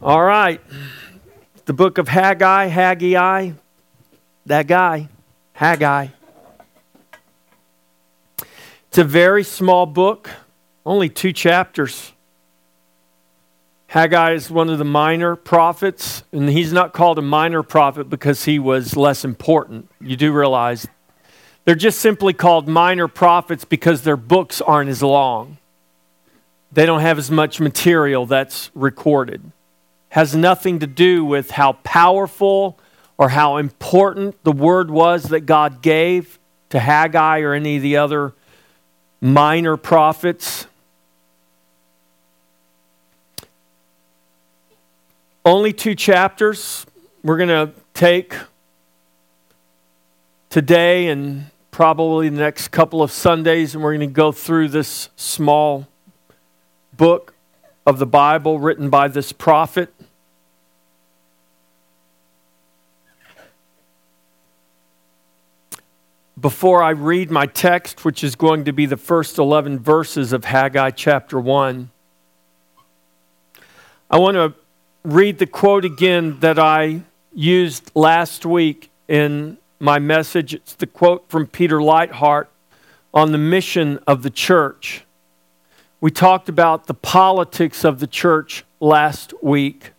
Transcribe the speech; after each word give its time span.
All 0.00 0.22
right. 0.22 0.60
The 1.64 1.72
book 1.72 1.98
of 1.98 2.06
Haggai, 2.06 2.66
Haggai, 2.66 3.50
that 4.46 4.66
guy, 4.68 5.08
Haggai. 5.54 6.08
It's 8.86 8.98
a 8.98 9.04
very 9.04 9.42
small 9.42 9.86
book, 9.86 10.30
only 10.86 11.08
two 11.08 11.32
chapters. 11.32 12.12
Haggai 13.88 14.34
is 14.34 14.48
one 14.52 14.70
of 14.70 14.78
the 14.78 14.84
minor 14.84 15.34
prophets, 15.34 16.22
and 16.30 16.48
he's 16.48 16.72
not 16.72 16.92
called 16.92 17.18
a 17.18 17.22
minor 17.22 17.64
prophet 17.64 18.08
because 18.08 18.44
he 18.44 18.60
was 18.60 18.96
less 18.96 19.24
important. 19.24 19.90
You 20.00 20.16
do 20.16 20.32
realize 20.32 20.86
they're 21.64 21.74
just 21.74 21.98
simply 21.98 22.34
called 22.34 22.68
minor 22.68 23.08
prophets 23.08 23.64
because 23.64 24.02
their 24.02 24.16
books 24.16 24.60
aren't 24.60 24.90
as 24.90 25.02
long. 25.02 25.58
They 26.70 26.86
don't 26.86 27.00
have 27.00 27.18
as 27.18 27.32
much 27.32 27.58
material 27.58 28.26
that's 28.26 28.70
recorded 28.74 29.50
has 30.10 30.34
nothing 30.34 30.78
to 30.78 30.86
do 30.86 31.24
with 31.24 31.52
how 31.52 31.72
powerful 31.84 32.78
or 33.18 33.30
how 33.30 33.56
important 33.56 34.42
the 34.44 34.52
word 34.52 34.90
was 34.90 35.24
that 35.24 35.40
God 35.40 35.82
gave 35.82 36.38
to 36.70 36.78
Haggai 36.78 37.40
or 37.40 37.52
any 37.52 37.76
of 37.76 37.82
the 37.82 37.96
other 37.96 38.32
minor 39.20 39.76
prophets. 39.76 40.66
Only 45.44 45.72
two 45.72 45.94
chapters. 45.94 46.86
We're 47.22 47.38
going 47.38 47.48
to 47.48 47.72
take 47.94 48.34
today 50.50 51.08
and 51.08 51.46
probably 51.70 52.28
the 52.28 52.38
next 52.38 52.68
couple 52.68 53.02
of 53.02 53.10
Sundays, 53.10 53.74
and 53.74 53.82
we're 53.82 53.96
going 53.96 54.08
to 54.08 54.14
go 54.14 54.32
through 54.32 54.68
this 54.68 55.08
small 55.16 55.86
book 56.96 57.34
of 57.86 57.98
the 57.98 58.06
Bible 58.06 58.58
written 58.58 58.90
by 58.90 59.08
this 59.08 59.32
prophet. 59.32 59.92
Before 66.40 66.82
I 66.82 66.90
read 66.90 67.30
my 67.30 67.46
text, 67.46 68.04
which 68.04 68.22
is 68.22 68.36
going 68.36 68.64
to 68.64 68.72
be 68.72 68.86
the 68.86 68.96
first 68.96 69.38
11 69.38 69.78
verses 69.78 70.32
of 70.32 70.44
Haggai 70.44 70.90
chapter 70.90 71.40
1, 71.40 71.90
I 74.10 74.18
want 74.18 74.36
to 74.36 74.54
read 75.04 75.38
the 75.38 75.46
quote 75.46 75.84
again 75.84 76.38
that 76.40 76.58
I 76.58 77.02
used 77.34 77.90
last 77.94 78.46
week 78.46 78.90
in 79.08 79.58
my 79.80 79.98
message. 79.98 80.54
It's 80.54 80.74
the 80.74 80.86
quote 80.86 81.28
from 81.28 81.46
Peter 81.46 81.78
Leithart 81.78 82.46
on 83.12 83.32
the 83.32 83.38
mission 83.38 83.98
of 84.06 84.22
the 84.22 84.30
church. 84.30 85.04
We 86.00 86.10
talked 86.10 86.48
about 86.48 86.86
the 86.86 86.94
politics 86.94 87.84
of 87.84 87.98
the 87.98 88.06
church 88.06 88.64
last 88.80 89.34
week, 89.42 89.92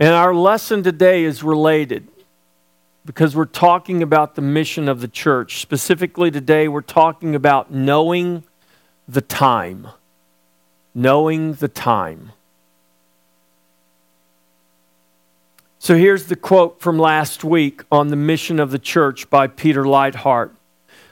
and 0.00 0.10
our 0.10 0.34
lesson 0.34 0.82
today 0.82 1.24
is 1.24 1.42
related 1.42 2.08
because 3.04 3.36
we're 3.36 3.44
talking 3.44 4.02
about 4.02 4.34
the 4.34 4.42
mission 4.42 4.88
of 4.88 5.00
the 5.00 5.08
church. 5.08 5.60
Specifically, 5.60 6.30
today, 6.30 6.68
we're 6.68 6.80
talking 6.80 7.34
about 7.34 7.70
knowing 7.70 8.44
the 9.06 9.20
time. 9.20 9.88
Knowing 10.94 11.54
the 11.54 11.68
time. 11.68 12.32
So 15.78 15.96
here's 15.96 16.26
the 16.26 16.36
quote 16.36 16.80
from 16.80 16.98
last 16.98 17.44
week 17.44 17.82
on 17.92 18.08
the 18.08 18.16
mission 18.16 18.58
of 18.58 18.70
the 18.70 18.78
church 18.78 19.28
by 19.28 19.48
Peter 19.48 19.84
Leithart. 19.84 20.50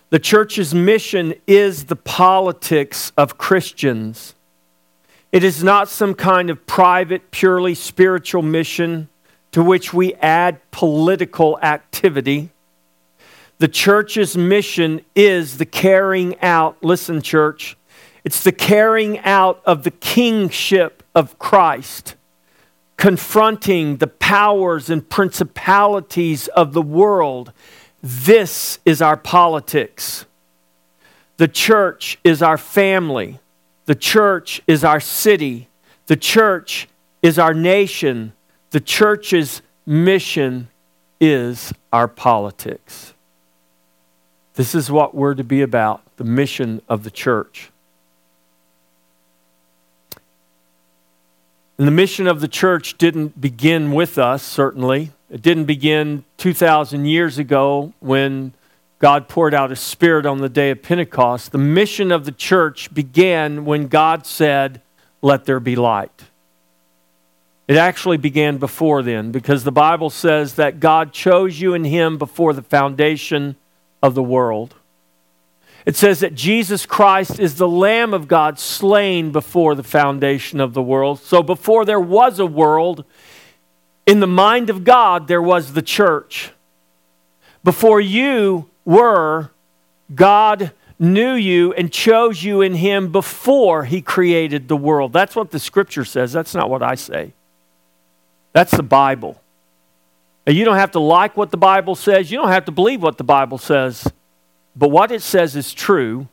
The 0.08 0.18
church's 0.18 0.74
mission 0.74 1.34
is 1.46 1.86
the 1.86 1.96
politics 1.96 3.12
of 3.18 3.36
Christians. 3.36 4.34
It 5.30 5.44
is 5.44 5.62
not 5.62 5.88
some 5.88 6.14
kind 6.14 6.48
of 6.48 6.66
private, 6.66 7.30
purely 7.30 7.74
spiritual 7.74 8.40
mission 8.40 9.08
to 9.52 9.62
which 9.62 9.92
we 9.92 10.14
add 10.14 10.58
political 10.70 11.58
activity. 11.60 12.50
The 13.58 13.68
church's 13.68 14.36
mission 14.36 15.02
is 15.14 15.58
the 15.58 15.66
carrying 15.66 16.40
out, 16.40 16.82
listen, 16.82 17.22
church, 17.22 17.76
it's 18.24 18.42
the 18.42 18.52
carrying 18.52 19.18
out 19.20 19.62
of 19.64 19.84
the 19.84 19.90
kingship 19.90 21.02
of 21.14 21.38
Christ, 21.38 22.16
confronting 22.96 23.98
the 23.98 24.06
powers 24.06 24.90
and 24.90 25.08
principalities 25.08 26.48
of 26.48 26.72
the 26.72 26.82
world. 26.82 27.52
This 28.02 28.78
is 28.84 29.02
our 29.02 29.16
politics. 29.16 30.24
The 31.36 31.48
church 31.48 32.18
is 32.24 32.42
our 32.42 32.58
family. 32.58 33.40
The 33.86 33.94
church 33.94 34.62
is 34.66 34.84
our 34.84 35.00
city. 35.00 35.68
The 36.06 36.16
church 36.16 36.88
is 37.22 37.38
our 37.38 37.54
nation. 37.54 38.32
The 38.72 38.80
church's 38.80 39.60
mission 39.84 40.68
is 41.20 41.74
our 41.92 42.08
politics. 42.08 43.12
This 44.54 44.74
is 44.74 44.90
what 44.90 45.14
we're 45.14 45.34
to 45.34 45.44
be 45.44 45.60
about 45.60 46.00
the 46.16 46.24
mission 46.24 46.80
of 46.88 47.04
the 47.04 47.10
church. 47.10 47.70
And 51.76 51.86
the 51.86 51.92
mission 51.92 52.26
of 52.26 52.40
the 52.40 52.48
church 52.48 52.96
didn't 52.96 53.38
begin 53.38 53.92
with 53.92 54.16
us, 54.16 54.42
certainly. 54.42 55.12
It 55.30 55.42
didn't 55.42 55.66
begin 55.66 56.24
2,000 56.38 57.04
years 57.04 57.36
ago 57.36 57.92
when 58.00 58.54
God 58.98 59.28
poured 59.28 59.52
out 59.52 59.68
His 59.68 59.80
Spirit 59.80 60.24
on 60.24 60.38
the 60.38 60.48
day 60.48 60.70
of 60.70 60.82
Pentecost. 60.82 61.52
The 61.52 61.58
mission 61.58 62.10
of 62.10 62.24
the 62.24 62.32
church 62.32 62.94
began 62.94 63.66
when 63.66 63.88
God 63.88 64.24
said, 64.24 64.80
Let 65.20 65.44
there 65.44 65.60
be 65.60 65.76
light. 65.76 66.24
It 67.72 67.78
actually 67.78 68.18
began 68.18 68.58
before 68.58 69.02
then 69.02 69.32
because 69.32 69.64
the 69.64 69.72
Bible 69.72 70.10
says 70.10 70.56
that 70.56 70.78
God 70.78 71.10
chose 71.14 71.58
you 71.58 71.72
in 71.72 71.84
Him 71.84 72.18
before 72.18 72.52
the 72.52 72.60
foundation 72.60 73.56
of 74.02 74.14
the 74.14 74.22
world. 74.22 74.74
It 75.86 75.96
says 75.96 76.20
that 76.20 76.34
Jesus 76.34 76.84
Christ 76.84 77.40
is 77.40 77.54
the 77.54 77.66
Lamb 77.66 78.12
of 78.12 78.28
God 78.28 78.58
slain 78.58 79.32
before 79.32 79.74
the 79.74 79.82
foundation 79.82 80.60
of 80.60 80.74
the 80.74 80.82
world. 80.82 81.20
So 81.20 81.42
before 81.42 81.86
there 81.86 81.98
was 81.98 82.38
a 82.38 82.44
world, 82.44 83.06
in 84.04 84.20
the 84.20 84.26
mind 84.26 84.68
of 84.68 84.84
God, 84.84 85.26
there 85.26 85.40
was 85.40 85.72
the 85.72 85.80
church. 85.80 86.50
Before 87.64 88.02
you 88.02 88.68
were, 88.84 89.50
God 90.14 90.72
knew 90.98 91.32
you 91.32 91.72
and 91.72 91.90
chose 91.90 92.44
you 92.44 92.60
in 92.60 92.74
Him 92.74 93.10
before 93.10 93.86
He 93.86 94.02
created 94.02 94.68
the 94.68 94.76
world. 94.76 95.14
That's 95.14 95.34
what 95.34 95.52
the 95.52 95.58
scripture 95.58 96.04
says. 96.04 96.34
That's 96.34 96.54
not 96.54 96.68
what 96.68 96.82
I 96.82 96.96
say. 96.96 97.32
That's 98.52 98.72
the 98.76 98.82
Bible. 98.82 99.40
And 100.46 100.56
you 100.56 100.64
don't 100.64 100.76
have 100.76 100.92
to 100.92 101.00
like 101.00 101.36
what 101.36 101.50
the 101.50 101.56
Bible 101.56 101.94
says, 101.94 102.30
you 102.30 102.38
don't 102.38 102.48
have 102.48 102.64
to 102.66 102.72
believe 102.72 103.02
what 103.02 103.18
the 103.18 103.24
Bible 103.24 103.58
says. 103.58 104.10
But 104.74 104.88
what 104.88 105.12
it 105.12 105.22
says 105.22 105.54
is 105.54 105.72
true, 105.72 106.28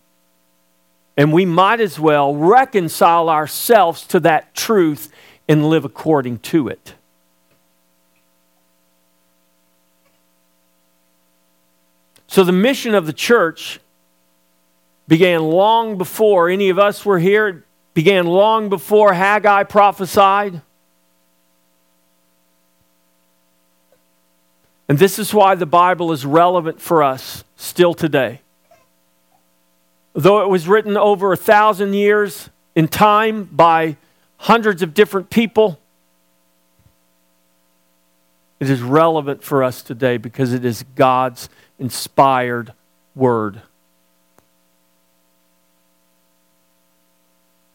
and 1.17 1.33
we 1.33 1.45
might 1.45 1.81
as 1.81 1.99
well 1.99 2.33
reconcile 2.35 3.29
ourselves 3.29 4.07
to 4.07 4.19
that 4.21 4.55
truth 4.55 5.11
and 5.47 5.69
live 5.69 5.83
according 5.83 6.39
to 6.39 6.69
it. 6.69 6.95
So, 12.27 12.43
the 12.43 12.51
mission 12.51 12.93
of 12.93 13.07
the 13.07 13.13
church 13.13 13.79
began 15.07 15.41
long 15.41 15.97
before 15.97 16.47
any 16.47 16.69
of 16.69 16.77
us 16.77 17.03
were 17.03 17.17
here, 17.17 17.47
it 17.47 17.63
began 17.95 18.27
long 18.27 18.69
before 18.69 19.13
Haggai 19.13 19.63
prophesied. 19.63 20.61
And 24.89 24.97
this 24.97 25.19
is 25.19 25.33
why 25.33 25.53
the 25.53 25.67
Bible 25.67 26.11
is 26.11 26.25
relevant 26.25 26.81
for 26.81 27.03
us 27.03 27.43
still 27.55 27.93
today. 27.93 28.41
Though 30.13 30.41
it 30.41 30.49
was 30.49 30.67
written 30.67 30.97
over 30.97 31.31
a 31.31 31.37
thousand 31.37 31.93
years 31.93 32.49
in 32.75 32.87
time 32.87 33.43
by 33.43 33.97
hundreds 34.37 34.81
of 34.81 34.95
different 34.95 35.29
people, 35.29 35.79
it 38.59 38.67
is 38.67 38.81
relevant 38.81 39.43
for 39.43 39.63
us 39.63 39.83
today 39.83 40.17
because 40.17 40.53
it 40.53 40.65
is 40.65 40.83
God's 40.95 41.49
inspired 41.77 42.73
word. 43.13 43.61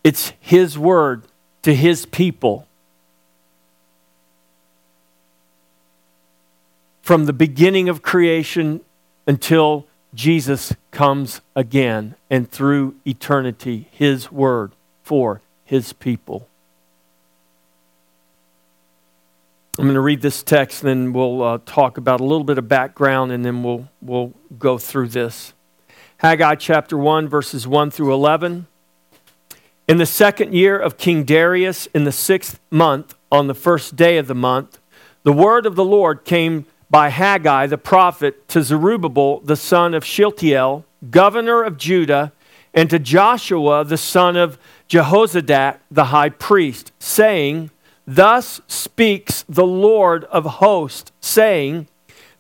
It's 0.03 0.33
His 0.41 0.77
word 0.77 1.23
to 1.63 1.75
His 1.75 2.07
people. 2.07 2.67
From 7.05 7.27
the 7.27 7.35
beginning 7.35 7.91
of 7.91 8.01
creation 8.01 8.81
until 9.27 9.87
Jesus 10.15 10.73
comes 10.91 11.43
again 11.55 12.15
and 12.31 12.51
through 12.51 12.95
eternity, 13.07 13.89
His 13.91 14.33
word 14.33 14.73
for 15.03 15.43
His 15.67 15.93
people. 15.93 16.49
I'm 19.77 19.85
going 19.85 19.97
to 19.97 20.01
read 20.01 20.23
this 20.23 20.43
text, 20.43 20.83
and 20.83 20.89
then 20.89 21.13
we'll 21.13 21.43
uh, 21.43 21.59
talk 21.67 21.99
about 21.99 22.21
a 22.21 22.25
little 22.25 22.43
bit 22.43 22.57
of 22.57 22.69
background, 22.69 23.33
and 23.33 23.45
then 23.45 23.63
we'll, 23.63 23.87
we'll 24.01 24.33
go 24.59 24.79
through 24.79 25.09
this. 25.09 25.53
Haggai 26.19 26.55
chapter 26.55 26.97
1, 26.97 27.29
verses 27.29 27.67
1 27.69 27.91
through 27.91 28.15
11. 28.15 28.67
In 29.89 29.99
the 29.99 30.07
second 30.07 30.55
year 30.55 30.79
of 30.79 30.97
King 30.97 31.25
Darius, 31.25 31.85
in 31.89 32.05
the 32.05 32.13
sixth 32.13 32.61
month, 32.71 33.15
on 33.31 33.47
the 33.47 33.55
first 33.55 33.95
day 33.95 34.17
of 34.17 34.27
the 34.27 34.35
month, 34.35 34.79
the 35.23 35.35
word 35.35 35.67
of 35.67 35.75
the 35.75 35.85
Lord 35.85 36.25
came 36.25 36.65
by 36.95 37.09
Haggai 37.09 37.67
the 37.67 37.77
prophet 37.77 38.47
to 38.47 38.63
Zerubbabel 38.63 39.41
the 39.41 39.57
son 39.57 39.95
of 39.95 40.05
Shealtiel, 40.05 40.85
governor 41.11 41.65
of 41.65 41.77
Judah, 41.77 42.33
and 42.73 42.89
to 42.89 43.01
Joshua 43.01 43.85
the 43.85 43.97
son 43.97 44.37
of 44.37 44.59
Jehozadak 44.89 45.81
the 45.91 46.05
high 46.05 46.29
priest, 46.29 46.93
saying, 47.01 47.71
Thus 48.07 48.61
speaks 48.69 49.45
the 49.49 49.67
Lord 49.67 50.23
of 50.27 50.45
hosts, 50.45 51.11
saying, 51.21 51.89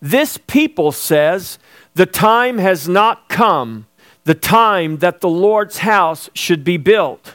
This 0.00 0.38
people 0.46 0.92
says, 0.92 1.58
The 1.94 2.06
time 2.06 2.58
has 2.58 2.88
not 2.88 3.28
come, 3.28 3.88
the 4.22 4.36
time 4.36 4.98
that 4.98 5.20
the 5.20 5.28
Lord's 5.28 5.78
house 5.78 6.30
should 6.32 6.62
be 6.62 6.76
built. 6.76 7.34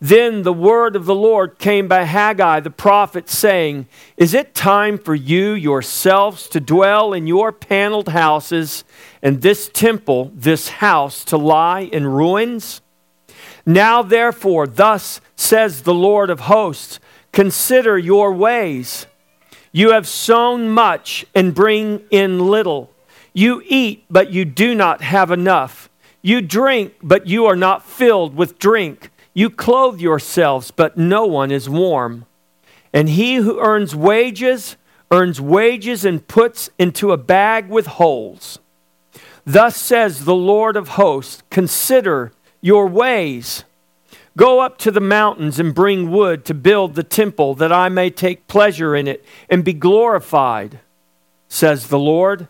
Then 0.00 0.42
the 0.42 0.52
word 0.52 0.94
of 0.94 1.06
the 1.06 1.14
Lord 1.14 1.58
came 1.58 1.88
by 1.88 2.04
Haggai 2.04 2.60
the 2.60 2.70
prophet, 2.70 3.28
saying, 3.28 3.88
Is 4.16 4.32
it 4.32 4.54
time 4.54 4.96
for 4.96 5.14
you 5.14 5.52
yourselves 5.52 6.48
to 6.50 6.60
dwell 6.60 7.12
in 7.12 7.26
your 7.26 7.50
paneled 7.50 8.10
houses, 8.10 8.84
and 9.22 9.42
this 9.42 9.68
temple, 9.68 10.30
this 10.34 10.68
house, 10.68 11.24
to 11.24 11.36
lie 11.36 11.80
in 11.80 12.06
ruins? 12.06 12.80
Now, 13.66 14.02
therefore, 14.02 14.68
thus 14.68 15.20
says 15.34 15.82
the 15.82 15.94
Lord 15.94 16.30
of 16.30 16.40
hosts, 16.40 17.00
Consider 17.32 17.98
your 17.98 18.32
ways. 18.32 19.06
You 19.72 19.90
have 19.90 20.08
sown 20.08 20.68
much 20.68 21.26
and 21.34 21.54
bring 21.54 22.02
in 22.10 22.38
little. 22.48 22.90
You 23.32 23.62
eat, 23.66 24.04
but 24.08 24.32
you 24.32 24.44
do 24.44 24.74
not 24.74 25.02
have 25.02 25.30
enough. 25.30 25.90
You 26.22 26.40
drink, 26.40 26.94
but 27.02 27.26
you 27.26 27.46
are 27.46 27.56
not 27.56 27.84
filled 27.84 28.34
with 28.34 28.58
drink. 28.58 29.10
You 29.38 29.50
clothe 29.50 30.00
yourselves, 30.00 30.72
but 30.72 30.98
no 30.98 31.24
one 31.24 31.52
is 31.52 31.68
warm. 31.68 32.26
And 32.92 33.08
he 33.08 33.36
who 33.36 33.60
earns 33.60 33.94
wages 33.94 34.76
earns 35.12 35.40
wages 35.40 36.04
and 36.04 36.26
puts 36.26 36.70
into 36.76 37.12
a 37.12 37.16
bag 37.16 37.68
with 37.68 37.86
holes. 37.86 38.58
Thus 39.46 39.76
says 39.76 40.24
the 40.24 40.34
Lord 40.34 40.76
of 40.76 40.88
hosts 40.88 41.44
Consider 41.50 42.32
your 42.60 42.88
ways. 42.88 43.62
Go 44.36 44.58
up 44.58 44.76
to 44.78 44.90
the 44.90 45.00
mountains 45.00 45.60
and 45.60 45.72
bring 45.72 46.10
wood 46.10 46.44
to 46.46 46.52
build 46.52 46.96
the 46.96 47.04
temple, 47.04 47.54
that 47.54 47.72
I 47.72 47.88
may 47.88 48.10
take 48.10 48.48
pleasure 48.48 48.96
in 48.96 49.06
it 49.06 49.24
and 49.48 49.64
be 49.64 49.72
glorified, 49.72 50.80
says 51.46 51.86
the 51.86 51.98
Lord. 52.00 52.48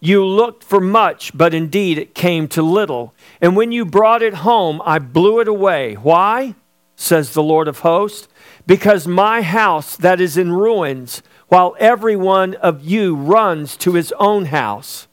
You 0.00 0.24
looked 0.24 0.62
for 0.62 0.80
much, 0.80 1.36
but 1.36 1.54
indeed 1.54 1.98
it 1.98 2.14
came 2.14 2.46
to 2.48 2.62
little. 2.62 3.14
And 3.40 3.56
when 3.56 3.72
you 3.72 3.84
brought 3.84 4.22
it 4.22 4.34
home, 4.34 4.80
I 4.84 4.98
blew 4.98 5.40
it 5.40 5.48
away. 5.48 5.94
Why? 5.94 6.54
says 6.94 7.32
the 7.32 7.42
Lord 7.42 7.68
of 7.68 7.80
hosts. 7.80 8.28
Because 8.66 9.06
my 9.06 9.42
house 9.42 9.96
that 9.96 10.20
is 10.20 10.36
in 10.36 10.52
ruins, 10.52 11.22
while 11.48 11.74
every 11.78 12.16
one 12.16 12.54
of 12.56 12.84
you 12.84 13.16
runs 13.16 13.76
to 13.78 13.94
his 13.94 14.12
own 14.18 14.46
house. 14.46 15.08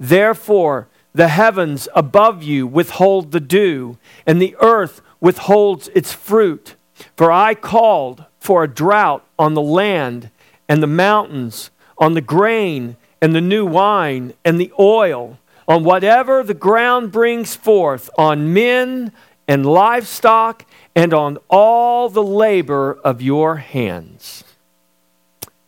Therefore, 0.00 0.88
the 1.12 1.28
heavens 1.28 1.88
above 1.94 2.42
you 2.42 2.66
withhold 2.66 3.30
the 3.30 3.40
dew, 3.40 3.98
and 4.26 4.42
the 4.42 4.56
earth 4.60 5.00
withholds 5.20 5.88
its 5.88 6.12
fruit. 6.12 6.74
For 7.16 7.30
I 7.30 7.54
called 7.54 8.24
for 8.40 8.64
a 8.64 8.68
drought 8.68 9.24
on 9.38 9.54
the 9.54 9.62
land 9.62 10.30
and 10.68 10.82
the 10.82 10.88
mountains, 10.88 11.70
on 11.98 12.14
the 12.14 12.20
grain 12.20 12.96
and 13.24 13.34
the 13.34 13.40
new 13.40 13.64
wine 13.64 14.34
and 14.44 14.60
the 14.60 14.70
oil, 14.78 15.38
on 15.66 15.82
whatever 15.82 16.42
the 16.42 16.52
ground 16.52 17.10
brings 17.10 17.56
forth, 17.56 18.10
on 18.18 18.52
men 18.52 19.10
and 19.48 19.64
livestock, 19.64 20.66
and 20.94 21.14
on 21.14 21.38
all 21.48 22.10
the 22.10 22.22
labor 22.22 22.92
of 23.02 23.22
your 23.22 23.56
hands. 23.56 24.44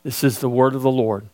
This 0.02 0.22
is 0.22 0.40
the 0.40 0.50
word 0.50 0.74
of 0.74 0.82
the 0.82 0.90
Lord. 0.90 1.26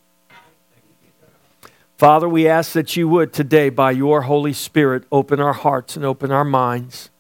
Father, 1.98 2.28
we 2.28 2.46
ask 2.46 2.70
that 2.74 2.94
you 2.96 3.08
would 3.08 3.32
today, 3.32 3.68
by 3.68 3.90
your 3.90 4.22
Holy 4.22 4.52
Spirit, 4.52 5.02
open 5.10 5.40
our 5.40 5.52
hearts 5.52 5.96
and 5.96 6.04
open 6.04 6.30
our 6.30 6.44
minds 6.44 7.10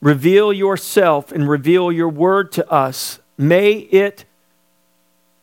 Reveal 0.00 0.52
yourself 0.52 1.32
and 1.32 1.48
reveal 1.48 1.90
your 1.90 2.08
word 2.08 2.52
to 2.52 2.70
us. 2.70 3.18
May 3.38 3.72
it, 3.72 4.25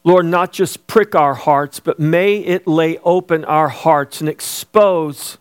Lord, 0.04 0.26
not 0.26 0.52
just 0.52 0.86
prick 0.88 1.16
our 1.16 1.34
hearts, 1.34 1.80
but 1.80 2.00
may 2.00 2.38
it 2.38 2.68
lay 2.68 2.98
open 3.00 3.46
our 3.46 3.70
hearts 3.70 4.20
and 4.20 4.30
expose 4.30 5.38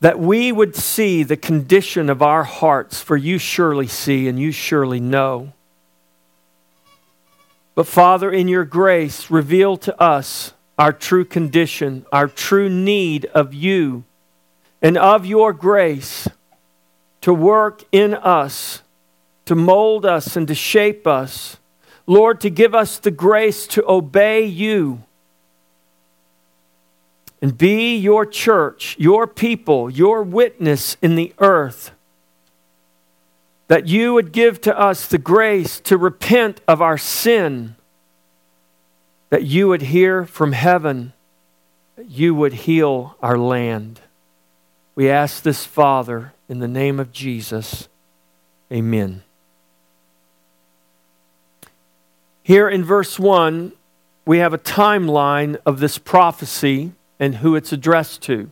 that 0.00 0.18
we 0.18 0.52
would 0.52 0.76
see 0.76 1.22
the 1.22 1.36
condition 1.36 2.10
of 2.10 2.20
our 2.20 2.44
hearts, 2.44 3.00
for 3.00 3.16
you 3.16 3.38
surely 3.38 3.86
see 3.86 4.28
and 4.28 4.38
you 4.38 4.52
surely 4.52 5.00
know. 5.00 5.54
But 7.74 7.86
Father, 7.86 8.30
in 8.30 8.46
your 8.46 8.66
grace, 8.66 9.30
reveal 9.30 9.78
to 9.78 9.98
us 10.00 10.52
our 10.78 10.92
true 10.92 11.24
condition, 11.24 12.04
our 12.12 12.28
true 12.28 12.68
need 12.68 13.24
of 13.26 13.54
you 13.54 14.04
and 14.82 14.98
of 14.98 15.24
your 15.24 15.54
grace 15.54 16.28
to 17.22 17.32
work 17.32 17.82
in 17.90 18.12
us, 18.12 18.82
to 19.46 19.54
mold 19.54 20.04
us 20.04 20.36
and 20.36 20.46
to 20.48 20.54
shape 20.54 21.06
us. 21.06 21.56
Lord, 22.06 22.40
to 22.42 22.50
give 22.50 22.74
us 22.74 22.98
the 22.98 23.10
grace 23.10 23.66
to 23.68 23.84
obey 23.88 24.44
you 24.44 25.02
and 27.44 27.58
be 27.58 27.96
your 27.96 28.24
church, 28.24 28.96
your 28.98 29.26
people, 29.26 29.90
your 29.90 30.22
witness 30.22 30.96
in 31.02 31.14
the 31.14 31.34
earth. 31.38 31.90
That 33.68 33.86
you 33.86 34.14
would 34.14 34.32
give 34.32 34.60
to 34.62 34.78
us 34.78 35.06
the 35.06 35.18
grace 35.18 35.80
to 35.80 35.98
repent 35.98 36.60
of 36.68 36.80
our 36.80 36.96
sin, 36.98 37.76
that 39.30 39.42
you 39.42 39.68
would 39.68 39.82
hear 39.82 40.24
from 40.24 40.52
heaven, 40.52 41.12
that 41.96 42.08
you 42.10 42.34
would 42.34 42.52
heal 42.52 43.16
our 43.20 43.36
land. 43.36 44.00
We 44.94 45.10
ask 45.10 45.42
this, 45.42 45.66
Father, 45.66 46.32
in 46.48 46.60
the 46.60 46.68
name 46.68 47.00
of 47.00 47.12
Jesus. 47.12 47.88
Amen. 48.72 49.22
Here 52.44 52.68
in 52.68 52.84
verse 52.84 53.18
1, 53.18 53.72
we 54.26 54.38
have 54.38 54.52
a 54.52 54.58
timeline 54.58 55.56
of 55.64 55.80
this 55.80 55.96
prophecy 55.96 56.92
and 57.18 57.36
who 57.36 57.56
it's 57.56 57.72
addressed 57.72 58.20
to. 58.24 58.50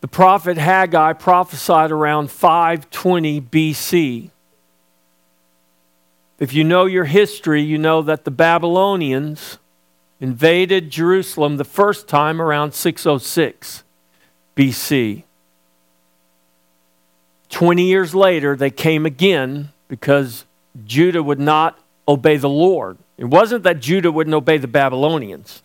The 0.00 0.08
prophet 0.08 0.56
Haggai 0.56 1.12
prophesied 1.12 1.90
around 1.90 2.30
520 2.30 3.42
BC. 3.42 4.30
If 6.38 6.54
you 6.54 6.64
know 6.64 6.86
your 6.86 7.04
history, 7.04 7.60
you 7.60 7.76
know 7.76 8.00
that 8.00 8.24
the 8.24 8.30
Babylonians 8.30 9.58
invaded 10.20 10.90
Jerusalem 10.90 11.58
the 11.58 11.64
first 11.64 12.08
time 12.08 12.40
around 12.40 12.72
606 12.72 13.84
BC. 14.56 15.24
20 17.50 17.82
years 17.86 18.14
later, 18.14 18.56
they 18.56 18.70
came 18.70 19.04
again 19.04 19.68
because 19.86 20.46
Judah 20.86 21.22
would 21.22 21.40
not 21.40 21.78
obey 22.08 22.36
the 22.36 22.48
Lord. 22.48 22.98
It 23.16 23.26
wasn't 23.26 23.62
that 23.64 23.80
Judah 23.80 24.10
wouldn't 24.10 24.34
obey 24.34 24.58
the 24.58 24.68
Babylonians, 24.68 25.62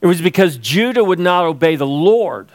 it 0.00 0.06
was 0.06 0.20
because 0.20 0.56
Judah 0.56 1.02
would 1.04 1.18
not 1.18 1.44
obey 1.44 1.76
the 1.76 1.86
Lord. 1.86 2.50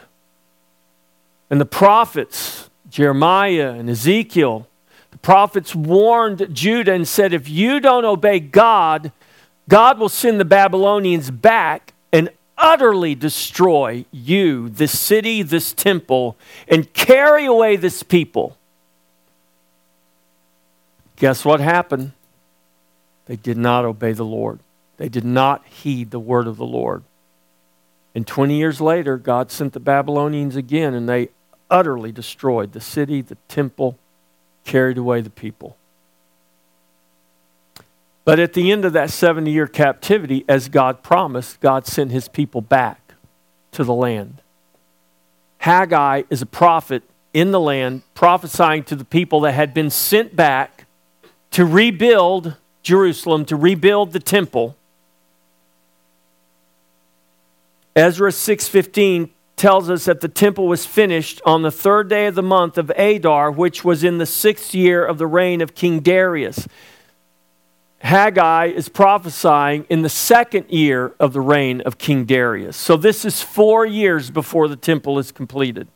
And 1.50 1.60
the 1.60 1.66
prophets, 1.66 2.70
Jeremiah 2.88 3.72
and 3.72 3.90
Ezekiel, 3.90 4.66
the 5.10 5.18
prophets 5.18 5.74
warned 5.74 6.48
Judah 6.52 6.92
and 6.92 7.06
said, 7.06 7.32
If 7.32 7.48
you 7.48 7.80
don't 7.80 8.06
obey 8.06 8.40
God, 8.40 9.12
God 9.68 9.98
will 9.98 10.08
send 10.08 10.40
the 10.40 10.44
Babylonians 10.44 11.30
back 11.30 11.92
and 12.12 12.30
utterly 12.56 13.14
destroy 13.14 14.04
you, 14.10 14.68
this 14.68 14.98
city, 14.98 15.42
this 15.42 15.72
temple, 15.72 16.36
and 16.66 16.92
carry 16.92 17.44
away 17.44 17.76
this 17.76 18.02
people. 18.02 18.56
Guess 21.16 21.44
what 21.44 21.60
happened? 21.60 22.12
They 23.26 23.36
did 23.36 23.56
not 23.56 23.84
obey 23.84 24.12
the 24.12 24.24
Lord. 24.24 24.58
They 24.96 25.08
did 25.08 25.24
not 25.24 25.66
heed 25.66 26.10
the 26.10 26.20
word 26.20 26.46
of 26.46 26.56
the 26.56 26.66
Lord. 26.66 27.02
And 28.14 28.26
20 28.26 28.56
years 28.56 28.80
later, 28.80 29.16
God 29.16 29.50
sent 29.50 29.72
the 29.72 29.80
Babylonians 29.80 30.56
again, 30.56 30.94
and 30.94 31.08
they 31.08 31.30
utterly 31.70 32.12
destroyed 32.12 32.72
the 32.72 32.80
city, 32.80 33.20
the 33.20 33.36
temple, 33.48 33.98
carried 34.64 34.98
away 34.98 35.20
the 35.20 35.30
people. 35.30 35.76
But 38.24 38.38
at 38.38 38.54
the 38.54 38.72
end 38.72 38.84
of 38.84 38.92
that 38.94 39.10
70 39.10 39.50
year 39.50 39.66
captivity, 39.66 40.44
as 40.48 40.68
God 40.68 41.02
promised, 41.02 41.60
God 41.60 41.86
sent 41.86 42.10
his 42.10 42.28
people 42.28 42.60
back 42.60 43.14
to 43.72 43.84
the 43.84 43.94
land. 43.94 44.40
Haggai 45.58 46.22
is 46.30 46.40
a 46.40 46.46
prophet 46.46 47.02
in 47.32 47.50
the 47.50 47.60
land 47.60 48.02
prophesying 48.14 48.84
to 48.84 48.96
the 48.96 49.04
people 49.04 49.40
that 49.40 49.52
had 49.52 49.74
been 49.74 49.90
sent 49.90 50.34
back 50.34 50.73
to 51.54 51.64
rebuild 51.64 52.56
Jerusalem, 52.82 53.44
to 53.44 53.54
rebuild 53.54 54.10
the 54.10 54.18
temple. 54.18 54.76
Ezra 57.94 58.32
6:15 58.32 59.30
tells 59.54 59.88
us 59.88 60.06
that 60.06 60.20
the 60.20 60.26
temple 60.26 60.66
was 60.66 60.84
finished 60.84 61.40
on 61.46 61.62
the 61.62 61.70
third 61.70 62.08
day 62.08 62.26
of 62.26 62.34
the 62.34 62.42
month 62.42 62.76
of 62.76 62.90
Adar, 62.96 63.52
which 63.52 63.84
was 63.84 64.02
in 64.02 64.18
the 64.18 64.26
sixth 64.26 64.74
year 64.74 65.06
of 65.06 65.18
the 65.18 65.28
reign 65.28 65.60
of 65.60 65.76
King 65.76 66.00
Darius. 66.00 66.66
Haggai 68.00 68.72
is 68.74 68.88
prophesying 68.88 69.86
in 69.88 70.02
the 70.02 70.08
second 70.08 70.68
year 70.70 71.14
of 71.20 71.32
the 71.32 71.40
reign 71.40 71.80
of 71.82 71.98
King 71.98 72.24
Darius. 72.24 72.76
So 72.76 72.96
this 72.96 73.24
is 73.24 73.42
four 73.42 73.86
years 73.86 74.28
before 74.28 74.66
the 74.66 74.74
temple 74.74 75.20
is 75.20 75.30
completed. 75.30 75.86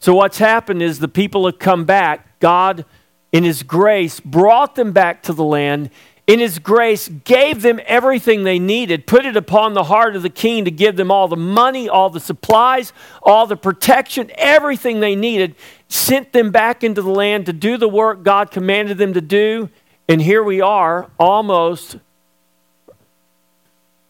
So 0.00 0.12
what's 0.16 0.38
happened 0.38 0.82
is 0.82 0.98
the 0.98 1.06
people 1.06 1.46
have 1.46 1.60
come 1.60 1.84
back. 1.84 2.40
God, 2.40 2.84
in 3.32 3.44
His 3.44 3.62
grace, 3.62 4.20
brought 4.20 4.74
them 4.74 4.92
back 4.92 5.22
to 5.24 5.32
the 5.32 5.44
land 5.44 5.90
in 6.26 6.38
his 6.38 6.60
grace, 6.60 7.08
gave 7.08 7.62
them 7.62 7.80
everything 7.84 8.44
they 8.44 8.58
needed, 8.58 9.06
put 9.06 9.26
it 9.26 9.36
upon 9.36 9.74
the 9.74 9.84
heart 9.84 10.14
of 10.14 10.22
the 10.22 10.30
king 10.30 10.64
to 10.64 10.70
give 10.70 10.96
them 10.96 11.10
all 11.10 11.26
the 11.26 11.36
money, 11.36 11.88
all 11.88 12.10
the 12.10 12.20
supplies, 12.20 12.92
all 13.22 13.46
the 13.46 13.56
protection, 13.56 14.30
everything 14.36 15.00
they 15.00 15.16
needed, 15.16 15.56
sent 15.88 16.32
them 16.32 16.50
back 16.50 16.84
into 16.84 17.02
the 17.02 17.10
land 17.10 17.46
to 17.46 17.52
do 17.52 17.76
the 17.76 17.88
work 17.88 18.22
God 18.22 18.50
commanded 18.52 18.98
them 18.98 19.14
to 19.14 19.20
do. 19.20 19.68
And 20.08 20.22
here 20.22 20.42
we 20.44 20.60
are, 20.60 21.10
almost 21.18 21.96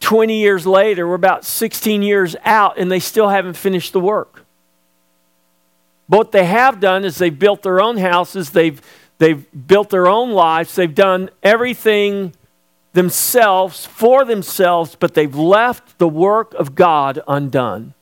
20 0.00 0.38
years 0.38 0.66
later, 0.66 1.08
we're 1.08 1.14
about 1.14 1.44
16 1.46 2.02
years 2.02 2.36
out, 2.44 2.76
and 2.76 2.90
they 2.90 3.00
still 3.00 3.28
haven't 3.28 3.54
finished 3.54 3.92
the 3.92 4.00
work. 4.00 4.44
But 6.08 6.18
what 6.18 6.32
they 6.32 6.44
have 6.44 6.78
done 6.78 7.06
is 7.06 7.16
they've 7.16 7.36
built 7.36 7.62
their 7.62 7.80
own 7.80 7.96
houses, 7.96 8.50
they've 8.50 8.82
They've 9.22 9.68
built 9.68 9.90
their 9.90 10.08
own 10.08 10.32
lives. 10.32 10.74
They've 10.74 10.92
done 10.92 11.30
everything 11.44 12.34
themselves 12.92 13.86
for 13.86 14.24
themselves, 14.24 14.96
but 14.98 15.14
they've 15.14 15.32
left 15.32 16.00
the 16.00 16.08
work 16.08 16.54
of 16.54 16.74
God 16.74 17.22
undone. 17.28 17.94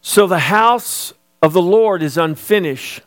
So 0.00 0.26
the 0.26 0.38
house 0.38 1.12
of 1.42 1.52
the 1.52 1.60
Lord 1.60 2.02
is 2.02 2.16
unfinished. 2.16 3.02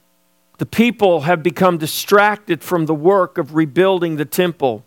The 0.60 0.68
people 0.68 1.22
have 1.22 1.42
become 1.42 1.80
distracted 1.80 2.62
from 2.62 2.86
the 2.86 2.94
work 2.94 3.40
of 3.40 3.56
rebuilding 3.56 4.18
the 4.18 4.26
temple 4.26 4.86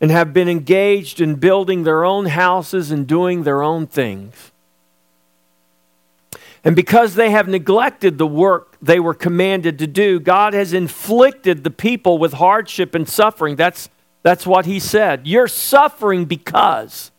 and 0.00 0.10
have 0.10 0.32
been 0.32 0.48
engaged 0.48 1.20
in 1.20 1.34
building 1.34 1.84
their 1.84 2.04
own 2.04 2.26
houses 2.26 2.90
and 2.90 3.06
doing 3.06 3.42
their 3.42 3.62
own 3.62 3.86
things. 3.86 4.50
And 6.64 6.76
because 6.76 7.14
they 7.14 7.30
have 7.30 7.48
neglected 7.48 8.18
the 8.18 8.26
work 8.26 8.76
they 8.82 9.00
were 9.00 9.14
commanded 9.14 9.78
to 9.78 9.86
do, 9.86 10.20
God 10.20 10.54
has 10.54 10.72
inflicted 10.72 11.64
the 11.64 11.70
people 11.70 12.18
with 12.18 12.34
hardship 12.34 12.94
and 12.94 13.08
suffering. 13.08 13.56
That's, 13.56 13.88
that's 14.22 14.46
what 14.46 14.66
he 14.66 14.78
said. 14.78 15.26
You're 15.26 15.48
suffering 15.48 16.26
because 16.26 17.10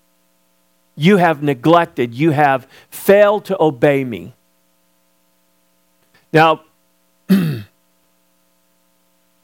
you 0.96 1.18
have 1.18 1.42
neglected, 1.42 2.14
you 2.14 2.32
have 2.32 2.68
failed 2.90 3.46
to 3.46 3.62
obey 3.62 4.04
me. 4.04 4.34
Now, 6.34 6.62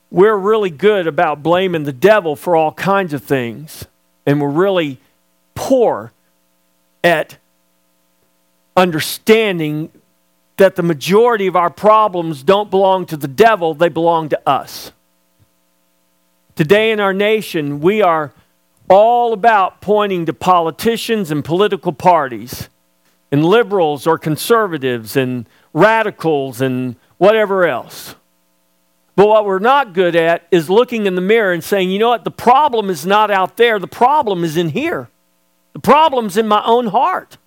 we're 0.10 0.38
really 0.38 0.70
good 0.70 1.08
about 1.08 1.44
blaming 1.44 1.84
the 1.84 1.94
devil 1.94 2.36
for 2.36 2.56
all 2.56 2.72
kinds 2.72 3.14
of 3.14 3.24
things, 3.24 3.86
and 4.26 4.42
we're 4.42 4.50
really 4.50 5.00
poor 5.56 6.12
at 7.04 7.38
understanding 8.76 9.92
that 10.58 10.76
the 10.76 10.84
majority 10.84 11.48
of 11.48 11.56
our 11.56 11.70
problems 11.70 12.44
don't 12.44 12.72
belong 12.72 13.06
to 13.06 13.18
the 13.18 13.28
devil, 13.28 13.74
they 13.74 13.90
belong 13.90 14.30
to 14.30 14.50
us. 14.50 14.92
Today 16.56 16.92
in 16.92 17.00
our 17.00 17.14
nation, 17.14 17.80
we 17.80 18.02
are 18.02 18.34
all 18.90 19.34
about 19.34 19.82
pointing 19.82 20.26
to 20.26 20.34
politicians 20.34 21.30
and 21.30 21.44
political 21.44 21.92
parties, 21.92 22.70
and 23.32 23.44
liberals 23.44 24.08
or 24.08 24.18
conservatives, 24.18 25.18
and 25.18 25.48
radicals, 25.74 26.62
and 26.62 26.96
whatever 27.18 27.68
else. 27.68 28.16
But 29.18 29.30
what 29.30 29.46
we're 29.46 29.58
not 29.58 29.94
good 29.94 30.16
at 30.16 30.48
is 30.52 30.70
looking 30.70 31.08
in 31.08 31.16
the 31.16 31.22
mirror 31.22 31.52
and 31.52 31.64
saying, 31.64 31.90
you 31.90 31.98
know 31.98 32.10
what, 32.10 32.24
the 32.24 32.30
problem 32.30 32.92
is 32.92 33.04
not 33.04 33.32
out 33.32 33.58
there, 33.58 33.80
the 33.80 33.88
problem 33.88 34.44
is 34.44 34.56
in 34.56 34.70
here. 34.70 35.10
The 35.74 35.80
problem's 35.80 36.38
in 36.38 36.48
my 36.48 36.62
own 36.64 36.86
heart. 36.86 37.40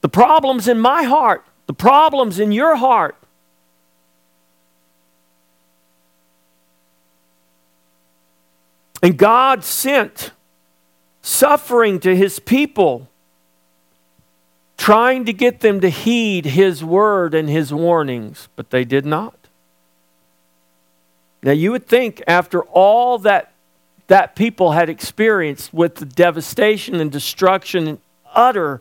The 0.00 0.08
problem's 0.08 0.66
in 0.66 0.80
my 0.80 1.04
heart. 1.04 1.44
The 1.68 1.74
problem's 1.74 2.40
in 2.40 2.50
your 2.50 2.74
heart. 2.74 3.14
And 9.00 9.16
God 9.16 9.62
sent 9.62 10.32
suffering 11.22 12.00
to 12.00 12.16
his 12.16 12.40
people 12.40 13.08
trying 14.78 15.26
to 15.26 15.32
get 15.34 15.60
them 15.60 15.80
to 15.80 15.90
heed 15.90 16.46
his 16.46 16.82
word 16.82 17.34
and 17.34 17.50
his 17.50 17.74
warnings, 17.74 18.48
but 18.56 18.70
they 18.70 18.84
did 18.84 19.04
not. 19.04 19.34
Now, 21.42 21.52
you 21.52 21.70
would 21.72 21.86
think 21.86 22.22
after 22.26 22.62
all 22.62 23.18
that 23.18 23.52
that 24.08 24.34
people 24.34 24.72
had 24.72 24.88
experienced 24.88 25.72
with 25.72 25.96
the 25.96 26.06
devastation 26.06 26.94
and 26.94 27.12
destruction 27.12 27.86
and 27.86 27.98
utter, 28.34 28.80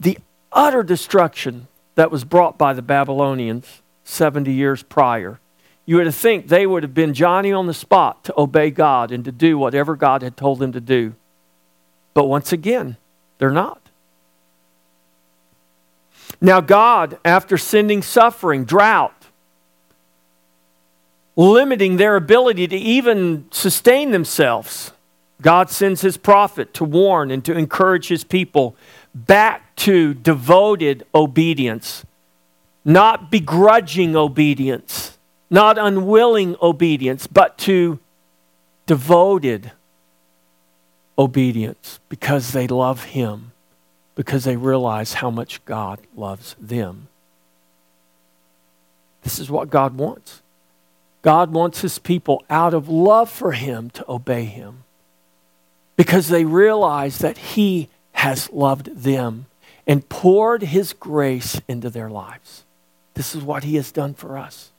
the 0.00 0.18
utter 0.52 0.82
destruction 0.82 1.68
that 1.94 2.10
was 2.10 2.24
brought 2.24 2.58
by 2.58 2.72
the 2.72 2.82
Babylonians 2.82 3.82
70 4.02 4.52
years 4.52 4.82
prior, 4.82 5.38
you 5.86 5.96
would 5.96 6.12
think 6.12 6.48
they 6.48 6.66
would 6.66 6.82
have 6.82 6.92
been 6.92 7.14
Johnny 7.14 7.52
on 7.52 7.66
the 7.66 7.74
spot 7.74 8.24
to 8.24 8.34
obey 8.36 8.70
God 8.70 9.12
and 9.12 9.24
to 9.24 9.32
do 9.32 9.56
whatever 9.56 9.94
God 9.94 10.22
had 10.22 10.36
told 10.36 10.58
them 10.58 10.72
to 10.72 10.80
do. 10.80 11.14
But 12.12 12.24
once 12.24 12.52
again, 12.52 12.96
they're 13.38 13.50
not. 13.50 13.87
Now, 16.40 16.60
God, 16.60 17.18
after 17.24 17.58
sending 17.58 18.02
suffering, 18.02 18.64
drought, 18.64 19.26
limiting 21.36 21.96
their 21.96 22.16
ability 22.16 22.68
to 22.68 22.76
even 22.76 23.46
sustain 23.50 24.12
themselves, 24.12 24.92
God 25.40 25.70
sends 25.70 26.00
his 26.00 26.16
prophet 26.16 26.74
to 26.74 26.84
warn 26.84 27.30
and 27.30 27.44
to 27.44 27.56
encourage 27.56 28.08
his 28.08 28.24
people 28.24 28.76
back 29.14 29.74
to 29.76 30.14
devoted 30.14 31.06
obedience, 31.14 32.04
not 32.84 33.30
begrudging 33.30 34.16
obedience, 34.16 35.18
not 35.50 35.78
unwilling 35.78 36.56
obedience, 36.60 37.26
but 37.26 37.56
to 37.58 37.98
devoted 38.86 39.72
obedience 41.16 41.98
because 42.08 42.52
they 42.52 42.66
love 42.66 43.04
him 43.04 43.52
because 44.18 44.42
they 44.42 44.56
realize 44.56 45.14
how 45.14 45.30
much 45.30 45.64
God 45.64 46.00
loves 46.16 46.56
them. 46.58 47.06
This 49.22 49.38
is 49.38 49.48
what 49.48 49.70
God 49.70 49.96
wants. 49.96 50.42
God 51.22 51.52
wants 51.52 51.82
his 51.82 52.00
people 52.00 52.42
out 52.50 52.74
of 52.74 52.88
love 52.88 53.30
for 53.30 53.52
him 53.52 53.90
to 53.90 54.04
obey 54.10 54.44
him 54.44 54.82
because 55.94 56.26
they 56.26 56.44
realize 56.44 57.18
that 57.18 57.38
he 57.38 57.90
has 58.10 58.50
loved 58.50 58.86
them 58.86 59.46
and 59.86 60.08
poured 60.08 60.62
his 60.62 60.92
grace 60.92 61.60
into 61.68 61.88
their 61.88 62.10
lives. 62.10 62.64
This 63.14 63.36
is 63.36 63.42
what 63.44 63.62
he 63.62 63.76
has 63.76 63.92
done 63.92 64.14
for 64.14 64.36
us. 64.36 64.72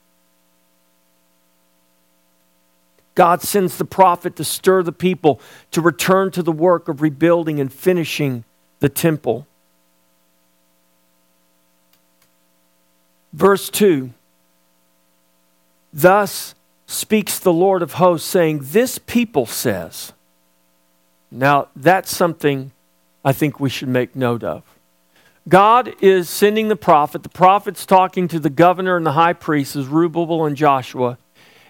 God 3.16 3.42
sends 3.42 3.78
the 3.78 3.86
prophet 3.86 4.36
to 4.36 4.44
stir 4.44 4.84
the 4.84 4.92
people 4.92 5.40
to 5.72 5.80
return 5.80 6.30
to 6.32 6.44
the 6.44 6.52
work 6.52 6.90
of 6.90 7.02
rebuilding 7.02 7.62
and 7.62 7.72
finishing 7.72 8.44
the 8.80 8.90
temple. 8.90 9.46
Verse 13.34 13.70
2 13.70 14.12
Thus 15.92 16.56
speaks 16.86 17.40
the 17.40 17.54
Lord 17.54 17.82
of 17.82 17.94
hosts, 17.94 18.28
saying, 18.28 18.62
This 18.64 18.98
people 18.98 19.46
says. 19.46 20.14
Now, 21.32 21.68
that's 21.76 22.16
something 22.16 22.72
I 23.24 23.34
think 23.34 23.60
we 23.60 23.70
should 23.70 23.88
make 23.88 24.16
note 24.16 24.44
of. 24.44 24.64
God 25.48 25.94
is 26.02 26.30
sending 26.30 26.68
the 26.68 26.76
prophet. 26.76 27.24
The 27.24 27.30
prophet's 27.30 27.86
talking 27.86 28.28
to 28.28 28.40
the 28.40 28.50
governor 28.50 28.98
and 28.98 29.06
the 29.06 29.14
high 29.14 29.34
priests, 29.34 29.74
Zerubbabel 29.74 30.46
and 30.46 30.56
Joshua. 30.56 31.18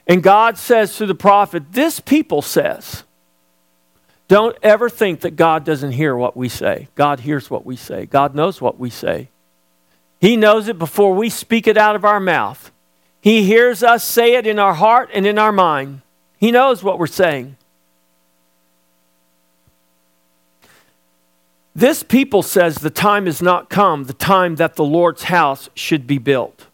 And 0.07 0.23
God 0.23 0.57
says 0.57 0.97
to 0.97 1.05
the 1.05 1.15
prophet, 1.15 1.71
This 1.71 1.99
people 1.99 2.41
says. 2.41 3.03
Don't 4.29 4.55
ever 4.62 4.89
think 4.89 5.21
that 5.21 5.36
God 5.36 5.65
doesn't 5.65 5.91
hear 5.91 6.15
what 6.15 6.38
we 6.38 6.50
say. 6.50 6.88
God 6.93 7.21
hears 7.21 7.50
what 7.50 7.65
we 7.65 7.75
say, 7.75 8.05
God 8.05 8.36
knows 8.36 8.62
what 8.62 8.79
we 8.79 8.89
say. 8.89 9.27
He 10.21 10.38
knows 10.38 10.67
it 10.67 10.77
before 10.77 11.13
we 11.13 11.29
speak 11.29 11.65
it 11.67 11.77
out 11.77 11.95
of 11.95 12.05
our 12.05 12.19
mouth. 12.19 12.71
He 13.21 13.43
hears 13.43 13.83
us 13.83 14.03
say 14.03 14.36
it 14.36 14.45
in 14.45 14.59
our 14.59 14.74
heart 14.74 15.09
and 15.13 15.25
in 15.25 15.38
our 15.38 15.51
mind. 15.51 16.01
He 16.38 16.51
knows 16.51 16.83
what 16.83 17.00
we're 17.00 17.07
saying. 17.07 17.57
This 21.74 22.03
people 22.03 22.43
says 22.43 22.75
the 22.75 22.89
time 22.89 23.27
is 23.27 23.41
not 23.41 23.69
come, 23.69 24.03
the 24.03 24.13
time 24.13 24.55
that 24.57 24.75
the 24.75 24.83
Lord's 24.83 25.24
house 25.24 25.69
should 25.74 26.05
be 26.05 26.17
built. 26.17 26.67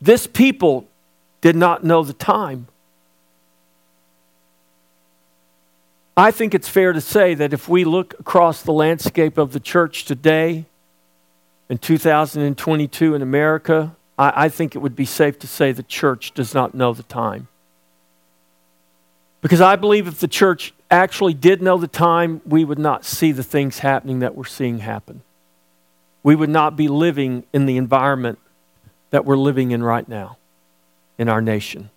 This 0.00 0.26
people 0.26 0.88
did 1.40 1.54
not 1.56 1.84
know 1.84 2.02
the 2.02 2.12
time. 2.12 2.66
I 6.16 6.30
think 6.30 6.54
it's 6.54 6.68
fair 6.68 6.92
to 6.92 7.00
say 7.00 7.34
that 7.34 7.52
if 7.52 7.68
we 7.68 7.84
look 7.84 8.14
across 8.20 8.62
the 8.62 8.72
landscape 8.72 9.38
of 9.38 9.52
the 9.52 9.60
church 9.60 10.04
today, 10.04 10.66
in 11.70 11.78
2022 11.78 13.14
in 13.14 13.22
America, 13.22 13.96
I, 14.18 14.44
I, 14.44 14.48
think 14.50 14.76
it 14.76 14.80
would 14.80 14.94
be 14.94 15.06
safe 15.06 15.38
to 15.38 15.46
say 15.46 15.72
the 15.72 15.82
church 15.82 16.32
does 16.34 16.52
not 16.52 16.74
know 16.74 16.92
the 16.92 17.02
time. 17.02 17.48
Because 19.40 19.62
I 19.62 19.76
believe 19.76 20.06
if 20.06 20.20
the 20.20 20.28
church 20.28 20.74
actually 20.90 21.32
did 21.32 21.62
know 21.62 21.78
the 21.78 21.88
time, 21.88 22.42
we 22.44 22.62
would 22.62 22.78
not 22.78 23.06
see 23.06 23.32
the 23.32 23.42
things 23.42 23.78
happening 23.78 24.18
that 24.18 24.34
we're 24.34 24.44
seeing 24.44 24.80
happen. 24.80 25.22
We 26.22 26.34
would 26.36 26.50
not 26.50 26.76
be 26.76 26.88
living 26.88 27.44
in 27.54 27.64
the 27.64 27.78
environment 27.78 28.38
that 29.08 29.24
we're 29.24 29.38
living 29.38 29.70
in 29.70 29.82
right 29.82 30.06
now 30.06 30.36
in 31.16 31.30
our 31.30 31.40
nation. 31.40 31.88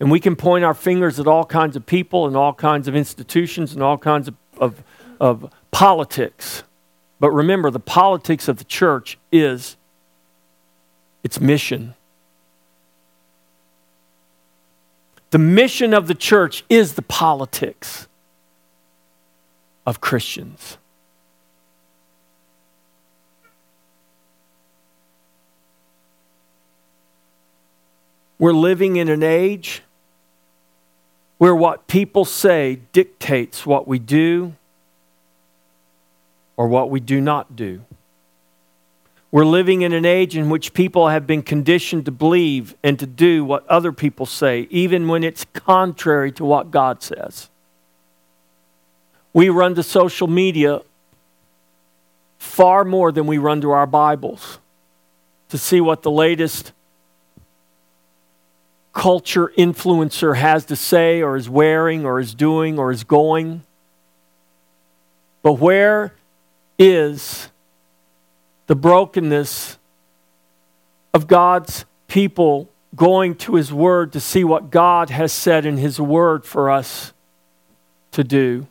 And 0.00 0.10
we 0.10 0.20
can 0.20 0.36
point 0.36 0.64
our 0.64 0.74
fingers 0.74 1.20
at 1.20 1.26
all 1.26 1.44
kinds 1.44 1.76
of 1.76 1.86
people 1.86 2.26
and 2.26 2.36
all 2.36 2.52
kinds 2.52 2.88
of 2.88 2.96
institutions 2.96 3.72
and 3.72 3.82
all 3.82 3.96
kinds 3.96 4.28
of, 4.28 4.34
of, 4.58 4.82
of 5.20 5.52
politics. 5.70 6.64
But 7.20 7.30
remember, 7.30 7.70
the 7.70 7.80
politics 7.80 8.48
of 8.48 8.58
the 8.58 8.64
church 8.64 9.18
is 9.30 9.76
its 11.22 11.40
mission. 11.40 11.94
The 15.30 15.38
mission 15.38 15.94
of 15.94 16.06
the 16.06 16.14
church 16.14 16.64
is 16.68 16.94
the 16.94 17.02
politics 17.02 18.06
of 19.86 20.00
Christians. 20.00 20.78
We're 28.44 28.52
living 28.52 28.96
in 28.96 29.08
an 29.08 29.22
age 29.22 29.80
where 31.38 31.54
what 31.54 31.86
people 31.86 32.26
say 32.26 32.80
dictates 32.92 33.64
what 33.64 33.88
we 33.88 33.98
do 33.98 34.52
or 36.54 36.68
what 36.68 36.90
we 36.90 37.00
do 37.00 37.22
not 37.22 37.56
do. 37.56 37.86
We're 39.30 39.46
living 39.46 39.80
in 39.80 39.94
an 39.94 40.04
age 40.04 40.36
in 40.36 40.50
which 40.50 40.74
people 40.74 41.08
have 41.08 41.26
been 41.26 41.42
conditioned 41.42 42.04
to 42.04 42.10
believe 42.10 42.76
and 42.84 42.98
to 42.98 43.06
do 43.06 43.46
what 43.46 43.66
other 43.66 43.92
people 43.92 44.26
say, 44.26 44.66
even 44.68 45.08
when 45.08 45.24
it's 45.24 45.46
contrary 45.54 46.30
to 46.32 46.44
what 46.44 46.70
God 46.70 47.02
says. 47.02 47.48
We 49.32 49.48
run 49.48 49.74
to 49.76 49.82
social 49.82 50.26
media 50.26 50.82
far 52.36 52.84
more 52.84 53.10
than 53.10 53.26
we 53.26 53.38
run 53.38 53.62
to 53.62 53.70
our 53.70 53.86
Bibles 53.86 54.58
to 55.48 55.56
see 55.56 55.80
what 55.80 56.02
the 56.02 56.10
latest 56.10 56.74
culture 58.94 59.52
influencer 59.58 60.36
has 60.36 60.64
to 60.66 60.76
say, 60.76 61.20
or 61.20 61.36
is 61.36 61.50
wearing, 61.50 62.06
or 62.06 62.18
is 62.20 62.34
doing, 62.34 62.78
or 62.78 62.90
is 62.90 63.04
going. 63.04 63.62
But 65.42 65.54
where 65.54 66.14
is 66.78 67.50
the 68.66 68.74
brokenness 68.74 69.78
of 71.12 71.26
God's 71.26 71.84
people 72.08 72.68
going 72.94 73.34
to 73.36 73.54
His 73.54 73.72
Word 73.72 74.12
to 74.12 74.20
see 74.20 74.44
what 74.44 74.70
God 74.70 75.10
has 75.10 75.32
said 75.32 75.66
in 75.66 75.76
His 75.76 76.00
Word 76.00 76.44
for 76.44 76.70
us 76.70 77.12
to 78.12 78.24
do. 78.24 78.66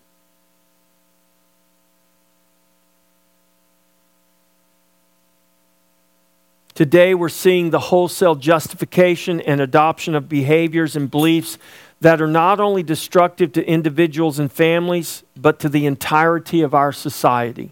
Today, 6.75 7.13
we're 7.13 7.29
seeing 7.29 7.69
the 7.69 7.79
wholesale 7.79 8.35
justification 8.35 9.39
and 9.41 9.61
adoption 9.61 10.15
of 10.15 10.27
behaviors 10.27 10.95
and 10.95 11.09
beliefs 11.09 11.57
that 12.01 12.21
are 12.21 12.27
not 12.27 12.59
only 12.59 12.83
destructive 12.83 13.53
to 13.53 13.65
individuals 13.65 14.39
and 14.39 14.51
families, 14.51 15.23
but 15.35 15.59
to 15.59 15.69
the 15.69 15.85
entirety 15.85 16.61
of 16.61 16.73
our 16.73 16.91
society. 16.91 17.71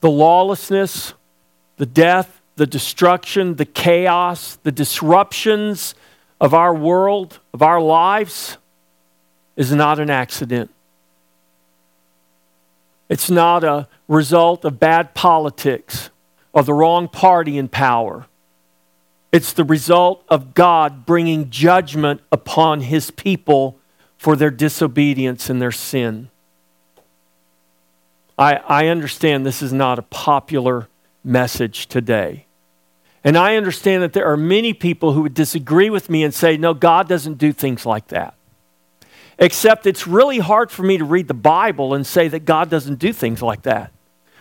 the 0.00 0.10
lawlessness, 0.10 1.14
the 1.76 1.86
death, 1.86 2.40
the 2.56 2.66
destruction, 2.66 3.56
the 3.56 3.64
chaos, 3.64 4.56
the 4.62 4.72
disruptions 4.72 5.94
of 6.40 6.52
our 6.54 6.74
world, 6.74 7.38
of 7.52 7.62
our 7.62 7.80
lives, 7.80 8.56
is 9.56 9.72
not 9.72 9.98
an 9.98 10.10
accident. 10.10 10.70
It's 13.10 13.28
not 13.28 13.64
a 13.64 13.88
result 14.08 14.64
of 14.64 14.78
bad 14.78 15.14
politics 15.14 16.10
or 16.52 16.62
the 16.62 16.72
wrong 16.72 17.08
party 17.08 17.58
in 17.58 17.68
power. 17.68 18.26
It's 19.32 19.52
the 19.52 19.64
result 19.64 20.24
of 20.28 20.54
God 20.54 21.04
bringing 21.04 21.50
judgment 21.50 22.20
upon 22.32 22.82
his 22.82 23.10
people 23.10 23.78
for 24.16 24.36
their 24.36 24.50
disobedience 24.50 25.50
and 25.50 25.60
their 25.60 25.72
sin. 25.72 26.30
I, 28.38 28.54
I 28.56 28.86
understand 28.86 29.44
this 29.44 29.60
is 29.60 29.72
not 29.72 29.98
a 29.98 30.02
popular 30.02 30.88
message 31.24 31.88
today. 31.88 32.46
And 33.22 33.36
I 33.36 33.56
understand 33.56 34.02
that 34.02 34.12
there 34.12 34.26
are 34.26 34.36
many 34.36 34.72
people 34.72 35.12
who 35.12 35.22
would 35.22 35.34
disagree 35.34 35.90
with 35.90 36.08
me 36.08 36.22
and 36.22 36.32
say, 36.32 36.56
no, 36.56 36.74
God 36.74 37.08
doesn't 37.08 37.38
do 37.38 37.52
things 37.52 37.84
like 37.84 38.08
that. 38.08 38.34
Except 39.40 39.86
it's 39.86 40.06
really 40.06 40.38
hard 40.38 40.70
for 40.70 40.82
me 40.82 40.98
to 40.98 41.04
read 41.04 41.26
the 41.26 41.34
Bible 41.34 41.94
and 41.94 42.06
say 42.06 42.28
that 42.28 42.44
God 42.44 42.68
doesn't 42.68 42.98
do 42.98 43.10
things 43.10 43.40
like 43.40 43.62
that. 43.62 43.90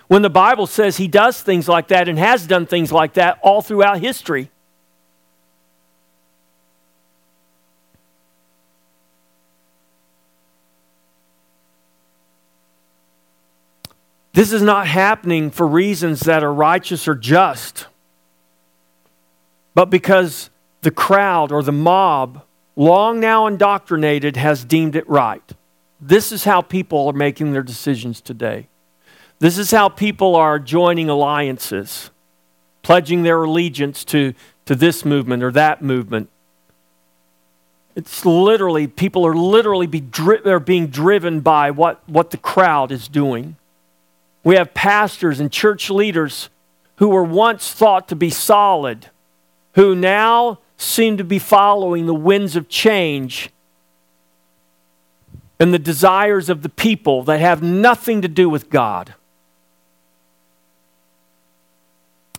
When 0.08 0.24
the 0.24 0.30
Bible 0.30 0.68
says 0.68 0.98
He 0.98 1.08
does 1.08 1.42
things 1.42 1.70
like 1.70 1.88
that 1.88 2.10
and 2.10 2.20
has 2.20 2.46
done 2.46 2.66
things 2.66 2.92
like 2.92 3.14
that 3.14 3.40
all 3.42 3.62
throughout 3.62 4.00
history. 4.00 4.52
This 14.34 14.52
is 14.52 14.62
not 14.62 14.88
happening 14.88 15.50
for 15.50 15.68
reasons 15.68 16.22
that 16.22 16.44
are 16.44 16.54
righteous 16.54 17.08
or 17.08 17.16
just, 17.16 17.88
but 19.74 19.90
because 19.90 20.50
the 20.82 20.92
crowd 20.92 21.52
or 21.52 21.62
the 21.62 21.72
mob, 21.72 22.44
long 22.80 23.20
now 23.20 23.46
indoctrinated, 23.46 24.38
has 24.38 24.64
deemed 24.64 24.96
it 24.96 25.08
right. 25.08 25.44
This 26.00 26.32
is 26.32 26.46
how 26.46 26.62
people 26.62 27.08
are 27.08 27.14
making 27.14 27.52
their 27.52 27.62
decisions 27.62 28.22
today. 28.22 28.68
This 29.40 29.58
is 29.58 29.70
how 29.70 29.90
people 29.90 30.36
are 30.36 30.58
joining 30.60 31.10
alliances, 31.10 32.10
pledging 32.82 33.24
their 33.24 33.44
allegiance 33.44 34.06
to, 34.06 34.34
to 34.66 34.76
this 34.76 35.04
movement 35.04 35.44
or 35.44 35.52
that 35.52 35.82
movement. 35.82 36.30
It's 37.98 38.26
literally, 38.26 38.88
people 38.88 39.28
are 39.28 39.36
literally 39.36 39.88
be 39.88 40.00
dri- 40.00 40.42
are 40.46 40.60
being 40.62 40.88
driven 40.88 41.42
by 41.42 41.72
what, 41.72 42.02
what 42.08 42.32
the 42.32 42.38
crowd 42.38 42.94
is 42.94 43.10
doing. 43.10 43.58
We 44.46 44.56
have 44.56 44.74
pastors 44.74 45.42
and 45.42 45.52
church 45.52 45.90
leaders 45.90 46.50
who 46.96 47.10
were 47.10 47.24
once 47.24 47.74
thought 47.74 48.08
to 48.08 48.16
be 48.16 48.30
solid, 48.30 49.08
who 49.74 49.96
now 49.96 50.60
seem 50.80 51.18
to 51.18 51.24
be 51.24 51.40
following 51.40 52.06
the 52.06 52.14
winds 52.14 52.56
of 52.56 52.70
change 52.70 53.50
and 55.60 55.74
the 55.74 55.80
desires 55.80 56.50
of 56.50 56.62
the 56.62 56.70
people 56.70 57.22
that 57.24 57.40
have 57.40 57.62
nothing 57.62 58.22
to 58.22 58.28
do 58.28 58.50
with 58.50 58.70
God. 58.70 59.14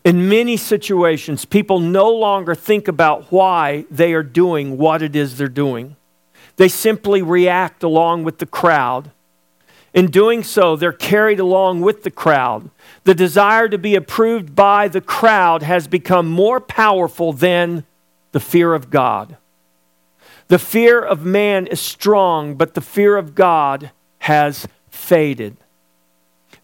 In 0.03 0.29
many 0.29 0.57
situations, 0.57 1.45
people 1.45 1.79
no 1.79 2.11
longer 2.11 2.55
think 2.55 2.89
about 2.89 3.31
why 3.31 3.85
they 3.91 4.15
are 4.15 4.23
doing 4.23 4.79
what 4.79 5.03
it 5.03 5.15
is 5.15 5.37
they're 5.37 5.49
doing. 5.49 5.97
They 6.57 6.69
simply 6.69 7.21
react 7.21 7.83
along 7.83 8.25
with 8.25 8.39
the 8.39 8.47
crowd 8.47 9.11
in 9.93 10.07
doing 10.07 10.45
so, 10.45 10.77
they're 10.77 10.93
carried 10.93 11.41
along 11.41 11.81
with 11.81 12.05
the 12.05 12.13
crowd. 12.13 12.71
The 13.05 13.15
desire 13.15 13.69
to 13.69 13.79
be 13.79 13.97
approved 13.97 14.55
by 14.55 14.87
the 14.87 15.01
crowd 15.01 15.63
has 15.63 15.89
become 15.89 16.29
more 16.29 16.61
powerful 16.61 17.33
than 17.33 17.85
the 18.33 18.41
fear 18.41 18.75
of 18.75 18.91
God. 18.91 19.37
The 20.49 20.59
fear 20.59 21.01
of 21.01 21.25
man 21.25 21.67
is 21.67 21.81
strong, 21.81 22.55
but 22.55 22.75
the 22.75 22.81
fear 22.81 23.17
of 23.17 23.35
God 23.35 23.93
has 24.21 24.67
faded. 24.89 25.57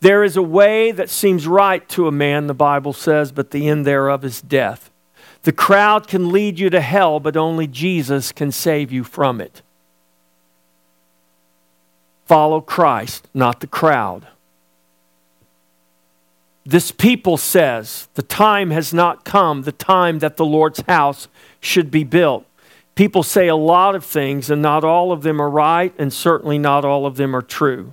There 0.01 0.25
is 0.25 0.37
a 0.37 0.43
way 0.43 0.91
that 0.93 1.11
seems 1.11 1.47
right 1.47 1.89
to 1.91 2.09
a 2.09 2.13
man, 2.13 2.47
the 2.47 2.55
Bible 2.55 2.93
says, 2.93 3.33
but 3.33 3.51
the 3.51 3.69
end 3.69 3.87
thereof 3.87 4.25
is 4.25 4.43
death. 4.43 4.91
The 5.43 5.53
crowd 5.53 6.09
can 6.09 6.33
lead 6.33 6.59
you 6.59 6.71
to 6.71 6.81
hell, 6.81 7.21
but 7.21 7.37
only 7.37 7.67
Jesus 7.67 8.33
can 8.33 8.51
save 8.51 8.91
you 8.91 9.05
from 9.05 9.41
it. 9.41 9.63
Follow 12.25 12.61
Christ, 12.61 13.29
not 13.33 13.61
the 13.61 13.69
crowd. 13.69 14.27
This 16.69 16.91
people 16.91 17.37
says 17.37 18.09
the 18.15 18.23
time 18.23 18.73
has 18.73 18.93
not 18.93 19.25
come, 19.25 19.63
the 19.63 19.71
time 19.71 20.19
that 20.19 20.37
the 20.37 20.45
Lord's 20.45 20.81
house 20.81 21.29
should 21.61 21.93
be 21.93 22.03
built. 22.03 22.45
People 22.97 23.23
say 23.23 23.47
a 23.47 23.55
lot 23.55 23.95
of 23.95 24.05
things, 24.05 24.51
and 24.51 24.61
not 24.61 24.83
all 24.83 25.13
of 25.13 25.23
them 25.23 25.41
are 25.41 25.49
right, 25.49 25.95
and 25.97 26.13
certainly 26.13 26.59
not 26.59 26.85
all 26.85 27.07
of 27.07 27.17
them 27.17 27.37
are 27.37 27.43
true. 27.43 27.93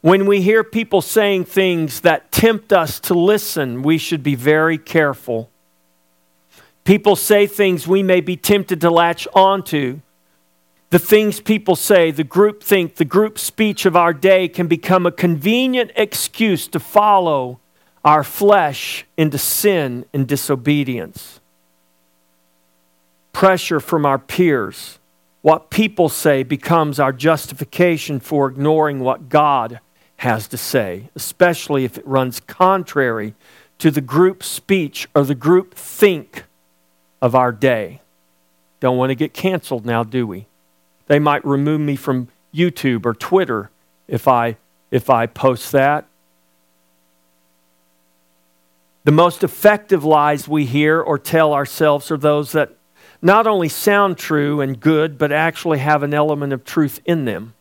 When 0.00 0.24
we 0.24 0.40
hear 0.40 0.64
people 0.64 1.02
saying 1.02 1.44
things 1.44 2.00
that 2.00 2.32
tempt 2.32 2.72
us 2.72 2.98
to 3.00 3.14
listen, 3.14 3.82
we 3.82 3.98
should 3.98 4.22
be 4.22 4.36
very 4.36 4.78
careful. 4.78 5.50
People 6.84 7.16
say 7.16 7.46
things 7.46 7.86
we 7.86 8.02
may 8.02 8.22
be 8.22 8.36
tempted 8.36 8.80
to 8.80 8.90
latch 8.90 9.28
onto. 9.34 10.00
The 10.90 11.00
things 11.00 11.40
people 11.40 11.76
say, 11.76 12.10
the 12.10 12.24
group 12.24 12.62
think, 12.62 12.94
the 12.94 13.04
group 13.04 13.38
speech 13.38 13.84
of 13.84 13.96
our 13.96 14.14
day 14.14 14.48
can 14.48 14.66
become 14.66 15.04
a 15.04 15.12
convenient 15.12 15.90
excuse 15.96 16.68
to 16.68 16.80
follow 16.80 17.58
our 18.06 18.22
flesh 18.22 19.04
into 19.16 19.36
sin 19.36 20.04
and 20.14 20.28
disobedience. 20.28 21.40
Pressure 23.32 23.80
from 23.80 24.06
our 24.06 24.18
peers, 24.18 25.00
what 25.42 25.70
people 25.70 26.08
say, 26.08 26.44
becomes 26.44 27.00
our 27.00 27.12
justification 27.12 28.20
for 28.20 28.48
ignoring 28.48 29.00
what 29.00 29.28
God 29.28 29.80
has 30.18 30.46
to 30.48 30.56
say, 30.56 31.10
especially 31.16 31.84
if 31.84 31.98
it 31.98 32.06
runs 32.06 32.38
contrary 32.38 33.34
to 33.78 33.90
the 33.90 34.00
group 34.00 34.44
speech 34.44 35.08
or 35.12 35.24
the 35.24 35.34
group 35.34 35.74
think 35.74 36.44
of 37.20 37.34
our 37.34 37.50
day. 37.50 38.00
Don't 38.78 38.96
want 38.96 39.10
to 39.10 39.16
get 39.16 39.34
canceled 39.34 39.84
now, 39.84 40.04
do 40.04 40.28
we? 40.28 40.46
They 41.08 41.18
might 41.18 41.44
remove 41.44 41.80
me 41.80 41.96
from 41.96 42.28
YouTube 42.54 43.04
or 43.04 43.14
Twitter 43.14 43.70
if 44.06 44.28
I 44.28 44.56
if 44.92 45.10
I 45.10 45.26
post 45.26 45.72
that. 45.72 46.06
The 49.06 49.12
most 49.12 49.42
effective 49.42 50.04
lies 50.04 50.46
we 50.46 50.66
hear 50.66 51.00
or 51.00 51.18
tell 51.18 51.54
ourselves 51.54 52.10
are 52.10 52.18
those 52.18 52.52
that 52.52 52.72
not 53.22 53.46
only 53.46 53.70
sound 53.70 54.18
true 54.18 54.60
and 54.60 54.78
good, 54.78 55.16
but 55.16 55.32
actually 55.32 55.78
have 55.78 56.02
an 56.02 56.12
element 56.12 56.52
of 56.52 56.64
truth 56.64 57.00
in 57.06 57.24
them 57.24 57.54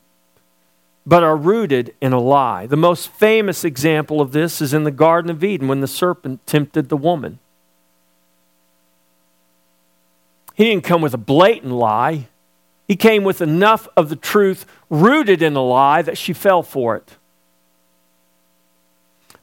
but 1.05 1.23
are 1.23 1.38
rooted 1.38 1.93
in 2.01 2.13
a 2.13 2.19
lie. 2.19 2.65
The 2.65 2.75
most 2.75 3.10
famous 3.10 3.63
example 3.63 4.21
of 4.21 4.31
this 4.31 4.62
is 4.62 4.73
in 4.73 4.84
the 4.84 4.91
Garden 4.91 5.29
of 5.29 5.43
Eden 5.43 5.67
when 5.67 5.81
the 5.81 5.88
serpent 5.88 6.45
tempted 6.47 6.89
the 6.89 6.97
woman. 6.97 7.39
He 10.55 10.63
didn't 10.63 10.84
come 10.84 11.01
with 11.01 11.13
a 11.13 11.19
blatant 11.19 11.73
lie, 11.73 12.27
he 12.88 12.95
came 12.95 13.23
with 13.23 13.41
enough 13.41 13.88
of 13.97 14.10
the 14.10 14.15
truth 14.15 14.65
rooted 14.89 15.41
in 15.41 15.55
a 15.55 15.62
lie 15.62 16.01
that 16.03 16.17
she 16.17 16.34
fell 16.34 16.62
for 16.62 16.95
it. 16.95 17.17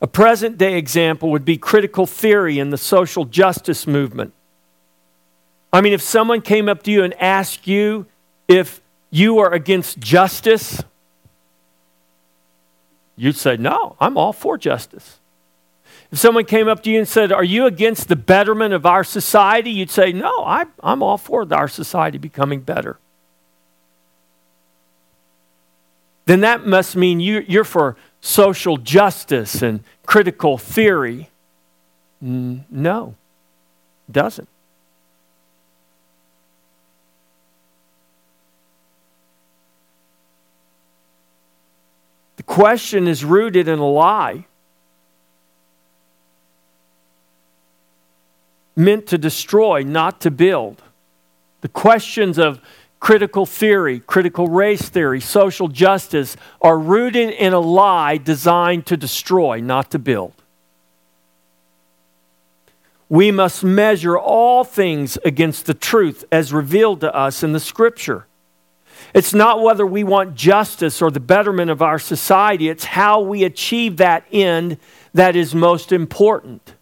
A 0.02 0.06
present 0.06 0.58
day 0.58 0.76
example 0.76 1.30
would 1.30 1.46
be 1.46 1.56
critical 1.56 2.04
theory 2.04 2.58
in 2.58 2.68
the 2.68 2.76
social 2.76 3.24
justice 3.24 3.86
movement. 3.86 4.34
I 5.72 5.80
mean, 5.80 5.94
if 5.94 6.02
someone 6.02 6.42
came 6.42 6.68
up 6.68 6.82
to 6.82 6.90
you 6.90 7.02
and 7.02 7.14
asked 7.14 7.66
you 7.66 8.04
if 8.46 8.82
you 9.10 9.38
are 9.38 9.54
against 9.54 9.98
justice, 10.00 10.82
You'd 13.16 13.36
say, 13.36 13.56
No, 13.56 13.96
I'm 14.00 14.16
all 14.16 14.32
for 14.32 14.58
justice. 14.58 15.20
If 16.10 16.18
someone 16.18 16.44
came 16.44 16.68
up 16.68 16.82
to 16.82 16.90
you 16.90 16.98
and 16.98 17.08
said, 17.08 17.32
Are 17.32 17.44
you 17.44 17.66
against 17.66 18.08
the 18.08 18.16
betterment 18.16 18.74
of 18.74 18.86
our 18.86 19.04
society? 19.04 19.70
You'd 19.70 19.90
say, 19.90 20.12
No, 20.12 20.44
I, 20.44 20.64
I'm 20.82 21.02
all 21.02 21.18
for 21.18 21.46
our 21.54 21.68
society 21.68 22.18
becoming 22.18 22.60
better. 22.60 22.98
Then 26.24 26.40
that 26.40 26.66
must 26.66 26.96
mean 26.96 27.20
you, 27.20 27.44
you're 27.46 27.64
for 27.64 27.96
social 28.22 28.78
justice 28.78 29.60
and 29.60 29.84
critical 30.06 30.56
theory. 30.56 31.28
No, 32.20 33.16
doesn't. 34.10 34.48
The 42.36 42.44
question 42.44 43.08
is 43.08 43.24
rooted 43.24 43.68
in 43.68 43.78
a 43.78 43.86
lie 43.86 44.46
meant 48.74 49.06
to 49.08 49.18
destroy, 49.18 49.82
not 49.82 50.20
to 50.20 50.30
build. 50.30 50.82
The 51.60 51.68
questions 51.68 52.38
of 52.38 52.60
critical 53.02 53.44
theory, 53.44 53.98
critical 53.98 54.46
race 54.46 54.88
theory, 54.88 55.20
social 55.20 55.66
justice 55.66 56.36
are 56.60 56.78
rooted 56.78 57.30
in 57.30 57.52
a 57.52 57.58
lie 57.58 58.16
designed 58.16 58.86
to 58.86 58.96
destroy, 58.96 59.60
not 59.60 59.90
to 59.90 59.98
build. 59.98 60.32
We 63.08 63.32
must 63.32 63.64
measure 63.64 64.16
all 64.16 64.62
things 64.62 65.18
against 65.24 65.66
the 65.66 65.74
truth 65.74 66.24
as 66.30 66.52
revealed 66.52 67.00
to 67.00 67.12
us 67.12 67.42
in 67.42 67.50
the 67.50 67.58
Scripture. 67.58 68.26
It's 69.12 69.34
not 69.34 69.60
whether 69.60 69.84
we 69.84 70.04
want 70.04 70.36
justice 70.36 71.02
or 71.02 71.10
the 71.10 71.18
betterment 71.18 71.72
of 71.72 71.82
our 71.82 71.98
society, 71.98 72.68
it's 72.68 72.84
how 72.84 73.20
we 73.20 73.42
achieve 73.42 73.96
that 73.96 74.24
end 74.30 74.76
that 75.12 75.34
is 75.34 75.56
most 75.56 75.90
important. 75.90 76.76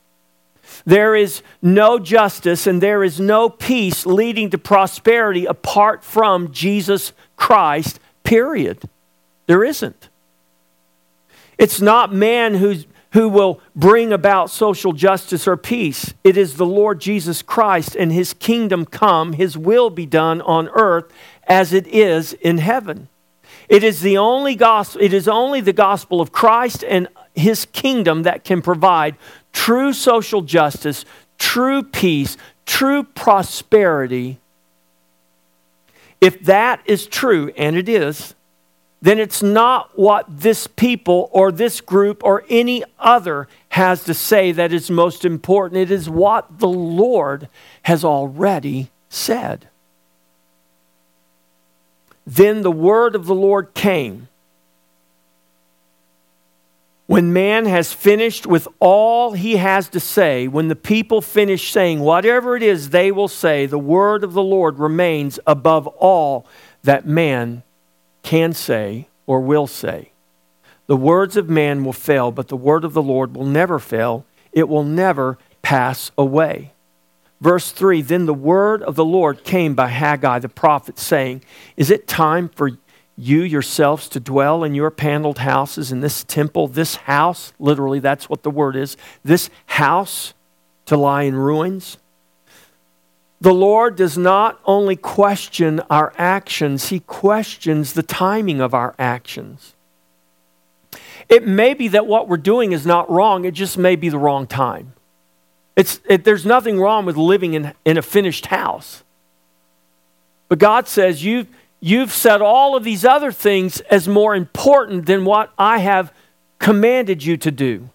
There 0.91 1.15
is 1.15 1.45
no 1.63 2.01
justice 2.01 2.67
and 2.67 2.83
there 2.83 3.05
is 3.05 3.21
no 3.21 3.49
peace 3.49 4.07
leading 4.07 4.51
to 4.51 4.59
prosperity 4.59 5.47
apart 5.47 6.03
from 6.03 6.51
Jesus 6.51 7.13
Christ, 7.37 8.01
period. 8.25 8.83
There 9.47 9.63
isn't. 9.63 10.09
It's 11.59 11.81
not 11.81 12.13
man 12.13 12.55
who's, 12.55 12.89
who 13.13 13.29
will 13.29 13.61
bring 13.77 14.13
about 14.13 14.51
social 14.51 14.93
justice 14.93 15.47
or 15.47 15.57
peace. 15.57 16.13
It 16.25 16.37
is 16.37 16.57
the 16.57 16.67
Lord 16.67 17.01
Jesus 17.01 17.41
Christ 17.41 17.95
and 17.95 18.11
his 18.11 18.33
kingdom 18.33 18.85
come, 18.85 19.35
his 19.35 19.57
will 19.57 19.91
be 19.91 20.07
done 20.07 20.41
on 20.41 20.69
earth 20.71 21.13
as 21.45 21.73
it 21.73 21.87
is 21.87 22.33
in 22.33 22.59
heaven. 22.59 23.09
It 23.69 23.85
is 23.85 24.01
the 24.01 24.19
only 24.19 24.57
gospel, 24.57 25.01
it 25.01 25.13
is 25.13 25.29
only 25.29 25.61
the 25.61 25.73
gospel 25.73 26.21
of 26.21 26.33
Christ 26.33 26.83
and 26.83 27.07
his 27.37 27.67
kingdom 27.67 28.25
that 28.25 28.43
can 28.43 28.61
provide 28.61 29.15
true 29.53 29.93
social 29.93 30.43
justice, 30.43 31.05
true 31.39 31.83
peace, 31.83 32.37
true 32.67 33.03
prosperity. 33.03 34.39
If 36.21 36.45
that 36.45 36.81
is 36.85 37.07
true, 37.07 37.53
and 37.57 37.77
it 37.77 37.89
is, 37.89 38.35
then 39.03 39.19
it's 39.19 39.43
not 39.43 39.99
what 39.99 40.27
this 40.29 40.67
people 40.67 41.31
or 41.33 41.51
this 41.51 41.81
group 41.81 42.23
or 42.23 42.45
any 42.51 42.85
other 42.99 43.49
has 43.71 44.05
to 44.05 44.13
say 44.13 44.53
that 44.53 44.73
is 44.73 44.91
most 44.91 45.25
important. 45.25 45.81
It 45.81 45.91
is 45.91 46.11
what 46.11 46.59
the 46.59 46.69
Lord 46.69 47.49
has 47.83 48.05
already 48.05 48.91
said. 49.09 49.69
Then 52.27 52.61
the 52.61 52.71
word 52.71 53.15
of 53.15 53.27
the 53.27 53.35
Lord 53.35 53.73
came. 53.73 54.29
When 57.11 57.33
man 57.33 57.67
has 57.67 57.93
finished 57.93 58.47
with 58.47 58.69
all 58.79 59.33
he 59.33 59.57
has 59.57 59.89
to 59.89 59.99
say, 59.99 60.47
when 60.47 60.69
the 60.69 60.77
people 60.77 61.21
finish 61.21 61.73
saying 61.73 61.99
whatever 61.99 62.55
it 62.55 62.63
is 62.63 62.91
they 62.91 63.11
will 63.11 63.27
say, 63.27 63.67
the 63.67 63.81
word 63.81 64.23
of 64.23 64.33
the 64.33 64.45
Lord 64.45 64.79
remains 64.79 65.41
above 65.45 65.89
all 65.89 66.47
that 66.85 67.09
man 67.09 67.65
can 68.23 68.53
say 68.53 69.09
or 69.27 69.41
will 69.41 69.67
say. 69.67 70.13
The 70.87 70.95
words 70.95 71.37
of 71.37 71.51
man 71.51 71.83
will 71.83 71.93
fail, 71.93 72.31
but 72.31 72.47
the 72.47 72.57
word 72.57 72.85
of 72.85 72.93
the 72.93 73.03
Lord 73.03 73.35
will 73.35 73.45
never 73.45 73.81
fail. 73.81 74.25
It 74.53 74.69
will 74.69 74.85
never 74.85 75.37
pass 75.63 76.13
away. 76.17 76.75
Verse 77.41 77.73
3 77.73 78.03
Then 78.03 78.27
the 78.27 78.33
word 78.33 78.85
of 78.85 78.95
the 78.95 79.05
Lord 79.05 79.43
came 79.43 79.75
by 79.75 79.89
Haggai 79.89 80.39
the 80.39 80.49
prophet, 80.49 80.97
saying, 80.97 81.43
Is 81.77 81.91
it 81.91 82.07
time 82.07 82.49
for 82.51 82.79
you 83.21 83.43
yourselves 83.43 84.09
to 84.11 84.21
dwell 84.21 84.65
in 84.65 84.75
your 84.75 84.91
paneled 84.91 85.39
houses 85.39 85.93
in 85.93 86.01
this 86.01 86.25
temple, 86.25 86.69
this 86.69 86.97
house? 86.97 87.53
Literally, 87.59 87.99
that's 88.01 88.29
what 88.29 88.43
the 88.43 88.51
word 88.51 88.77
is. 88.77 88.97
This 89.25 89.51
house 89.67 90.35
to 90.87 90.97
lie 90.97 91.23
in 91.23 91.37
ruins? 91.37 91.99
The 93.41 93.55
Lord 93.55 93.97
does 93.97 94.19
not 94.19 94.61
only 94.65 94.97
question 94.97 95.81
our 95.89 96.13
actions, 96.19 96.89
He 96.89 97.01
questions 97.01 97.93
the 97.93 98.03
timing 98.03 98.61
of 98.61 98.75
our 98.75 98.95
actions. 98.99 99.75
It 101.29 101.47
may 101.47 101.75
be 101.75 101.89
that 101.89 102.07
what 102.07 102.29
we're 102.29 102.37
doing 102.37 102.73
is 102.73 102.85
not 102.85 103.09
wrong, 103.11 103.45
it 103.45 103.55
just 103.55 103.79
may 103.79 103.97
be 103.97 104.09
the 104.09 104.19
wrong 104.19 104.47
time. 104.47 104.95
It's, 105.77 106.01
it, 106.09 106.25
there's 106.25 106.45
nothing 106.45 106.79
wrong 106.79 107.07
with 107.07 107.17
living 107.17 107.55
in, 107.55 107.73
in 107.85 107.97
a 107.97 108.03
finished 108.03 108.47
house. 108.47 109.05
But 110.49 110.59
God 110.59 110.89
says, 110.89 111.25
you've, 111.25 111.47
you've 111.81 112.13
set 112.13 112.43
all 112.43 112.77
of 112.77 112.85
these 112.85 113.05
other 113.05 113.33
things 113.33 113.81
as 113.83 114.07
more 114.07 114.35
important 114.35 115.07
than 115.07 115.25
what 115.25 115.53
I 115.59 115.79
have 115.79 116.13
commanded 116.59 117.25
you 117.25 117.37
to 117.39 117.51
do. 117.51 117.89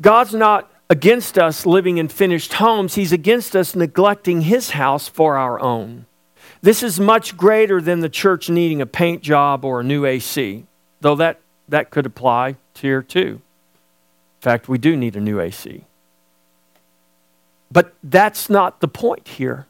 God's 0.00 0.32
not 0.32 0.70
against 0.88 1.36
us 1.36 1.66
living 1.66 1.98
in 1.98 2.08
finished 2.08 2.54
homes, 2.54 2.94
He's 2.94 3.12
against 3.12 3.54
us 3.54 3.74
neglecting 3.74 4.42
His 4.42 4.70
house 4.70 5.08
for 5.08 5.36
our 5.36 5.60
own. 5.60 6.06
This 6.62 6.82
is 6.82 6.98
much 6.98 7.36
greater 7.36 7.80
than 7.80 8.00
the 8.00 8.08
church 8.08 8.48
needing 8.48 8.80
a 8.80 8.86
paint 8.86 9.22
job 9.22 9.64
or 9.64 9.80
a 9.80 9.84
new 9.84 10.04
AC, 10.04 10.64
though 11.00 11.16
that, 11.16 11.40
that 11.68 11.90
could 11.90 12.06
apply 12.06 12.56
here 12.74 13.02
too. 13.02 13.40
In 14.38 14.42
fact, 14.42 14.68
we 14.68 14.78
do 14.78 14.96
need 14.96 15.16
a 15.16 15.20
new 15.20 15.40
AC. 15.40 15.84
But 17.70 17.94
that's 18.02 18.48
not 18.48 18.80
the 18.80 18.88
point 18.88 19.28
here. 19.28 19.66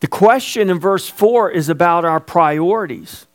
The 0.00 0.06
question 0.06 0.70
in 0.70 0.78
verse 0.78 1.08
4 1.08 1.50
is 1.50 1.68
about 1.68 2.04
our 2.04 2.20
priorities. 2.20 3.26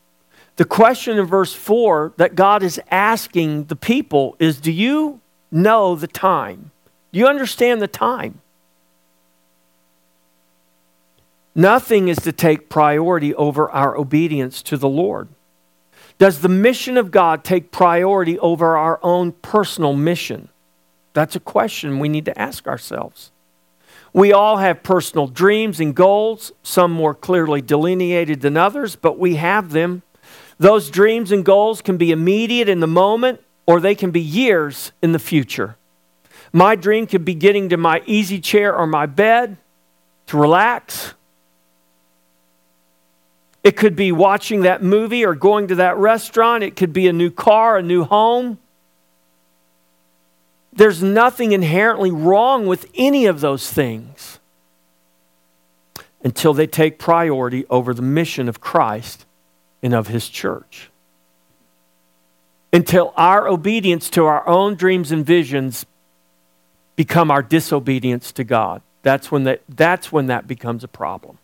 The 0.57 0.65
question 0.65 1.17
in 1.17 1.25
verse 1.25 1.53
4 1.53 2.13
that 2.17 2.35
God 2.35 2.63
is 2.63 2.79
asking 2.89 3.65
the 3.65 3.75
people 3.75 4.35
is 4.39 4.59
Do 4.59 4.71
you 4.71 5.21
know 5.51 5.95
the 5.95 6.07
time? 6.07 6.71
Do 7.11 7.19
you 7.19 7.27
understand 7.27 7.81
the 7.81 7.87
time? 7.87 8.41
Nothing 11.53 12.07
is 12.07 12.17
to 12.19 12.31
take 12.31 12.69
priority 12.69 13.35
over 13.35 13.69
our 13.69 13.97
obedience 13.97 14.61
to 14.63 14.77
the 14.77 14.87
Lord. 14.87 15.27
Does 16.17 16.41
the 16.41 16.49
mission 16.49 16.97
of 16.97 17.11
God 17.11 17.43
take 17.43 17.71
priority 17.71 18.39
over 18.39 18.77
our 18.77 18.99
own 19.03 19.33
personal 19.33 19.93
mission? 19.93 20.49
That's 21.13 21.35
a 21.35 21.39
question 21.39 21.99
we 21.99 22.09
need 22.09 22.25
to 22.25 22.39
ask 22.39 22.67
ourselves. 22.67 23.31
We 24.13 24.33
all 24.33 24.57
have 24.57 24.83
personal 24.83 25.27
dreams 25.27 25.79
and 25.79 25.95
goals, 25.95 26.51
some 26.63 26.91
more 26.91 27.13
clearly 27.13 27.61
delineated 27.61 28.41
than 28.41 28.57
others, 28.57 28.95
but 28.95 29.17
we 29.17 29.35
have 29.35 29.71
them. 29.71 30.03
Those 30.57 30.89
dreams 30.89 31.31
and 31.31 31.45
goals 31.45 31.81
can 31.81 31.97
be 31.97 32.11
immediate 32.11 32.69
in 32.69 32.81
the 32.81 32.87
moment 32.87 33.41
or 33.65 33.79
they 33.79 33.95
can 33.95 34.11
be 34.11 34.21
years 34.21 34.91
in 35.01 35.11
the 35.11 35.19
future. 35.19 35.77
My 36.53 36.75
dream 36.75 37.07
could 37.07 37.23
be 37.23 37.35
getting 37.35 37.69
to 37.69 37.77
my 37.77 38.01
easy 38.05 38.39
chair 38.39 38.75
or 38.75 38.85
my 38.85 39.05
bed 39.05 39.57
to 40.27 40.37
relax. 40.37 41.13
It 43.63 43.77
could 43.77 43.95
be 43.95 44.11
watching 44.11 44.61
that 44.61 44.83
movie 44.83 45.25
or 45.25 45.35
going 45.35 45.67
to 45.69 45.75
that 45.75 45.95
restaurant. 45.97 46.63
It 46.63 46.75
could 46.75 46.91
be 46.91 47.07
a 47.07 47.13
new 47.13 47.29
car, 47.29 47.77
a 47.77 47.83
new 47.83 48.03
home. 48.03 48.57
There's 50.73 51.03
nothing 51.03 51.51
inherently 51.51 52.11
wrong 52.11 52.65
with 52.65 52.89
any 52.95 53.25
of 53.25 53.41
those 53.41 53.71
things 53.71 54.39
until 56.23 56.53
they 56.53 56.67
take 56.67 56.99
priority 56.99 57.65
over 57.69 57.93
the 57.93 58.01
mission 58.01 58.47
of 58.47 58.61
Christ 58.61 59.25
and 59.83 59.93
of 59.93 60.07
His 60.07 60.29
church. 60.29 60.89
Until 62.71 63.13
our 63.17 63.49
obedience 63.49 64.09
to 64.11 64.25
our 64.25 64.47
own 64.47 64.75
dreams 64.75 65.11
and 65.11 65.25
visions 65.25 65.85
become 66.95 67.31
our 67.31 67.41
disobedience 67.41 68.31
to 68.33 68.43
God. 68.43 68.81
That's 69.01 69.31
when 69.31 69.43
that, 69.43 69.61
that's 69.67 70.11
when 70.11 70.27
that 70.27 70.47
becomes 70.47 70.83
a 70.83 70.87
problem. 70.87 71.37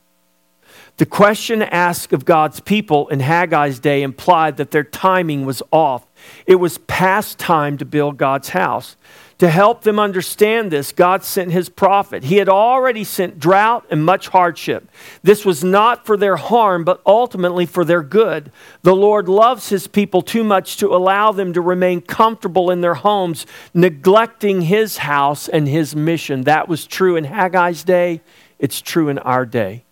The 0.98 1.06
question 1.06 1.62
asked 1.62 2.14
of 2.14 2.26
God's 2.26 2.60
people 2.60 3.08
in 3.10 3.20
Haggai's 3.20 3.80
day 3.80 4.04
implied 4.04 4.58
that 4.58 4.72
their 4.72 4.84
timing 4.84 5.46
was 5.46 5.62
off. 5.72 6.07
It 6.46 6.56
was 6.56 6.78
past 6.80 7.38
time 7.38 7.78
to 7.78 7.86
build 7.86 8.18
God's 8.18 8.50
house. 8.50 8.96
To 9.40 9.50
help 9.50 9.84
them 9.84 10.00
understand 10.00 10.72
this, 10.72 10.92
God 10.92 11.24
sent 11.24 11.52
his 11.52 11.70
prophet. 11.70 12.24
He 12.24 12.38
had 12.38 12.50
already 12.50 13.04
sent 13.04 13.40
drought 13.40 13.86
and 13.92 14.04
much 14.04 14.30
hardship. 14.30 14.90
This 15.22 15.46
was 15.46 15.64
not 15.64 16.08
for 16.08 16.18
their 16.18 16.38
harm, 16.38 16.84
but 16.84 17.02
ultimately 17.06 17.68
for 17.68 17.86
their 17.86 18.02
good. 18.02 18.52
The 18.82 18.96
Lord 18.96 19.30
loves 19.30 19.70
his 19.70 19.86
people 19.86 20.24
too 20.24 20.44
much 20.44 20.78
to 20.78 20.88
allow 20.88 21.32
them 21.32 21.54
to 21.54 21.62
remain 21.62 22.02
comfortable 22.02 22.72
in 22.72 22.82
their 22.82 22.96
homes, 22.96 23.46
neglecting 23.76 24.62
his 24.62 24.98
house 24.98 25.48
and 25.48 25.68
his 25.68 25.96
mission. 25.96 26.42
That 26.42 26.68
was 26.68 26.88
true 26.88 27.16
in 27.16 27.26
Haggai's 27.26 27.84
day, 27.84 28.22
it's 28.58 28.82
true 28.82 29.08
in 29.08 29.20
our 29.20 29.46
day. 29.46 29.84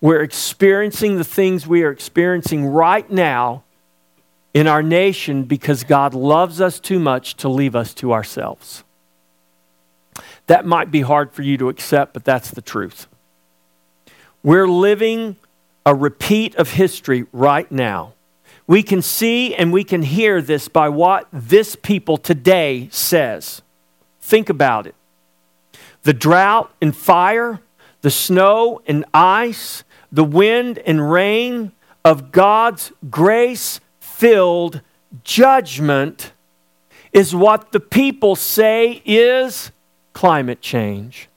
We're 0.00 0.22
experiencing 0.22 1.16
the 1.16 1.24
things 1.24 1.66
we 1.66 1.82
are 1.82 1.90
experiencing 1.90 2.64
right 2.64 3.10
now 3.10 3.64
in 4.56 4.66
our 4.66 4.82
nation 4.82 5.42
because 5.42 5.84
God 5.84 6.14
loves 6.14 6.62
us 6.62 6.80
too 6.80 6.98
much 6.98 7.36
to 7.36 7.46
leave 7.46 7.76
us 7.76 7.92
to 7.92 8.14
ourselves. 8.14 8.84
That 10.46 10.64
might 10.64 10.90
be 10.90 11.02
hard 11.02 11.30
for 11.30 11.42
you 11.42 11.58
to 11.58 11.68
accept, 11.68 12.14
but 12.14 12.24
that's 12.24 12.52
the 12.52 12.62
truth. 12.62 13.06
We're 14.42 14.66
living 14.66 15.36
a 15.84 15.94
repeat 15.94 16.54
of 16.54 16.70
history 16.70 17.26
right 17.34 17.70
now. 17.70 18.14
We 18.66 18.82
can 18.82 19.02
see 19.02 19.54
and 19.54 19.74
we 19.74 19.84
can 19.84 20.00
hear 20.00 20.40
this 20.40 20.68
by 20.68 20.88
what 20.88 21.28
this 21.30 21.76
people 21.76 22.16
today 22.16 22.88
says. 22.90 23.60
Think 24.22 24.48
about 24.48 24.86
it. 24.86 24.94
The 26.04 26.14
drought 26.14 26.72
and 26.80 26.96
fire, 26.96 27.60
the 28.00 28.10
snow 28.10 28.80
and 28.86 29.04
ice, 29.12 29.84
the 30.10 30.24
wind 30.24 30.78
and 30.78 31.12
rain 31.12 31.72
of 32.06 32.32
God's 32.32 32.90
grace 33.10 33.80
filled 34.16 34.80
judgment 35.24 36.32
is 37.12 37.34
what 37.34 37.72
the 37.72 37.80
people 37.80 38.34
say 38.34 39.02
is 39.04 39.70
climate 40.14 40.62
change. 40.62 41.28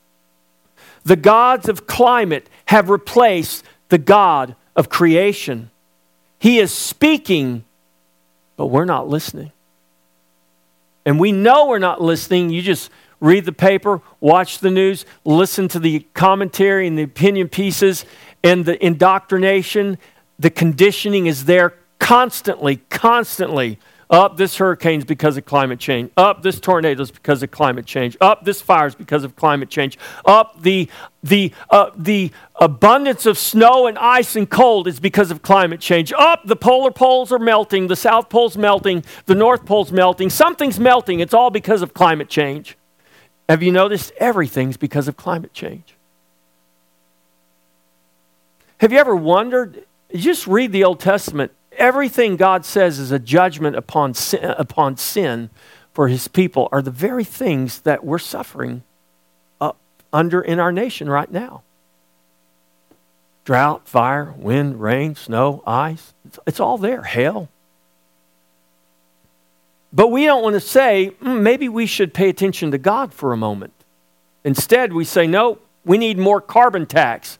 The 1.04 1.18
gods 1.18 1.68
of 1.68 1.88
climate 1.88 2.50
have 2.68 2.90
replaced 2.90 3.66
the 3.90 3.98
God 3.98 4.56
of 4.78 4.88
creation. 4.90 5.72
He 6.40 6.60
is 6.60 6.74
speaking, 6.74 7.66
but 8.56 8.68
we're 8.68 8.86
not 8.86 9.10
listening. 9.10 9.52
And 11.06 11.20
we 11.20 11.34
know 11.34 11.68
we're 11.68 11.80
not 11.80 12.02
listening. 12.02 12.50
You 12.50 12.62
just 12.62 12.90
read 13.20 13.44
the 13.44 13.52
paper, 13.52 14.02
watch 14.22 14.60
the 14.60 14.72
news, 14.72 15.06
listen 15.26 15.68
to 15.70 15.80
the 15.80 16.06
commentary 16.14 16.88
and 16.88 16.98
the 16.98 17.04
opinion 17.04 17.50
pieces, 17.50 18.06
and 18.42 18.64
the 18.64 18.84
indoctrination, 18.86 19.98
the 20.38 20.50
conditioning 20.50 21.28
is 21.28 21.44
there 21.44 21.74
constantly, 22.10 22.78
constantly. 22.90 23.78
Up, 24.10 24.36
this 24.36 24.58
hurricane's 24.58 25.06
because 25.06 25.38
of 25.38 25.46
climate 25.46 25.78
change. 25.78 26.10
Up, 26.18 26.42
this 26.42 26.60
tornado's 26.60 27.12
because 27.12 27.44
of 27.44 27.52
climate 27.52 27.86
change. 27.86 28.18
Up, 28.20 28.44
this 28.44 28.60
fire's 28.60 28.96
because 28.96 29.24
of 29.24 29.36
climate 29.36 29.70
change. 29.70 30.00
Up, 30.26 30.60
the, 30.60 30.90
the, 31.22 31.54
uh, 31.70 31.92
the 31.96 32.32
abundance 32.56 33.28
of 33.28 33.38
snow 33.38 33.86
and 33.86 33.96
ice 34.00 34.36
and 34.36 34.50
cold 34.50 34.88
is 34.88 35.00
because 35.00 35.30
of 35.30 35.44
climate 35.44 35.80
change. 35.80 36.12
Up, 36.18 36.42
the 36.46 36.56
polar 36.56 36.90
poles 36.90 37.32
are 37.32 37.38
melting. 37.38 37.86
The 37.86 37.96
south 37.96 38.30
pole's 38.30 38.58
melting. 38.58 39.04
The 39.28 39.36
north 39.36 39.68
pole's 39.68 39.92
melting. 39.92 40.32
Something's 40.32 40.80
melting. 40.80 41.20
It's 41.20 41.36
all 41.36 41.52
because 41.52 41.84
of 41.84 41.94
climate 41.94 42.28
change. 42.28 42.76
Have 43.48 43.62
you 43.62 43.72
noticed? 43.72 44.12
Everything's 44.18 44.78
because 44.78 45.08
of 45.08 45.16
climate 45.16 45.54
change. 45.54 45.94
Have 48.80 48.92
you 48.92 48.98
ever 48.98 49.16
wondered? 49.16 49.86
Just 50.16 50.48
read 50.48 50.72
the 50.72 50.84
Old 50.86 51.00
Testament. 51.00 51.52
Everything 51.80 52.36
God 52.36 52.66
says 52.66 53.00
is 53.00 53.12
a 53.12 53.20
judgment 53.20 53.76
upon 53.76 54.14
sin, 54.14 54.44
upon 54.44 54.98
sin 54.98 55.50
for 55.94 56.08
his 56.08 56.28
people 56.28 56.70
are 56.72 56.82
the 56.82 56.92
very 56.92 57.24
things 57.24 57.80
that 57.82 58.04
we're 58.04 58.20
suffering 58.20 58.84
under 60.12 60.42
in 60.42 60.60
our 60.60 60.72
nation 60.72 61.10
right 61.10 61.32
now 61.32 61.64
drought, 63.46 63.88
fire, 63.88 64.32
wind, 64.38 64.80
rain, 64.80 65.16
snow, 65.16 65.64
ice. 65.66 66.14
It's, 66.24 66.38
it's 66.46 66.60
all 66.60 66.78
there, 66.78 67.02
hail. 67.02 67.50
But 69.92 70.10
we 70.10 70.26
don't 70.26 70.44
want 70.44 70.54
to 70.54 70.60
say, 70.60 71.16
mm, 71.20 71.42
maybe 71.42 71.68
we 71.68 71.88
should 71.88 72.14
pay 72.14 72.30
attention 72.30 72.70
to 72.70 72.78
God 72.78 73.12
for 73.12 73.34
a 73.34 73.38
moment. 73.38 73.74
Instead, 74.44 74.94
we 74.94 75.04
say, 75.04 75.26
no, 75.26 75.58
we 75.84 75.98
need 75.98 76.20
more 76.20 76.40
carbon 76.40 76.86
tax. 76.86 77.40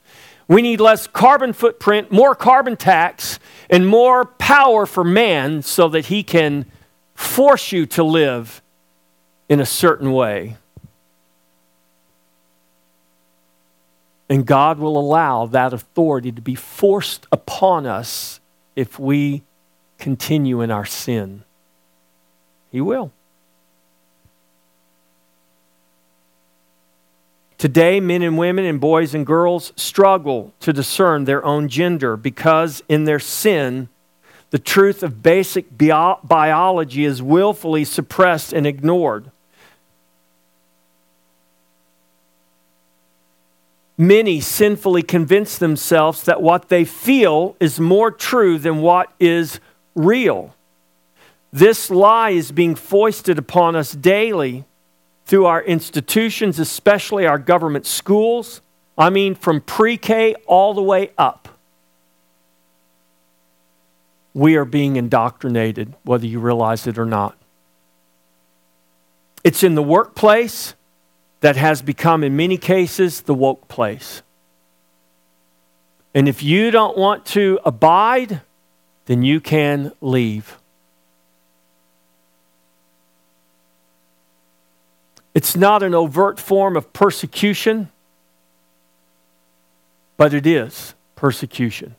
We 0.50 0.62
need 0.62 0.80
less 0.80 1.06
carbon 1.06 1.52
footprint, 1.52 2.10
more 2.10 2.34
carbon 2.34 2.76
tax, 2.76 3.38
and 3.70 3.86
more 3.86 4.24
power 4.24 4.84
for 4.84 5.04
man 5.04 5.62
so 5.62 5.88
that 5.90 6.06
he 6.06 6.24
can 6.24 6.66
force 7.14 7.70
you 7.70 7.86
to 7.86 8.02
live 8.02 8.60
in 9.48 9.60
a 9.60 9.64
certain 9.64 10.10
way. 10.10 10.56
And 14.28 14.44
God 14.44 14.80
will 14.80 14.98
allow 14.98 15.46
that 15.46 15.72
authority 15.72 16.32
to 16.32 16.42
be 16.42 16.56
forced 16.56 17.28
upon 17.30 17.86
us 17.86 18.40
if 18.74 18.98
we 18.98 19.42
continue 19.98 20.62
in 20.62 20.72
our 20.72 20.84
sin. 20.84 21.44
He 22.72 22.80
will. 22.80 23.12
Today, 27.60 28.00
men 28.00 28.22
and 28.22 28.38
women 28.38 28.64
and 28.64 28.80
boys 28.80 29.14
and 29.14 29.26
girls 29.26 29.74
struggle 29.76 30.54
to 30.60 30.72
discern 30.72 31.24
their 31.24 31.44
own 31.44 31.68
gender 31.68 32.16
because 32.16 32.82
in 32.88 33.04
their 33.04 33.18
sin, 33.18 33.90
the 34.48 34.58
truth 34.58 35.02
of 35.02 35.22
basic 35.22 35.76
bio- 35.76 36.20
biology 36.24 37.04
is 37.04 37.20
willfully 37.20 37.84
suppressed 37.84 38.54
and 38.54 38.66
ignored. 38.66 39.30
Many 43.98 44.40
sinfully 44.40 45.02
convince 45.02 45.58
themselves 45.58 46.22
that 46.22 46.40
what 46.40 46.70
they 46.70 46.86
feel 46.86 47.56
is 47.60 47.78
more 47.78 48.10
true 48.10 48.56
than 48.58 48.80
what 48.80 49.12
is 49.20 49.60
real. 49.94 50.56
This 51.52 51.90
lie 51.90 52.30
is 52.30 52.52
being 52.52 52.74
foisted 52.74 53.38
upon 53.38 53.76
us 53.76 53.92
daily 53.92 54.64
through 55.30 55.46
our 55.46 55.62
institutions, 55.62 56.58
especially 56.58 57.24
our 57.24 57.38
government 57.38 57.86
schools. 57.86 58.60
I 58.98 59.10
mean, 59.10 59.36
from 59.36 59.60
pre 59.60 59.96
K 59.96 60.34
all 60.44 60.74
the 60.74 60.82
way 60.82 61.12
up. 61.16 61.48
We 64.34 64.56
are 64.56 64.64
being 64.64 64.96
indoctrinated, 64.96 65.94
whether 66.02 66.26
you 66.26 66.40
realize 66.40 66.88
it 66.88 66.98
or 66.98 67.06
not. 67.06 67.36
It's 69.44 69.62
in 69.62 69.76
the 69.76 69.84
workplace 69.84 70.74
that 71.42 71.54
has 71.54 71.80
become, 71.80 72.24
in 72.24 72.36
many 72.36 72.56
cases, 72.56 73.20
the 73.20 73.34
woke 73.34 73.68
place. 73.68 74.22
And 76.12 76.28
if 76.28 76.42
you 76.42 76.72
don't 76.72 76.98
want 76.98 77.24
to 77.26 77.60
abide, 77.64 78.40
then 79.06 79.22
you 79.22 79.40
can 79.40 79.92
leave. 80.00 80.59
It's 85.34 85.56
not 85.56 85.82
an 85.82 85.94
overt 85.94 86.38
form 86.40 86.76
of 86.76 86.92
persecution, 86.92 87.88
but 90.16 90.34
it 90.34 90.46
is 90.46 90.94
persecution. 91.14 91.94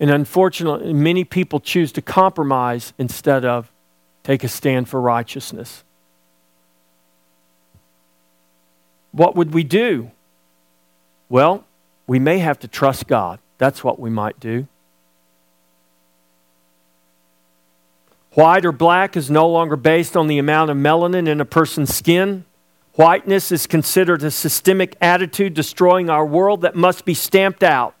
And 0.00 0.10
unfortunately, 0.10 0.92
many 0.92 1.24
people 1.24 1.60
choose 1.60 1.92
to 1.92 2.02
compromise 2.02 2.92
instead 2.98 3.44
of 3.44 3.70
take 4.24 4.42
a 4.42 4.48
stand 4.48 4.88
for 4.88 5.00
righteousness. 5.00 5.84
What 9.12 9.36
would 9.36 9.52
we 9.52 9.62
do? 9.62 10.10
Well, 11.28 11.64
we 12.06 12.18
may 12.18 12.38
have 12.38 12.58
to 12.60 12.68
trust 12.68 13.06
God. 13.06 13.38
That's 13.58 13.84
what 13.84 14.00
we 14.00 14.10
might 14.10 14.40
do. 14.40 14.66
White 18.34 18.64
or 18.64 18.72
black 18.72 19.16
is 19.16 19.30
no 19.30 19.46
longer 19.46 19.76
based 19.76 20.16
on 20.16 20.26
the 20.26 20.38
amount 20.38 20.70
of 20.70 20.76
melanin 20.76 21.28
in 21.28 21.40
a 21.40 21.44
person's 21.44 21.94
skin. 21.94 22.44
Whiteness 22.94 23.52
is 23.52 23.66
considered 23.66 24.22
a 24.22 24.30
systemic 24.30 24.96
attitude 25.00 25.54
destroying 25.54 26.08
our 26.08 26.24
world 26.24 26.62
that 26.62 26.74
must 26.74 27.04
be 27.04 27.14
stamped 27.14 27.62
out. 27.62 27.94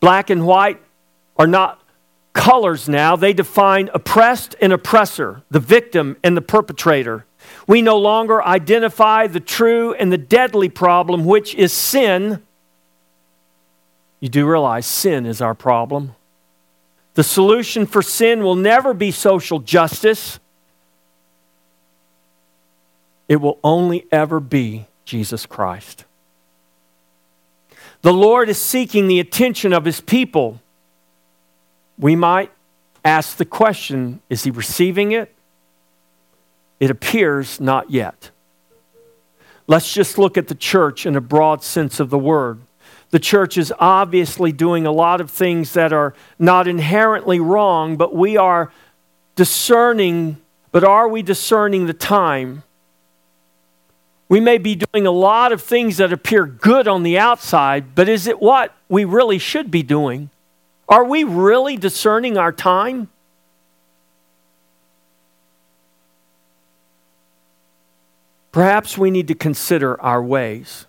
Black 0.00 0.30
and 0.30 0.46
white 0.46 0.80
are 1.36 1.46
not 1.46 1.80
colors 2.32 2.88
now, 2.88 3.16
they 3.16 3.32
define 3.32 3.88
oppressed 3.94 4.54
and 4.60 4.72
oppressor, 4.72 5.42
the 5.50 5.60
victim 5.60 6.16
and 6.22 6.36
the 6.36 6.42
perpetrator. 6.42 7.24
We 7.66 7.80
no 7.80 7.96
longer 7.96 8.42
identify 8.42 9.26
the 9.26 9.40
true 9.40 9.94
and 9.94 10.12
the 10.12 10.18
deadly 10.18 10.68
problem, 10.68 11.24
which 11.24 11.54
is 11.54 11.72
sin. 11.72 12.42
You 14.20 14.28
do 14.28 14.46
realize 14.46 14.86
sin 14.86 15.26
is 15.26 15.40
our 15.40 15.54
problem. 15.54 16.14
The 17.14 17.22
solution 17.22 17.86
for 17.86 18.02
sin 18.02 18.42
will 18.42 18.56
never 18.56 18.92
be 18.92 19.10
social 19.10 19.60
justice, 19.60 20.40
it 23.28 23.36
will 23.36 23.58
only 23.64 24.06
ever 24.12 24.40
be 24.40 24.86
Jesus 25.04 25.46
Christ. 25.46 26.04
The 28.02 28.12
Lord 28.12 28.50
is 28.50 28.60
seeking 28.60 29.08
the 29.08 29.18
attention 29.18 29.72
of 29.72 29.86
his 29.86 30.00
people. 30.00 30.60
We 31.98 32.16
might 32.16 32.50
ask 33.04 33.36
the 33.36 33.46
question 33.46 34.20
is 34.28 34.44
he 34.44 34.50
receiving 34.50 35.12
it? 35.12 35.34
It 36.80 36.90
appears 36.90 37.60
not 37.60 37.90
yet. 37.90 38.30
Let's 39.66 39.92
just 39.94 40.18
look 40.18 40.36
at 40.36 40.48
the 40.48 40.54
church 40.54 41.06
in 41.06 41.16
a 41.16 41.20
broad 41.20 41.62
sense 41.62 41.98
of 41.98 42.10
the 42.10 42.18
word. 42.18 42.60
The 43.14 43.20
church 43.20 43.56
is 43.56 43.72
obviously 43.78 44.50
doing 44.50 44.86
a 44.86 44.90
lot 44.90 45.20
of 45.20 45.30
things 45.30 45.74
that 45.74 45.92
are 45.92 46.14
not 46.36 46.66
inherently 46.66 47.38
wrong, 47.38 47.96
but 47.96 48.12
we 48.12 48.36
are 48.36 48.72
discerning. 49.36 50.38
But 50.72 50.82
are 50.82 51.06
we 51.06 51.22
discerning 51.22 51.86
the 51.86 51.94
time? 51.94 52.64
We 54.28 54.40
may 54.40 54.58
be 54.58 54.74
doing 54.74 55.06
a 55.06 55.12
lot 55.12 55.52
of 55.52 55.62
things 55.62 55.98
that 55.98 56.12
appear 56.12 56.44
good 56.44 56.88
on 56.88 57.04
the 57.04 57.16
outside, 57.16 57.94
but 57.94 58.08
is 58.08 58.26
it 58.26 58.40
what 58.40 58.74
we 58.88 59.04
really 59.04 59.38
should 59.38 59.70
be 59.70 59.84
doing? 59.84 60.30
Are 60.88 61.04
we 61.04 61.22
really 61.22 61.76
discerning 61.76 62.36
our 62.36 62.50
time? 62.50 63.10
Perhaps 68.50 68.98
we 68.98 69.12
need 69.12 69.28
to 69.28 69.36
consider 69.36 70.00
our 70.00 70.20
ways. 70.20 70.86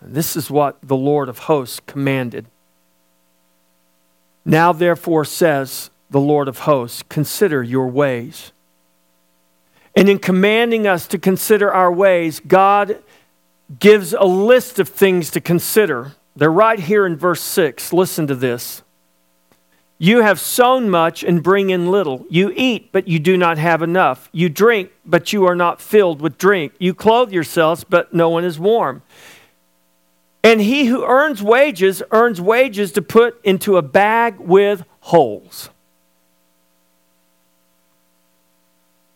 This 0.00 0.36
is 0.36 0.50
what 0.50 0.78
the 0.82 0.96
Lord 0.96 1.28
of 1.28 1.38
hosts 1.40 1.80
commanded. 1.86 2.46
Now, 4.44 4.72
therefore, 4.72 5.24
says 5.24 5.90
the 6.10 6.20
Lord 6.20 6.48
of 6.48 6.60
hosts, 6.60 7.02
consider 7.08 7.62
your 7.62 7.88
ways. 7.88 8.52
And 9.94 10.08
in 10.08 10.18
commanding 10.18 10.86
us 10.86 11.06
to 11.08 11.18
consider 11.18 11.72
our 11.72 11.92
ways, 11.92 12.40
God 12.40 13.02
gives 13.78 14.12
a 14.12 14.24
list 14.24 14.78
of 14.78 14.88
things 14.88 15.30
to 15.32 15.40
consider. 15.40 16.12
They're 16.36 16.52
right 16.52 16.78
here 16.78 17.04
in 17.04 17.16
verse 17.16 17.42
6. 17.42 17.92
Listen 17.92 18.26
to 18.28 18.34
this. 18.34 18.82
You 19.98 20.22
have 20.22 20.38
sown 20.38 20.88
much 20.88 21.24
and 21.24 21.42
bring 21.42 21.70
in 21.70 21.90
little. 21.90 22.24
You 22.30 22.52
eat, 22.54 22.92
but 22.92 23.08
you 23.08 23.18
do 23.18 23.36
not 23.36 23.58
have 23.58 23.82
enough. 23.82 24.28
You 24.32 24.48
drink, 24.48 24.92
but 25.04 25.32
you 25.32 25.44
are 25.44 25.56
not 25.56 25.80
filled 25.80 26.22
with 26.22 26.38
drink. 26.38 26.72
You 26.78 26.94
clothe 26.94 27.32
yourselves, 27.32 27.82
but 27.82 28.14
no 28.14 28.28
one 28.28 28.44
is 28.44 28.60
warm. 28.60 29.02
And 30.42 30.60
he 30.60 30.86
who 30.86 31.04
earns 31.04 31.42
wages 31.42 32.02
earns 32.10 32.40
wages 32.40 32.92
to 32.92 33.02
put 33.02 33.40
into 33.44 33.76
a 33.76 33.82
bag 33.82 34.38
with 34.38 34.84
holes. 35.00 35.70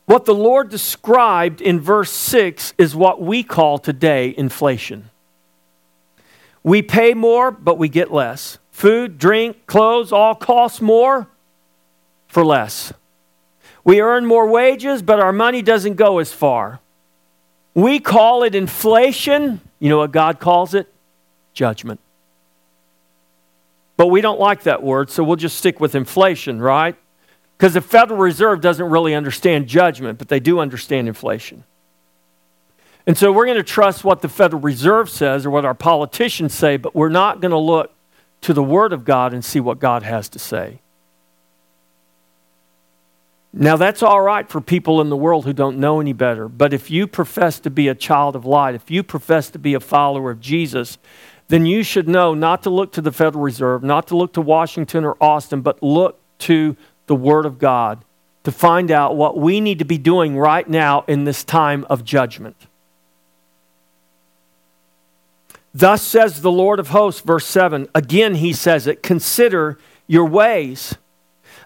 What 0.06 0.24
the 0.24 0.34
Lord 0.34 0.68
described 0.68 1.60
in 1.60 1.80
verse 1.80 2.10
6 2.10 2.74
is 2.76 2.94
what 2.94 3.22
we 3.22 3.42
call 3.42 3.78
today 3.78 4.34
inflation. 4.36 5.10
We 6.62 6.82
pay 6.82 7.14
more, 7.14 7.50
but 7.50 7.78
we 7.78 7.88
get 7.88 8.12
less. 8.12 8.58
Food, 8.72 9.18
drink, 9.18 9.66
clothes 9.66 10.12
all 10.12 10.34
cost 10.34 10.82
more 10.82 11.28
for 12.26 12.44
less. 12.44 12.92
We 13.84 14.00
earn 14.00 14.26
more 14.26 14.46
wages, 14.46 15.02
but 15.02 15.18
our 15.18 15.32
money 15.32 15.62
doesn't 15.62 15.94
go 15.94 16.18
as 16.18 16.32
far. 16.32 16.80
We 17.74 17.98
call 17.98 18.42
it 18.42 18.54
inflation. 18.54 19.60
You 19.78 19.88
know 19.88 19.98
what 19.98 20.12
God 20.12 20.40
calls 20.40 20.74
it? 20.74 20.91
Judgment. 21.52 22.00
But 23.96 24.06
we 24.08 24.20
don't 24.20 24.40
like 24.40 24.62
that 24.64 24.82
word, 24.82 25.10
so 25.10 25.22
we'll 25.22 25.36
just 25.36 25.56
stick 25.56 25.78
with 25.78 25.94
inflation, 25.94 26.60
right? 26.60 26.96
Because 27.56 27.74
the 27.74 27.80
Federal 27.80 28.18
Reserve 28.18 28.60
doesn't 28.60 28.86
really 28.86 29.14
understand 29.14 29.68
judgment, 29.68 30.18
but 30.18 30.28
they 30.28 30.40
do 30.40 30.58
understand 30.58 31.08
inflation. 31.08 31.64
And 33.06 33.16
so 33.18 33.32
we're 33.32 33.46
going 33.46 33.58
to 33.58 33.62
trust 33.62 34.04
what 34.04 34.22
the 34.22 34.28
Federal 34.28 34.62
Reserve 34.62 35.10
says 35.10 35.44
or 35.44 35.50
what 35.50 35.64
our 35.64 35.74
politicians 35.74 36.54
say, 36.54 36.76
but 36.76 36.94
we're 36.94 37.08
not 37.08 37.40
going 37.40 37.50
to 37.50 37.58
look 37.58 37.92
to 38.42 38.52
the 38.52 38.62
Word 38.62 38.92
of 38.92 39.04
God 39.04 39.34
and 39.34 39.44
see 39.44 39.60
what 39.60 39.78
God 39.78 40.02
has 40.02 40.28
to 40.30 40.38
say. 40.38 40.80
Now, 43.52 43.76
that's 43.76 44.02
all 44.02 44.22
right 44.22 44.48
for 44.48 44.60
people 44.62 45.00
in 45.00 45.10
the 45.10 45.16
world 45.16 45.44
who 45.44 45.52
don't 45.52 45.78
know 45.78 46.00
any 46.00 46.14
better. 46.14 46.48
But 46.48 46.72
if 46.72 46.90
you 46.90 47.06
profess 47.06 47.60
to 47.60 47.70
be 47.70 47.86
a 47.88 47.94
child 47.94 48.34
of 48.34 48.46
light, 48.46 48.74
if 48.74 48.90
you 48.90 49.02
profess 49.02 49.50
to 49.50 49.58
be 49.58 49.74
a 49.74 49.80
follower 49.80 50.30
of 50.30 50.40
Jesus, 50.40 50.96
then 51.52 51.66
you 51.66 51.82
should 51.82 52.08
know 52.08 52.32
not 52.32 52.62
to 52.62 52.70
look 52.70 52.92
to 52.92 53.02
the 53.02 53.12
Federal 53.12 53.44
Reserve, 53.44 53.82
not 53.82 54.06
to 54.06 54.16
look 54.16 54.32
to 54.32 54.40
Washington 54.40 55.04
or 55.04 55.22
Austin, 55.22 55.60
but 55.60 55.82
look 55.82 56.18
to 56.38 56.78
the 57.08 57.14
Word 57.14 57.44
of 57.44 57.58
God 57.58 58.02
to 58.44 58.50
find 58.50 58.90
out 58.90 59.16
what 59.16 59.36
we 59.36 59.60
need 59.60 59.78
to 59.78 59.84
be 59.84 59.98
doing 59.98 60.38
right 60.38 60.66
now 60.66 61.04
in 61.06 61.24
this 61.24 61.44
time 61.44 61.84
of 61.90 62.06
judgment. 62.06 62.56
Thus 65.74 66.00
says 66.00 66.40
the 66.40 66.50
Lord 66.50 66.80
of 66.80 66.88
hosts, 66.88 67.20
verse 67.20 67.44
7. 67.44 67.86
Again, 67.94 68.36
he 68.36 68.54
says 68.54 68.86
it 68.86 69.02
consider 69.02 69.78
your 70.06 70.24
ways. 70.24 70.94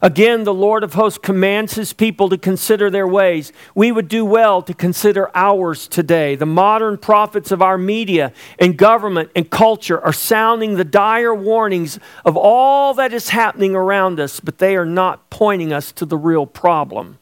Again, 0.03 0.45
the 0.45 0.55
Lord 0.55 0.85
of 0.85 0.95
hosts 0.95 1.19
commands 1.19 1.75
his 1.75 1.93
people 1.93 2.29
to 2.29 2.37
consider 2.37 2.91
their 2.91 3.07
ways. 3.07 3.53
We 3.75 3.93
would 3.93 4.09
do 4.09 4.25
well 4.25 4.61
to 4.63 4.75
consider 4.75 5.31
ours 5.35 5.89
today. 5.89 6.35
The 6.35 6.47
modern 6.47 6.99
prophets 6.99 7.51
of 7.51 7.63
our 7.63 7.79
media 7.79 8.33
and 8.59 8.77
government 8.77 9.31
and 9.35 9.51
culture 9.51 10.01
are 10.01 10.13
sounding 10.13 10.75
the 10.75 10.85
dire 10.85 11.35
warnings 11.35 11.99
of 12.25 12.37
all 12.37 12.95
that 12.95 13.13
is 13.13 13.31
happening 13.31 13.75
around 13.75 14.21
us, 14.21 14.41
but 14.41 14.59
they 14.59 14.77
are 14.77 14.87
not 14.87 15.31
pointing 15.31 15.73
us 15.73 15.93
to 15.93 16.05
the 16.05 16.19
real 16.19 16.47
problem. 16.47 17.19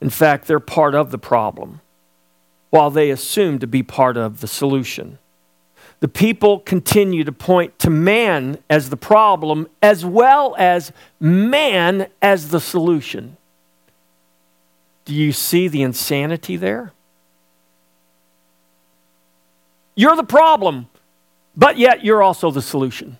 In 0.00 0.10
fact, 0.10 0.46
they're 0.46 0.60
part 0.60 0.94
of 0.94 1.10
the 1.10 1.18
problem, 1.18 1.80
while 2.70 2.90
they 2.90 3.10
assume 3.10 3.58
to 3.58 3.66
be 3.66 3.82
part 3.82 4.16
of 4.16 4.40
the 4.40 4.48
solution 4.48 5.18
the 6.00 6.08
people 6.08 6.60
continue 6.60 7.24
to 7.24 7.32
point 7.32 7.78
to 7.78 7.90
man 7.90 8.58
as 8.68 8.88
the 8.90 8.96
problem 8.96 9.68
as 9.82 10.04
well 10.04 10.56
as 10.58 10.92
man 11.20 12.08
as 12.22 12.48
the 12.48 12.60
solution. 12.60 13.36
Do 15.04 15.14
you 15.14 15.32
see 15.32 15.68
the 15.68 15.82
insanity 15.82 16.56
there? 16.56 16.92
You're 19.94 20.16
the 20.16 20.24
problem, 20.24 20.88
but 21.54 21.76
yet 21.76 22.02
you're 22.02 22.22
also 22.22 22.50
the 22.50 22.62
solution. 22.62 23.18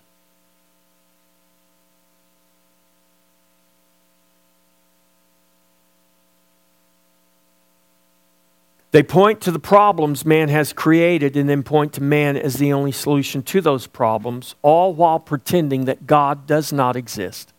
They 8.91 9.03
point 9.03 9.39
to 9.41 9.51
the 9.51 9.59
problems 9.59 10.25
man 10.25 10.49
has 10.49 10.73
created 10.73 11.37
and 11.37 11.49
then 11.49 11.63
point 11.63 11.93
to 11.93 12.03
man 12.03 12.35
as 12.35 12.55
the 12.55 12.73
only 12.73 12.91
solution 12.91 13.41
to 13.43 13.61
those 13.61 13.87
problems, 13.87 14.55
all 14.61 14.93
while 14.93 15.19
pretending 15.19 15.85
that 15.85 16.05
God 16.05 16.45
does 16.45 16.73
not 16.73 16.97
exist. 16.97 17.53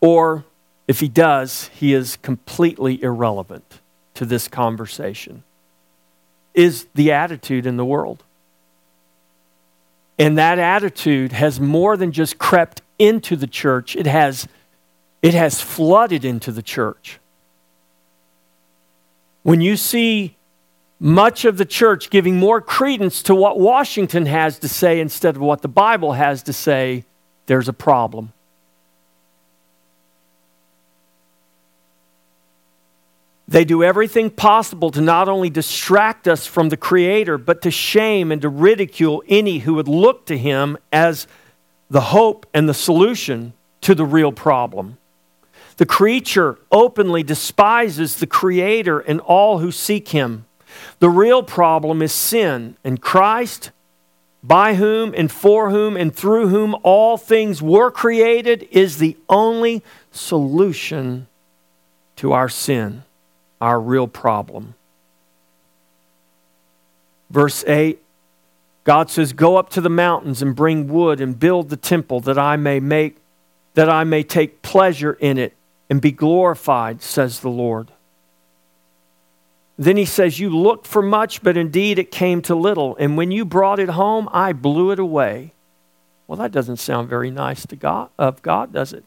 Or 0.00 0.44
if 0.86 1.00
he 1.00 1.08
does, 1.08 1.68
he 1.74 1.92
is 1.92 2.16
completely 2.16 3.02
irrelevant 3.02 3.80
to 4.14 4.24
this 4.24 4.48
conversation, 4.48 5.44
is 6.54 6.86
the 6.94 7.12
attitude 7.12 7.66
in 7.66 7.76
the 7.76 7.84
world. 7.84 8.24
And 10.18 10.38
that 10.38 10.58
attitude 10.58 11.32
has 11.32 11.60
more 11.60 11.96
than 11.96 12.12
just 12.12 12.38
crept 12.38 12.80
into 12.98 13.36
the 13.36 13.46
church, 13.46 13.94
it 13.94 14.06
has, 14.06 14.48
it 15.20 15.34
has 15.34 15.60
flooded 15.60 16.24
into 16.24 16.50
the 16.50 16.62
church. 16.62 17.20
When 19.42 19.60
you 19.60 19.76
see 19.76 20.36
much 21.00 21.44
of 21.44 21.58
the 21.58 21.64
church 21.64 22.10
giving 22.10 22.36
more 22.36 22.60
credence 22.60 23.22
to 23.24 23.34
what 23.34 23.58
Washington 23.58 24.26
has 24.26 24.58
to 24.60 24.68
say 24.68 25.00
instead 25.00 25.36
of 25.36 25.42
what 25.42 25.62
the 25.62 25.68
Bible 25.68 26.14
has 26.14 26.42
to 26.44 26.52
say, 26.52 27.04
there's 27.46 27.68
a 27.68 27.72
problem. 27.72 28.32
They 33.46 33.64
do 33.64 33.82
everything 33.82 34.28
possible 34.28 34.90
to 34.90 35.00
not 35.00 35.26
only 35.26 35.48
distract 35.48 36.28
us 36.28 36.46
from 36.46 36.68
the 36.68 36.76
Creator, 36.76 37.38
but 37.38 37.62
to 37.62 37.70
shame 37.70 38.30
and 38.30 38.42
to 38.42 38.48
ridicule 38.50 39.22
any 39.26 39.60
who 39.60 39.74
would 39.74 39.88
look 39.88 40.26
to 40.26 40.36
Him 40.36 40.76
as 40.92 41.26
the 41.88 42.02
hope 42.02 42.46
and 42.52 42.68
the 42.68 42.74
solution 42.74 43.54
to 43.80 43.94
the 43.94 44.04
real 44.04 44.32
problem. 44.32 44.97
The 45.78 45.86
creature 45.86 46.58
openly 46.72 47.22
despises 47.22 48.16
the 48.16 48.26
Creator 48.26 48.98
and 48.98 49.20
all 49.20 49.60
who 49.60 49.70
seek 49.70 50.08
Him. 50.08 50.44
The 50.98 51.08
real 51.08 51.42
problem 51.42 52.02
is 52.02 52.12
sin, 52.12 52.76
and 52.82 53.00
Christ, 53.00 53.70
by 54.42 54.74
whom 54.74 55.14
and 55.16 55.30
for 55.30 55.70
whom 55.70 55.96
and 55.96 56.14
through 56.14 56.48
whom 56.48 56.74
all 56.82 57.16
things 57.16 57.62
were 57.62 57.92
created, 57.92 58.66
is 58.72 58.98
the 58.98 59.16
only 59.28 59.84
solution 60.10 61.28
to 62.16 62.32
our 62.32 62.48
sin 62.48 63.04
our 63.60 63.80
real 63.80 64.06
problem. 64.08 64.74
Verse 67.30 67.64
8 67.66 68.02
God 68.82 69.10
says, 69.10 69.32
Go 69.32 69.56
up 69.56 69.70
to 69.70 69.80
the 69.80 69.90
mountains 69.90 70.42
and 70.42 70.56
bring 70.56 70.88
wood 70.88 71.20
and 71.20 71.38
build 71.38 71.68
the 71.68 71.76
temple 71.76 72.20
that 72.20 72.38
I 72.38 72.56
may 72.56 72.80
make, 72.80 73.18
that 73.74 73.88
I 73.88 74.02
may 74.02 74.24
take 74.24 74.62
pleasure 74.62 75.12
in 75.20 75.38
it 75.38 75.54
and 75.90 76.00
be 76.00 76.12
glorified, 76.12 77.02
says 77.02 77.40
the 77.40 77.48
Lord. 77.48 77.92
Then 79.78 79.96
he 79.96 80.04
says, 80.04 80.40
You 80.40 80.50
looked 80.50 80.86
for 80.86 81.02
much, 81.02 81.42
but 81.42 81.56
indeed 81.56 81.98
it 81.98 82.10
came 82.10 82.42
to 82.42 82.54
little. 82.54 82.96
And 82.96 83.16
when 83.16 83.30
you 83.30 83.44
brought 83.44 83.78
it 83.78 83.90
home, 83.90 84.28
I 84.32 84.52
blew 84.52 84.90
it 84.90 84.98
away. 84.98 85.52
Well, 86.26 86.38
that 86.38 86.52
doesn't 86.52 86.76
sound 86.76 87.08
very 87.08 87.30
nice 87.30 87.64
to 87.66 87.76
God, 87.76 88.10
of 88.18 88.42
God, 88.42 88.72
does 88.72 88.92
it? 88.92 89.04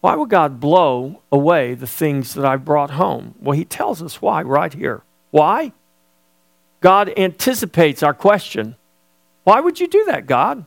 Why 0.00 0.14
would 0.14 0.30
God 0.30 0.60
blow 0.60 1.20
away 1.30 1.74
the 1.74 1.86
things 1.86 2.34
that 2.34 2.44
I 2.44 2.56
brought 2.56 2.92
home? 2.92 3.34
Well, 3.40 3.56
He 3.56 3.64
tells 3.64 4.02
us 4.02 4.22
why 4.22 4.42
right 4.42 4.72
here. 4.72 5.02
Why? 5.30 5.72
God 6.80 7.12
anticipates 7.16 8.02
our 8.02 8.14
question. 8.14 8.76
Why 9.44 9.60
would 9.60 9.78
you 9.78 9.88
do 9.88 10.04
that, 10.06 10.26
God? 10.26 10.64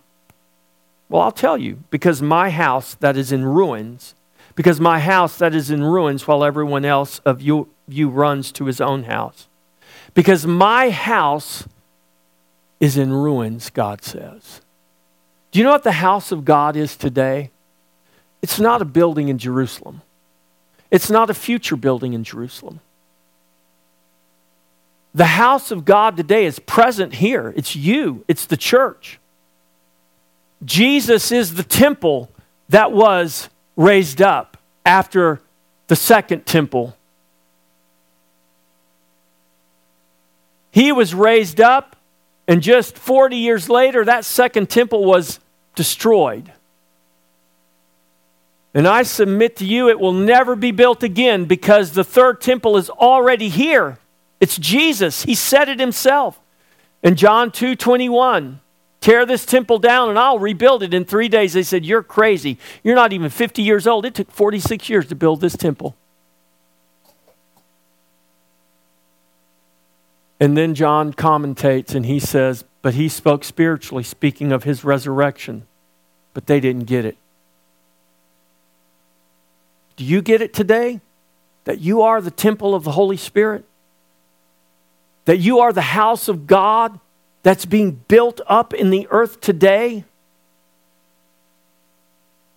Well, 1.09 1.22
I'll 1.24 1.32
tell 1.32 1.57
you 1.57 1.84
because 1.89 2.22
my 2.22 2.49
house 2.49 2.93
that 2.95 3.17
is 3.17 3.32
in 3.32 3.43
ruins, 3.43 4.13
because 4.60 4.82
my 4.82 4.99
house 4.99 5.38
that 5.38 5.55
is 5.55 5.72
in 5.72 5.82
ruins 5.82 6.28
while 6.28 6.43
everyone 6.43 6.84
else 6.84 7.20
of 7.20 7.41
you, 7.41 7.70
you 7.88 8.10
runs 8.10 8.51
to 8.51 8.66
his 8.66 8.82
own 8.82 9.03
house. 9.03 9.47
Because 10.14 10.45
my 10.45 10.89
house 10.89 11.66
is 12.82 12.97
in 12.97 13.14
ruins, 13.14 13.70
God 13.70 14.03
says. 14.03 14.60
Do 15.51 15.60
you 15.60 15.64
know 15.64 15.72
what 15.72 15.86
the 15.86 15.93
house 15.93 16.34
of 16.34 16.43
God 16.43 16.76
is 16.76 16.97
today? 16.97 17.51
It's 18.41 18.60
not 18.60 18.82
a 18.82 18.86
building 18.86 19.30
in 19.30 19.38
Jerusalem. 19.38 20.01
It's 20.91 21.10
not 21.10 21.30
a 21.30 21.34
future 21.34 21.78
building 21.78 22.12
in 22.12 22.26
Jerusalem. 22.26 22.82
The 25.16 25.24
house 25.24 25.72
of 25.72 25.86
God 25.86 26.18
today 26.18 26.45
is 26.45 26.60
present 26.60 27.14
here. 27.14 27.53
It's 27.55 27.78
you, 27.78 28.26
it's 28.28 28.45
the 28.45 28.57
church. 28.57 29.22
Jesus 30.66 31.32
is 31.32 31.53
the 31.53 31.64
temple 31.64 32.30
that 32.68 32.91
was 32.91 33.47
raised 33.80 34.22
up 34.22 34.58
after 34.86 35.42
the 35.88 35.96
second 35.96 36.46
temple. 36.46 36.96
He 40.70 40.92
was 40.92 41.16
raised 41.16 41.62
up, 41.62 41.96
and 42.46 42.62
just 42.62 42.98
40 42.98 43.38
years 43.38 43.70
later, 43.70 44.04
that 44.04 44.26
second 44.26 44.70
temple 44.70 45.06
was 45.06 45.40
destroyed. 45.76 46.52
And 48.74 48.86
I 48.86 49.04
submit 49.04 49.56
to 49.58 49.66
you, 49.66 49.90
it 49.90 50.00
will 50.00 50.14
never 50.14 50.58
be 50.58 50.72
built 50.72 51.02
again 51.02 51.46
because 51.46 51.94
the 51.94 52.04
third 52.04 52.42
temple 52.42 52.76
is 52.76 52.90
already 52.90 53.48
here. 53.48 53.98
It's 54.42 54.58
Jesus. 54.58 55.24
He 55.24 55.36
said 55.36 55.70
it 55.70 55.80
himself. 55.80 56.40
In 57.02 57.16
John 57.16 57.50
2 57.50 57.78
21, 57.78 58.60
tear 59.02 59.26
this 59.26 59.45
temple 59.45 59.80
down 59.80 60.10
and 60.10 60.20
I'll 60.20 60.39
rebuild 60.39 60.84
it 60.84 60.93
in 60.93 61.06
three 61.06 61.30
days. 61.30 61.54
They 61.54 61.64
said, 61.64 61.86
You're 61.86 62.04
crazy. 62.04 62.58
You're 62.84 62.95
not 62.95 63.14
even 63.14 63.30
50 63.30 63.62
years 63.62 63.88
old. 63.88 64.06
It 64.06 64.16
took 64.16 64.32
46 64.32 64.89
years 64.89 65.08
to 65.08 65.16
build 65.16 65.41
this 65.41 65.56
temple. 65.56 65.95
And 70.39 70.56
then 70.56 70.74
John 70.74 71.14
commentates 71.14 71.93
and 71.93 72.06
he 72.06 72.20
says, 72.20 72.64
But 72.82 72.93
he 72.93 73.10
spoke 73.10 73.43
spiritually, 73.43 74.04
speaking 74.04 74.52
of 74.52 74.64
his 74.64 74.84
resurrection. 74.84 75.66
But 76.34 76.47
they 76.47 76.60
didn't 76.60 76.86
get 76.86 77.06
it. 77.06 77.18
Do 79.97 80.06
you 80.06 80.22
get 80.22 80.41
it 80.41 80.54
today? 80.54 81.02
That 81.66 81.82
you 81.82 82.02
are 82.02 82.22
the 82.22 82.32
temple 82.32 82.74
of 82.74 82.86
the 82.86 82.93
Holy 82.93 83.18
Spirit? 83.18 83.66
That 85.26 85.38
you 85.38 85.60
are 85.60 85.74
the 85.74 85.82
house 85.82 86.30
of 86.30 86.47
God 86.47 87.00
that's 87.50 87.66
being 87.66 87.89
built 88.08 88.39
up 88.45 88.76
in 88.76 88.91
the 88.91 89.08
earth 89.10 89.41
today? 89.41 90.04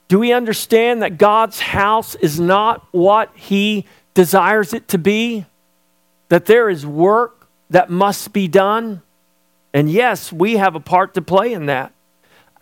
Do 0.09 0.19
we 0.19 0.35
understand 0.35 1.01
that 1.01 1.17
God's 1.17 1.61
house 1.61 2.15
is 2.17 2.39
not 2.39 2.87
what 2.91 3.31
He 3.35 3.87
desires 4.13 4.75
it 4.75 4.89
to 4.89 4.99
be? 4.99 5.47
That 6.29 6.45
there 6.45 6.69
is 6.69 6.85
work 6.85 7.49
that 7.71 7.89
must 7.89 8.35
be 8.35 8.49
done? 8.49 9.01
And 9.73 9.91
yes, 9.91 10.31
we 10.31 10.59
have 10.59 10.75
a 10.75 10.81
part 10.81 11.15
to 11.15 11.23
play 11.23 11.55
in 11.55 11.65
that. 11.65 11.95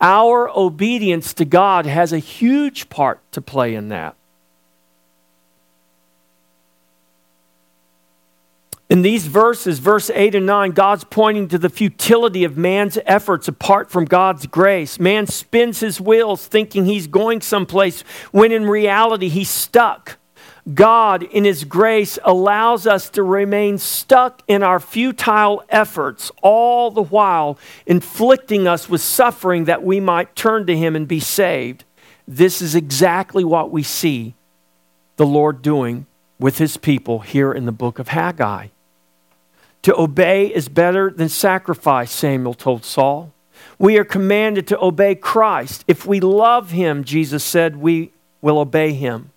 Our 0.00 0.48
obedience 0.56 1.34
to 1.34 1.44
God 1.44 1.84
has 1.84 2.12
a 2.12 2.18
huge 2.18 2.88
part 2.90 3.18
to 3.32 3.42
play 3.42 3.74
in 3.74 3.88
that. 3.88 4.14
In 8.90 9.02
these 9.02 9.28
verses, 9.28 9.78
verse 9.78 10.10
8 10.10 10.34
and 10.34 10.46
9, 10.46 10.72
God's 10.72 11.04
pointing 11.04 11.46
to 11.48 11.58
the 11.58 11.70
futility 11.70 12.42
of 12.42 12.56
man's 12.56 12.98
efforts 13.06 13.46
apart 13.46 13.88
from 13.88 14.04
God's 14.04 14.46
grace. 14.46 14.98
Man 14.98 15.28
spins 15.28 15.78
his 15.78 16.00
wheels 16.00 16.44
thinking 16.48 16.86
he's 16.86 17.06
going 17.06 17.40
someplace 17.40 18.00
when 18.32 18.50
in 18.50 18.68
reality 18.68 19.28
he's 19.28 19.48
stuck. 19.48 20.18
God, 20.74 21.22
in 21.22 21.44
His 21.44 21.64
grace, 21.64 22.18
allows 22.22 22.86
us 22.86 23.08
to 23.10 23.22
remain 23.22 23.78
stuck 23.78 24.42
in 24.46 24.62
our 24.62 24.78
futile 24.78 25.64
efforts, 25.70 26.30
all 26.42 26.90
the 26.90 27.02
while 27.02 27.58
inflicting 27.86 28.68
us 28.68 28.88
with 28.88 29.00
suffering 29.00 29.64
that 29.64 29.82
we 29.82 30.00
might 30.00 30.36
turn 30.36 30.66
to 30.66 30.76
Him 30.76 30.94
and 30.94 31.08
be 31.08 31.18
saved. 31.18 31.84
This 32.28 32.60
is 32.60 32.74
exactly 32.74 33.42
what 33.42 33.70
we 33.70 33.82
see 33.82 34.34
the 35.16 35.26
Lord 35.26 35.62
doing 35.62 36.06
with 36.38 36.58
His 36.58 36.76
people 36.76 37.20
here 37.20 37.52
in 37.52 37.64
the 37.64 37.72
book 37.72 37.98
of 37.98 38.08
Haggai. 38.08 38.68
To 39.82 39.98
obey 39.98 40.46
is 40.46 40.68
better 40.68 41.10
than 41.10 41.28
sacrifice, 41.28 42.10
Samuel 42.10 42.54
told 42.54 42.84
Saul. 42.84 43.32
We 43.78 43.96
are 43.98 44.04
commanded 44.04 44.66
to 44.68 44.80
obey 44.80 45.14
Christ. 45.14 45.84
If 45.88 46.04
we 46.04 46.20
love 46.20 46.70
him, 46.70 47.04
Jesus 47.04 47.42
said, 47.42 47.76
we 47.76 48.12
will 48.42 48.58
obey 48.58 48.92
him. 48.92 49.30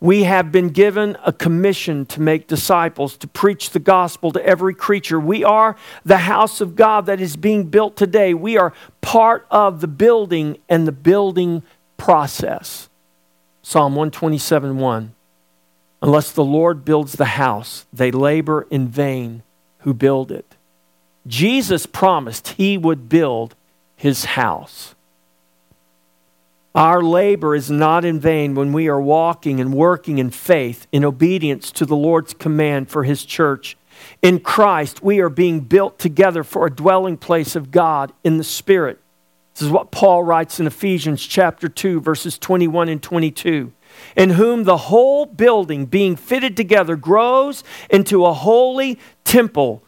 We 0.00 0.24
have 0.24 0.52
been 0.52 0.68
given 0.68 1.16
a 1.24 1.32
commission 1.32 2.04
to 2.06 2.20
make 2.20 2.46
disciples, 2.46 3.16
to 3.16 3.26
preach 3.26 3.70
the 3.70 3.78
gospel 3.78 4.32
to 4.32 4.44
every 4.44 4.74
creature. 4.74 5.18
We 5.18 5.42
are 5.44 5.76
the 6.04 6.18
house 6.18 6.60
of 6.60 6.76
God 6.76 7.06
that 7.06 7.20
is 7.20 7.36
being 7.36 7.64
built 7.64 7.96
today. 7.96 8.34
We 8.34 8.58
are 8.58 8.74
part 9.00 9.46
of 9.50 9.80
the 9.80 9.88
building 9.88 10.58
and 10.68 10.86
the 10.86 10.92
building 10.92 11.62
process. 11.96 12.90
Psalm 13.62 13.94
127 13.94 14.76
1. 14.76 15.14
Unless 16.02 16.32
the 16.32 16.44
Lord 16.44 16.84
builds 16.84 17.14
the 17.14 17.24
house, 17.24 17.86
they 17.90 18.10
labor 18.10 18.66
in 18.70 18.88
vain 18.88 19.42
who 19.84 19.94
build 19.94 20.32
it. 20.32 20.56
Jesus 21.26 21.86
promised 21.86 22.48
he 22.48 22.76
would 22.76 23.08
build 23.08 23.54
his 23.96 24.24
house. 24.24 24.94
Our 26.74 27.02
labor 27.02 27.54
is 27.54 27.70
not 27.70 28.04
in 28.04 28.18
vain 28.18 28.54
when 28.54 28.72
we 28.72 28.88
are 28.88 29.00
walking 29.00 29.60
and 29.60 29.72
working 29.72 30.18
in 30.18 30.30
faith, 30.30 30.86
in 30.90 31.04
obedience 31.04 31.70
to 31.72 31.86
the 31.86 31.96
Lord's 31.96 32.34
command 32.34 32.90
for 32.90 33.04
his 33.04 33.24
church. 33.24 33.76
In 34.22 34.40
Christ, 34.40 35.02
we 35.02 35.20
are 35.20 35.28
being 35.28 35.60
built 35.60 35.98
together 35.98 36.42
for 36.42 36.66
a 36.66 36.74
dwelling 36.74 37.16
place 37.16 37.54
of 37.54 37.70
God 37.70 38.12
in 38.24 38.38
the 38.38 38.44
Spirit. 38.44 38.98
This 39.54 39.62
is 39.62 39.70
what 39.70 39.92
Paul 39.92 40.24
writes 40.24 40.58
in 40.58 40.66
Ephesians 40.66 41.24
chapter 41.24 41.68
2, 41.68 42.00
verses 42.00 42.38
21 42.38 42.88
and 42.88 43.02
22 43.02 43.72
in 44.16 44.30
whom 44.30 44.64
the 44.64 44.76
whole 44.76 45.26
building 45.26 45.86
being 45.86 46.16
fitted 46.16 46.56
together 46.56 46.96
grows 46.96 47.64
into 47.90 48.24
a 48.24 48.32
holy 48.32 48.98
temple 49.24 49.82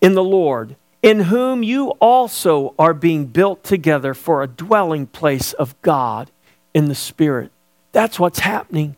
in 0.00 0.14
the 0.14 0.24
Lord. 0.24 0.76
in 1.06 1.20
whom 1.20 1.62
you 1.62 1.90
also 2.00 2.74
are 2.80 2.92
being 2.92 3.26
built 3.26 3.62
together 3.62 4.12
for 4.12 4.42
a 4.42 4.48
dwelling 4.48 5.06
place 5.06 5.52
of 5.52 5.80
God 5.80 6.32
in 6.74 6.88
the 6.88 6.96
Spirit. 6.96 7.52
That's 7.92 8.18
what's 8.18 8.40
happening. 8.40 8.96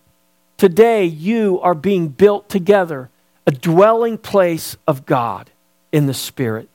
Today, 0.56 1.04
you 1.04 1.60
are 1.60 1.74
being 1.74 2.08
built 2.08 2.48
together, 2.48 3.10
a 3.46 3.50
dwelling 3.50 4.16
place 4.16 4.74
of 4.86 5.04
God 5.04 5.50
in 5.92 6.06
the 6.06 6.14
Spirit. 6.14 6.70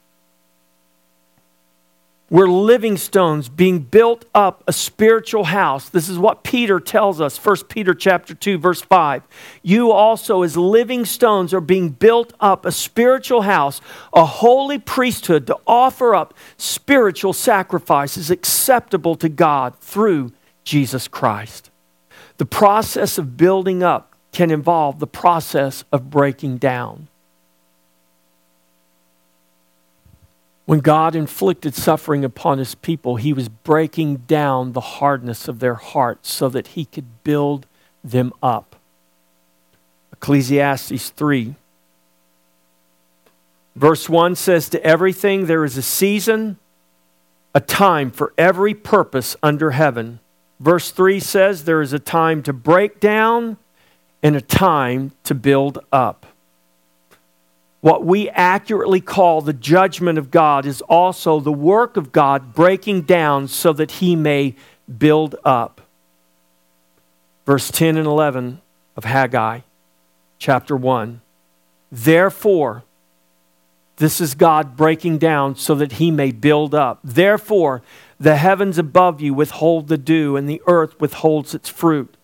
We're 2.34 2.48
living 2.48 2.98
stones 2.98 3.48
being 3.48 3.78
built 3.82 4.26
up 4.34 4.64
a 4.68 4.74
spiritual 4.74 5.44
house. 5.44 5.90
This 5.90 6.10
is 6.10 6.18
what 6.18 6.44
Peter 6.44 6.80
tells 6.80 7.22
us, 7.22 7.38
1 7.38 7.66
Peter 7.70 7.94
chapter 7.94 8.34
2 8.34 8.58
verse 8.58 8.82
5. 8.82 9.22
You 9.62 9.92
also 9.92 10.42
as 10.42 10.58
living 10.58 11.06
stones 11.06 11.54
are 11.54 11.62
being 11.62 11.90
built 11.90 12.34
up 12.40 12.66
a 12.66 12.72
spiritual 12.72 13.44
house, 13.44 13.82
a 14.16 14.26
holy 14.26 14.80
priesthood 14.80 15.46
to 15.46 15.60
offer 15.68 16.16
up 16.16 16.34
spiritual 16.58 17.34
sacrifices 17.34 18.32
acceptable 18.32 19.14
to 19.14 19.30
God 19.30 19.78
through 19.78 20.32
Jesus 20.64 21.08
Christ. 21.08 21.70
The 22.38 22.48
process 22.48 23.20
of 23.20 23.38
building 23.38 23.84
up 23.84 24.16
can 24.32 24.50
involve 24.50 24.98
the 24.98 25.06
process 25.06 25.84
of 25.92 26.10
breaking 26.10 26.58
down. 26.58 27.10
When 30.66 30.80
God 30.80 31.16
inflicted 31.16 31.76
suffering 31.76 32.24
upon 32.24 32.58
his 32.58 32.76
people, 32.76 33.18
he 33.18 33.34
was 33.34 33.50
breaking 33.50 34.18
down 34.28 34.72
the 34.72 34.82
hardness 34.82 35.48
of 35.48 35.60
their 35.60 35.76
hearts 35.76 36.32
so 36.32 36.48
that 36.50 36.68
he 36.70 36.86
could 36.86 37.24
build 37.24 37.66
them 38.04 38.32
up. 38.42 38.78
Ecclesiastes 40.14 41.10
3. 41.10 41.56
Verse 43.76 44.08
1 44.08 44.36
says, 44.36 44.70
To 44.70 44.84
everything 44.86 45.48
there 45.48 45.66
is 45.66 45.76
a 45.76 45.82
season, 45.82 46.58
a 47.54 47.60
time 47.60 48.10
for 48.10 48.34
every 48.38 48.74
purpose 48.74 49.36
under 49.44 49.72
heaven. 49.72 50.20
Verse 50.62 50.92
3 50.92 51.20
says, 51.20 51.66
There 51.66 51.82
is 51.82 51.92
a 51.92 52.00
time 52.00 52.42
to 52.44 52.54
break 52.54 53.02
down 53.02 53.58
and 54.22 54.38
a 54.38 54.42
time 54.42 55.12
to 55.26 55.36
build 55.36 55.80
up 55.92 56.26
what 57.84 58.06
we 58.06 58.30
accurately 58.30 59.02
call 59.02 59.42
the 59.42 59.52
judgment 59.52 60.18
of 60.18 60.32
God 60.32 60.66
is 60.66 60.82
also 60.84 61.42
the 61.42 61.52
work 61.52 61.98
of 61.98 62.14
God 62.14 62.54
breaking 62.54 63.02
down 63.02 63.50
so 63.50 63.74
that 63.74 63.92
he 63.92 64.16
may 64.16 64.56
build 64.98 65.36
up. 65.44 65.82
Verse 67.46 67.70
10 67.70 67.98
and 67.98 68.08
11 68.08 68.62
of 68.96 69.04
Haggai, 69.04 69.60
chapter 70.40 70.78
1. 70.78 71.20
Therefore, 71.92 72.86
this 73.98 74.22
is 74.22 74.34
God 74.34 74.78
breaking 74.78 75.18
down 75.18 75.58
so 75.58 75.76
that 75.76 75.94
he 75.94 76.10
may 76.10 76.32
build 76.32 76.74
up. 76.74 77.02
Therefore, 77.04 77.82
the 78.18 78.38
heavens 78.38 78.78
above 78.78 79.20
you 79.20 79.34
withhold 79.34 79.90
the 79.90 79.98
dew, 79.98 80.38
and 80.38 80.48
the 80.48 80.62
earth 80.68 81.02
withholds 81.02 81.54
its 81.54 81.68
fruit. 81.68 82.16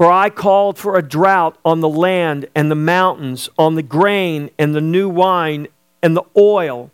For 0.00 0.10
I 0.10 0.30
called 0.30 0.78
for 0.78 0.96
a 0.96 1.06
drought 1.06 1.58
on 1.62 1.80
the 1.80 1.88
land 1.88 2.48
and 2.54 2.70
the 2.70 2.74
mountains, 2.74 3.50
on 3.58 3.74
the 3.74 3.82
grain 3.82 4.48
and 4.58 4.74
the 4.74 4.80
new 4.80 5.10
wine 5.10 5.68
and 6.02 6.16
the 6.16 6.24
oil, 6.34 6.90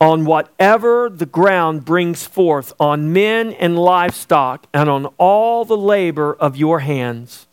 on 0.00 0.24
whatever 0.24 1.08
the 1.08 1.26
ground 1.26 1.84
brings 1.84 2.26
forth, 2.26 2.72
on 2.80 3.12
men 3.12 3.52
and 3.52 3.78
livestock, 3.78 4.66
and 4.74 4.90
on 4.90 5.06
all 5.16 5.64
the 5.64 5.76
labor 5.76 6.34
of 6.34 6.56
your 6.56 6.80
hands. 6.80 7.46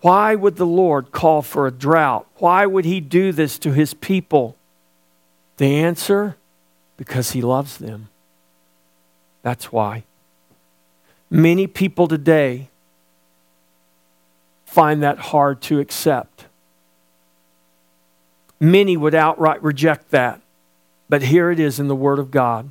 Why 0.00 0.34
would 0.34 0.56
the 0.56 0.64
Lord 0.64 1.12
call 1.12 1.42
for 1.42 1.66
a 1.66 1.70
drought? 1.70 2.26
Why 2.36 2.64
would 2.64 2.86
he 2.86 2.98
do 2.98 3.30
this 3.30 3.58
to 3.58 3.72
his 3.72 3.92
people? 3.92 4.56
The 5.58 5.76
answer 5.82 6.38
because 6.96 7.32
he 7.32 7.42
loves 7.42 7.76
them. 7.76 8.08
That's 9.42 9.70
why. 9.70 10.04
Many 11.30 11.66
people 11.66 12.08
today 12.08 12.68
find 14.64 15.02
that 15.02 15.18
hard 15.18 15.60
to 15.62 15.80
accept. 15.80 16.46
Many 18.60 18.96
would 18.96 19.14
outright 19.14 19.62
reject 19.62 20.10
that. 20.10 20.40
But 21.08 21.22
here 21.22 21.50
it 21.50 21.58
is 21.58 21.80
in 21.80 21.88
the 21.88 21.96
Word 21.96 22.18
of 22.18 22.30
God. 22.30 22.70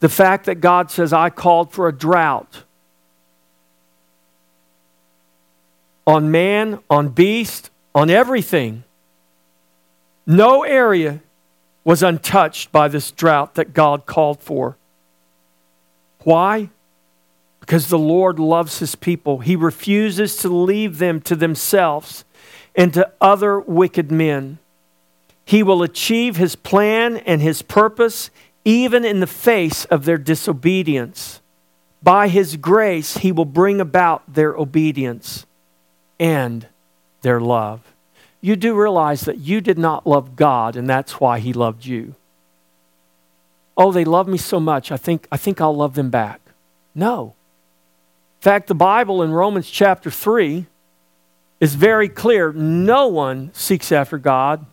The 0.00 0.08
fact 0.08 0.46
that 0.46 0.56
God 0.56 0.90
says, 0.90 1.12
I 1.12 1.30
called 1.30 1.72
for 1.72 1.88
a 1.88 1.92
drought 1.92 2.64
on 6.06 6.30
man, 6.30 6.80
on 6.90 7.08
beast, 7.08 7.70
on 7.94 8.10
everything. 8.10 8.84
No 10.26 10.62
area 10.64 11.20
was 11.84 12.02
untouched 12.02 12.72
by 12.72 12.88
this 12.88 13.10
drought 13.10 13.54
that 13.54 13.72
God 13.72 14.06
called 14.06 14.40
for. 14.40 14.76
Why? 16.24 16.70
Because 17.70 17.86
the 17.86 17.96
Lord 17.96 18.40
loves 18.40 18.80
his 18.80 18.96
people. 18.96 19.38
He 19.38 19.54
refuses 19.54 20.34
to 20.38 20.48
leave 20.48 20.98
them 20.98 21.20
to 21.20 21.36
themselves 21.36 22.24
and 22.74 22.92
to 22.94 23.12
other 23.20 23.60
wicked 23.60 24.10
men. 24.10 24.58
He 25.44 25.62
will 25.62 25.84
achieve 25.84 26.34
his 26.34 26.56
plan 26.56 27.18
and 27.18 27.40
his 27.40 27.62
purpose 27.62 28.30
even 28.64 29.04
in 29.04 29.20
the 29.20 29.26
face 29.28 29.84
of 29.84 30.04
their 30.04 30.18
disobedience. 30.18 31.40
By 32.02 32.26
his 32.26 32.56
grace, 32.56 33.18
he 33.18 33.30
will 33.30 33.44
bring 33.44 33.80
about 33.80 34.24
their 34.34 34.56
obedience 34.56 35.46
and 36.18 36.66
their 37.22 37.40
love. 37.40 37.82
You 38.40 38.56
do 38.56 38.74
realize 38.74 39.20
that 39.26 39.38
you 39.38 39.60
did 39.60 39.78
not 39.78 40.08
love 40.08 40.34
God, 40.34 40.74
and 40.74 40.90
that's 40.90 41.20
why 41.20 41.38
he 41.38 41.52
loved 41.52 41.86
you. 41.86 42.16
Oh, 43.76 43.92
they 43.92 44.04
love 44.04 44.26
me 44.26 44.38
so 44.38 44.58
much, 44.58 44.90
I 44.90 44.96
think, 44.96 45.28
I 45.30 45.36
think 45.36 45.60
I'll 45.60 45.76
love 45.76 45.94
them 45.94 46.10
back. 46.10 46.40
No. 46.96 47.34
In 48.40 48.42
fact, 48.42 48.68
the 48.68 48.74
Bible 48.74 49.22
in 49.22 49.32
Romans 49.32 49.68
chapter 49.68 50.10
3 50.10 50.64
is 51.60 51.74
very 51.74 52.08
clear. 52.08 52.54
No 52.54 53.06
one 53.06 53.52
seeks 53.52 53.92
after 53.92 54.16
God, 54.16 54.64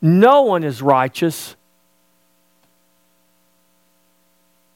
no 0.00 0.40
one 0.40 0.64
is 0.64 0.80
righteous. 0.80 1.54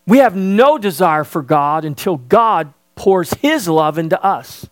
We 0.07 0.19
have 0.19 0.37
no 0.37 0.77
desire 0.77 1.25
for 1.25 1.41
God 1.41 1.87
until 1.87 2.19
God 2.19 2.75
pours 2.97 3.33
His 3.33 3.67
love 3.67 3.97
into 3.97 4.23
us. 4.23 4.69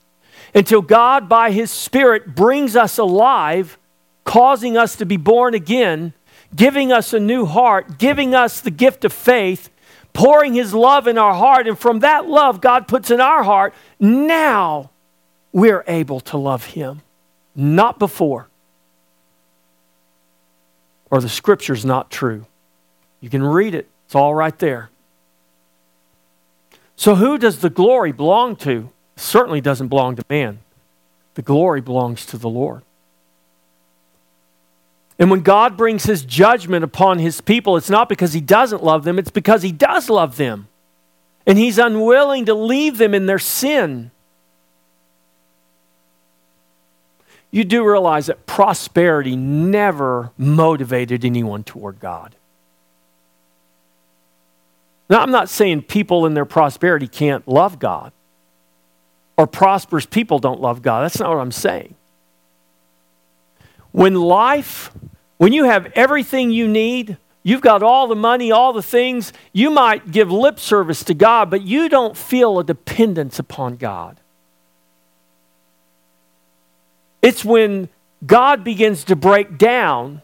Until 0.54 0.82
God, 0.82 1.26
by 1.26 1.50
His 1.50 1.70
Spirit, 1.70 2.34
brings 2.34 2.76
us 2.76 2.98
alive, 2.98 3.78
causing 4.24 4.76
us 4.76 4.96
to 4.96 5.06
be 5.06 5.16
born 5.16 5.54
again, 5.54 6.12
giving 6.54 6.92
us 6.92 7.14
a 7.14 7.18
new 7.18 7.46
heart, 7.46 7.96
giving 7.98 8.34
us 8.34 8.60
the 8.60 8.70
gift 8.70 9.06
of 9.06 9.14
faith, 9.14 9.70
pouring 10.12 10.54
his 10.54 10.74
love 10.74 11.06
in 11.06 11.18
our 11.18 11.34
heart. 11.34 11.66
And 11.66 11.78
from 11.78 12.00
that 12.00 12.26
love 12.28 12.60
God 12.60 12.88
puts 12.88 13.10
in 13.10 13.20
our 13.20 13.42
heart, 13.42 13.74
now 13.98 14.90
we're 15.52 15.84
able 15.86 16.20
to 16.20 16.36
love 16.36 16.66
him, 16.66 17.02
not 17.54 17.98
before. 17.98 18.48
Or 21.10 21.20
the 21.20 21.28
scripture's 21.28 21.84
not 21.84 22.10
true. 22.10 22.46
You 23.20 23.28
can 23.28 23.42
read 23.42 23.74
it, 23.74 23.88
it's 24.06 24.14
all 24.14 24.34
right 24.34 24.58
there. 24.58 24.90
So, 26.96 27.14
who 27.16 27.38
does 27.38 27.58
the 27.58 27.70
glory 27.70 28.12
belong 28.12 28.56
to? 28.56 28.90
It 29.16 29.20
certainly 29.20 29.60
doesn't 29.60 29.88
belong 29.88 30.16
to 30.16 30.24
man. 30.30 30.60
The 31.34 31.42
glory 31.42 31.80
belongs 31.80 32.26
to 32.26 32.38
the 32.38 32.48
Lord. 32.48 32.82
And 35.22 35.30
when 35.30 35.42
God 35.42 35.76
brings 35.76 36.02
his 36.02 36.24
judgment 36.24 36.82
upon 36.82 37.20
his 37.20 37.40
people, 37.40 37.76
it's 37.76 37.88
not 37.88 38.08
because 38.08 38.32
he 38.32 38.40
doesn't 38.40 38.82
love 38.82 39.04
them, 39.04 39.20
it's 39.20 39.30
because 39.30 39.62
he 39.62 39.70
does 39.70 40.10
love 40.10 40.36
them. 40.36 40.66
And 41.46 41.56
he's 41.56 41.78
unwilling 41.78 42.46
to 42.46 42.54
leave 42.54 42.98
them 42.98 43.14
in 43.14 43.26
their 43.26 43.38
sin. 43.38 44.10
You 47.52 47.62
do 47.62 47.88
realize 47.88 48.26
that 48.26 48.46
prosperity 48.46 49.36
never 49.36 50.32
motivated 50.36 51.24
anyone 51.24 51.62
toward 51.62 52.00
God. 52.00 52.34
Now, 55.08 55.22
I'm 55.22 55.30
not 55.30 55.48
saying 55.48 55.82
people 55.82 56.26
in 56.26 56.34
their 56.34 56.44
prosperity 56.44 57.06
can't 57.06 57.46
love 57.46 57.78
God 57.78 58.10
or 59.36 59.46
prosperous 59.46 60.04
people 60.04 60.40
don't 60.40 60.60
love 60.60 60.82
God. 60.82 61.04
That's 61.04 61.20
not 61.20 61.28
what 61.28 61.38
I'm 61.38 61.52
saying. 61.52 61.94
When 63.92 64.16
life 64.16 64.90
when 65.42 65.52
you 65.52 65.64
have 65.64 65.90
everything 65.96 66.52
you 66.52 66.68
need, 66.68 67.16
you've 67.42 67.62
got 67.62 67.82
all 67.82 68.06
the 68.06 68.14
money, 68.14 68.52
all 68.52 68.72
the 68.72 68.80
things, 68.80 69.32
you 69.52 69.70
might 69.70 70.12
give 70.12 70.30
lip 70.30 70.60
service 70.60 71.02
to 71.02 71.14
God, 71.14 71.50
but 71.50 71.62
you 71.62 71.88
don't 71.88 72.16
feel 72.16 72.60
a 72.60 72.64
dependence 72.64 73.40
upon 73.40 73.74
God. 73.74 74.20
It's 77.22 77.44
when 77.44 77.88
God 78.24 78.62
begins 78.62 79.02
to 79.06 79.16
break 79.16 79.58
down 79.58 80.22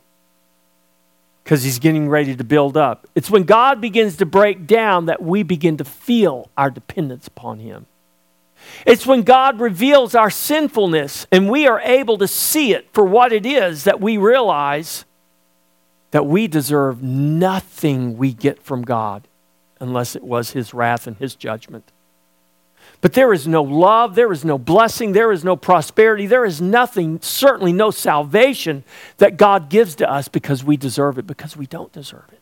because 1.42 1.64
he's 1.64 1.80
getting 1.80 2.08
ready 2.08 2.36
to 2.36 2.44
build 2.44 2.76
up. 2.76 3.08
It's 3.16 3.28
when 3.28 3.42
God 3.42 3.80
begins 3.80 4.18
to 4.18 4.24
break 4.24 4.68
down 4.68 5.06
that 5.06 5.20
we 5.20 5.42
begin 5.42 5.78
to 5.78 5.84
feel 5.84 6.48
our 6.56 6.70
dependence 6.70 7.26
upon 7.26 7.58
him. 7.58 7.86
It's 8.86 9.06
when 9.06 9.22
God 9.22 9.60
reveals 9.60 10.14
our 10.14 10.30
sinfulness 10.30 11.26
and 11.30 11.50
we 11.50 11.66
are 11.66 11.80
able 11.80 12.18
to 12.18 12.28
see 12.28 12.72
it 12.72 12.88
for 12.92 13.04
what 13.04 13.32
it 13.32 13.46
is 13.46 13.84
that 13.84 14.00
we 14.00 14.16
realize 14.16 15.04
that 16.10 16.26
we 16.26 16.46
deserve 16.46 17.02
nothing 17.02 18.16
we 18.16 18.32
get 18.32 18.62
from 18.62 18.82
God 18.82 19.28
unless 19.80 20.16
it 20.16 20.22
was 20.22 20.52
His 20.52 20.72
wrath 20.72 21.06
and 21.06 21.16
His 21.16 21.34
judgment. 21.34 21.92
But 23.00 23.12
there 23.12 23.32
is 23.32 23.46
no 23.46 23.62
love, 23.62 24.16
there 24.16 24.32
is 24.32 24.44
no 24.44 24.58
blessing, 24.58 25.12
there 25.12 25.30
is 25.30 25.44
no 25.44 25.54
prosperity, 25.54 26.26
there 26.26 26.44
is 26.44 26.60
nothing, 26.60 27.20
certainly 27.20 27.72
no 27.72 27.90
salvation 27.90 28.82
that 29.18 29.36
God 29.36 29.68
gives 29.68 29.94
to 29.96 30.10
us 30.10 30.26
because 30.26 30.64
we 30.64 30.76
deserve 30.76 31.18
it, 31.18 31.26
because 31.26 31.56
we 31.56 31.66
don't 31.66 31.92
deserve 31.92 32.24
it. 32.32 32.37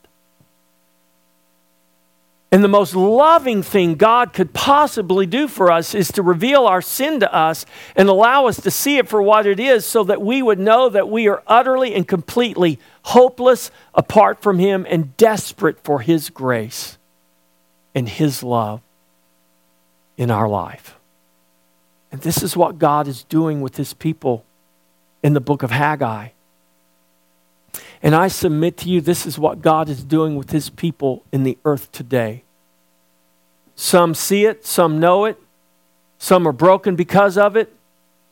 And 2.57 2.65
the 2.65 2.69
most 2.69 2.97
loving 2.97 3.63
thing 3.63 3.97
God 3.97 4.33
could 4.33 4.55
possibly 4.55 5.27
do 5.27 5.47
for 5.47 5.71
us 5.71 5.95
is 5.95 6.11
to 6.13 6.23
reveal 6.23 6.65
our 6.65 6.81
sin 6.81 7.21
to 7.21 7.31
us 7.31 7.67
and 7.95 8.09
allow 8.09 8.47
us 8.47 8.59
to 8.63 8.71
see 8.71 8.97
it 8.97 9.11
for 9.11 9.21
what 9.21 9.45
it 9.45 9.61
is 9.61 9.85
so 9.85 10.03
that 10.05 10.23
we 10.23 10.41
would 10.41 10.59
know 10.59 10.89
that 10.89 11.11
we 11.11 11.29
are 11.29 11.43
utterly 11.47 11.95
and 11.95 12.09
completely 12.09 12.79
hopeless 13.03 13.71
apart 13.93 14.41
from 14.41 14.59
Him 14.59 14.87
and 14.89 15.15
desperate 15.19 15.85
for 15.85 16.01
His 16.01 16.31
grace 16.31 16.97
and 17.95 18.09
His 18.09 18.43
love 18.43 18.81
in 20.17 20.31
our 20.31 20.49
life. 20.49 20.97
And 22.11 22.23
this 22.23 22.43
is 22.43 22.57
what 22.57 22.79
God 22.79 23.07
is 23.07 23.23
doing 23.25 23.61
with 23.61 23.77
His 23.77 23.93
people 23.93 24.47
in 25.23 25.35
the 25.35 25.43
book 25.43 25.63
of 25.63 25.71
Haggai. 25.71 26.29
And 28.03 28.15
I 28.15 28.29
submit 28.29 28.79
to 28.79 28.89
you, 28.89 29.03
this 29.03 29.27
is 29.27 29.39
what 29.39 29.61
God 29.61 29.91
is 29.91 30.03
doing 30.03 30.37
with 30.37 30.53
his 30.53 30.71
people 30.71 31.23
in 31.33 31.43
the 31.43 31.59
earth 31.67 31.93
today. 31.93 32.45
Some 33.77 34.15
see 34.15 34.47
it, 34.47 34.65
some 34.65 34.99
know 34.99 35.27
it, 35.27 35.39
some 36.19 36.49
are 36.49 36.53
broken 36.53 36.97
because 36.97 37.37
of 37.37 37.57
it, 37.57 37.73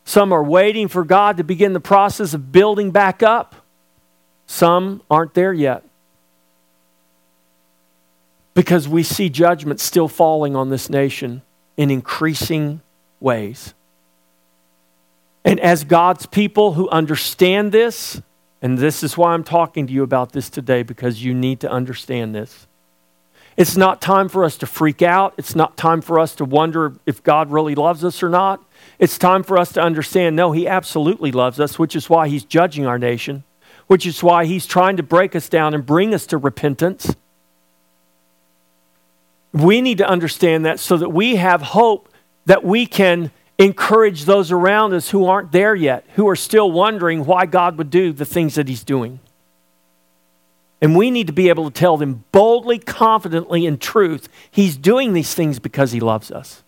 some 0.04 0.32
are 0.32 0.42
waiting 0.42 0.88
for 0.88 1.04
God 1.04 1.36
to 1.36 1.44
begin 1.44 1.74
the 1.74 1.80
process 1.80 2.32
of 2.32 2.50
building 2.50 2.90
back 2.90 3.22
up, 3.22 3.54
some 4.46 5.02
aren't 5.10 5.34
there 5.34 5.52
yet. 5.52 5.84
Because 8.54 8.88
we 8.88 9.02
see 9.02 9.28
judgment 9.28 9.80
still 9.80 10.08
falling 10.08 10.56
on 10.56 10.70
this 10.70 10.88
nation 10.88 11.42
in 11.76 11.90
increasing 11.90 12.80
ways. 13.20 13.74
And 15.44 15.60
as 15.60 15.84
God's 15.84 16.24
people 16.24 16.72
who 16.72 16.88
understand 16.88 17.72
this, 17.72 18.22
and 18.62 18.78
this 18.78 19.02
is 19.02 19.18
why 19.18 19.34
I'm 19.34 19.44
talking 19.44 19.86
to 19.88 19.92
you 19.92 20.02
about 20.02 20.32
this 20.32 20.48
today, 20.48 20.82
because 20.82 21.22
you 21.22 21.34
need 21.34 21.60
to 21.60 21.70
understand 21.70 22.34
this. 22.34 22.66
It's 23.56 23.76
not 23.76 24.00
time 24.00 24.28
for 24.28 24.44
us 24.44 24.56
to 24.58 24.66
freak 24.66 25.00
out. 25.00 25.34
It's 25.36 25.54
not 25.54 25.76
time 25.76 26.00
for 26.00 26.18
us 26.18 26.34
to 26.36 26.44
wonder 26.44 26.94
if 27.06 27.22
God 27.22 27.50
really 27.50 27.74
loves 27.74 28.04
us 28.04 28.22
or 28.22 28.28
not. 28.28 28.62
It's 28.98 29.16
time 29.16 29.42
for 29.42 29.58
us 29.58 29.72
to 29.72 29.82
understand 29.82 30.34
no, 30.34 30.52
He 30.52 30.66
absolutely 30.66 31.30
loves 31.30 31.60
us, 31.60 31.78
which 31.78 31.94
is 31.94 32.10
why 32.10 32.28
He's 32.28 32.44
judging 32.44 32.86
our 32.86 32.98
nation, 32.98 33.44
which 33.86 34.06
is 34.06 34.22
why 34.22 34.44
He's 34.44 34.66
trying 34.66 34.96
to 34.96 35.02
break 35.02 35.36
us 35.36 35.48
down 35.48 35.72
and 35.72 35.86
bring 35.86 36.12
us 36.12 36.26
to 36.26 36.36
repentance. 36.36 37.14
We 39.52 39.80
need 39.80 39.98
to 39.98 40.08
understand 40.08 40.66
that 40.66 40.80
so 40.80 40.96
that 40.96 41.10
we 41.10 41.36
have 41.36 41.62
hope 41.62 42.08
that 42.46 42.64
we 42.64 42.86
can 42.86 43.30
encourage 43.56 44.24
those 44.24 44.50
around 44.50 44.92
us 44.94 45.10
who 45.10 45.26
aren't 45.26 45.52
there 45.52 45.76
yet, 45.76 46.04
who 46.14 46.28
are 46.28 46.36
still 46.36 46.72
wondering 46.72 47.24
why 47.24 47.46
God 47.46 47.78
would 47.78 47.90
do 47.90 48.12
the 48.12 48.24
things 48.24 48.56
that 48.56 48.66
He's 48.66 48.82
doing. 48.82 49.20
And 50.84 50.94
we 50.94 51.10
need 51.10 51.26
to 51.26 51.32
be 51.32 51.48
able 51.48 51.64
to 51.64 51.74
tell 51.74 51.96
them 51.96 52.24
boldly, 52.30 52.78
confidently, 52.78 53.64
in 53.64 53.78
truth, 53.78 54.28
He's 54.50 54.76
doing 54.76 55.14
these 55.14 55.32
things 55.32 55.58
because 55.58 55.90
He 55.90 55.98
loves 55.98 56.30
us. 56.30 56.62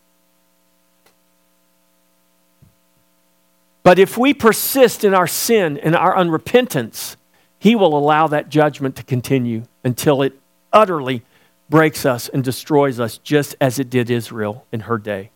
But 3.84 4.00
if 4.00 4.18
we 4.18 4.34
persist 4.34 5.04
in 5.04 5.14
our 5.14 5.28
sin 5.28 5.78
and 5.78 5.94
our 5.94 6.16
unrepentance, 6.16 7.14
He 7.60 7.76
will 7.76 7.96
allow 7.96 8.26
that 8.26 8.48
judgment 8.48 8.96
to 8.96 9.04
continue 9.04 9.62
until 9.84 10.22
it 10.22 10.32
utterly 10.72 11.22
breaks 11.68 12.04
us 12.04 12.28
and 12.28 12.42
destroys 12.42 12.98
us, 12.98 13.18
just 13.18 13.54
as 13.60 13.78
it 13.78 13.88
did 13.88 14.10
Israel 14.10 14.66
in 14.72 14.80
her 14.80 14.98
day 14.98 15.30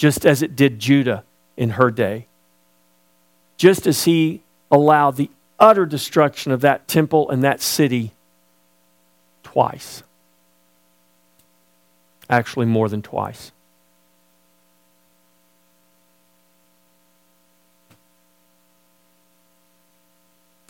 just 0.00 0.24
as 0.24 0.40
it 0.40 0.56
did 0.56 0.78
Judah 0.78 1.22
in 1.58 1.70
her 1.70 1.90
day. 1.90 2.24
Just 3.58 3.86
as 3.86 4.04
he 4.04 4.40
allowed 4.70 5.16
the 5.16 5.28
utter 5.60 5.86
destruction 5.86 6.50
of 6.50 6.62
that 6.62 6.88
temple 6.88 7.30
and 7.30 7.44
that 7.44 7.60
city 7.60 8.12
twice. 9.42 10.02
Actually, 12.28 12.66
more 12.66 12.88
than 12.88 13.02
twice. 13.02 13.52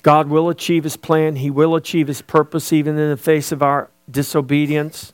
God 0.02 0.28
will 0.28 0.48
achieve 0.48 0.84
his 0.84 0.96
plan. 0.96 1.36
He 1.36 1.50
will 1.50 1.76
achieve 1.76 2.08
his 2.08 2.22
purpose 2.22 2.72
even 2.72 2.98
in 2.98 3.10
the 3.10 3.16
face 3.16 3.52
of 3.52 3.62
our 3.62 3.90
disobedience. 4.10 5.12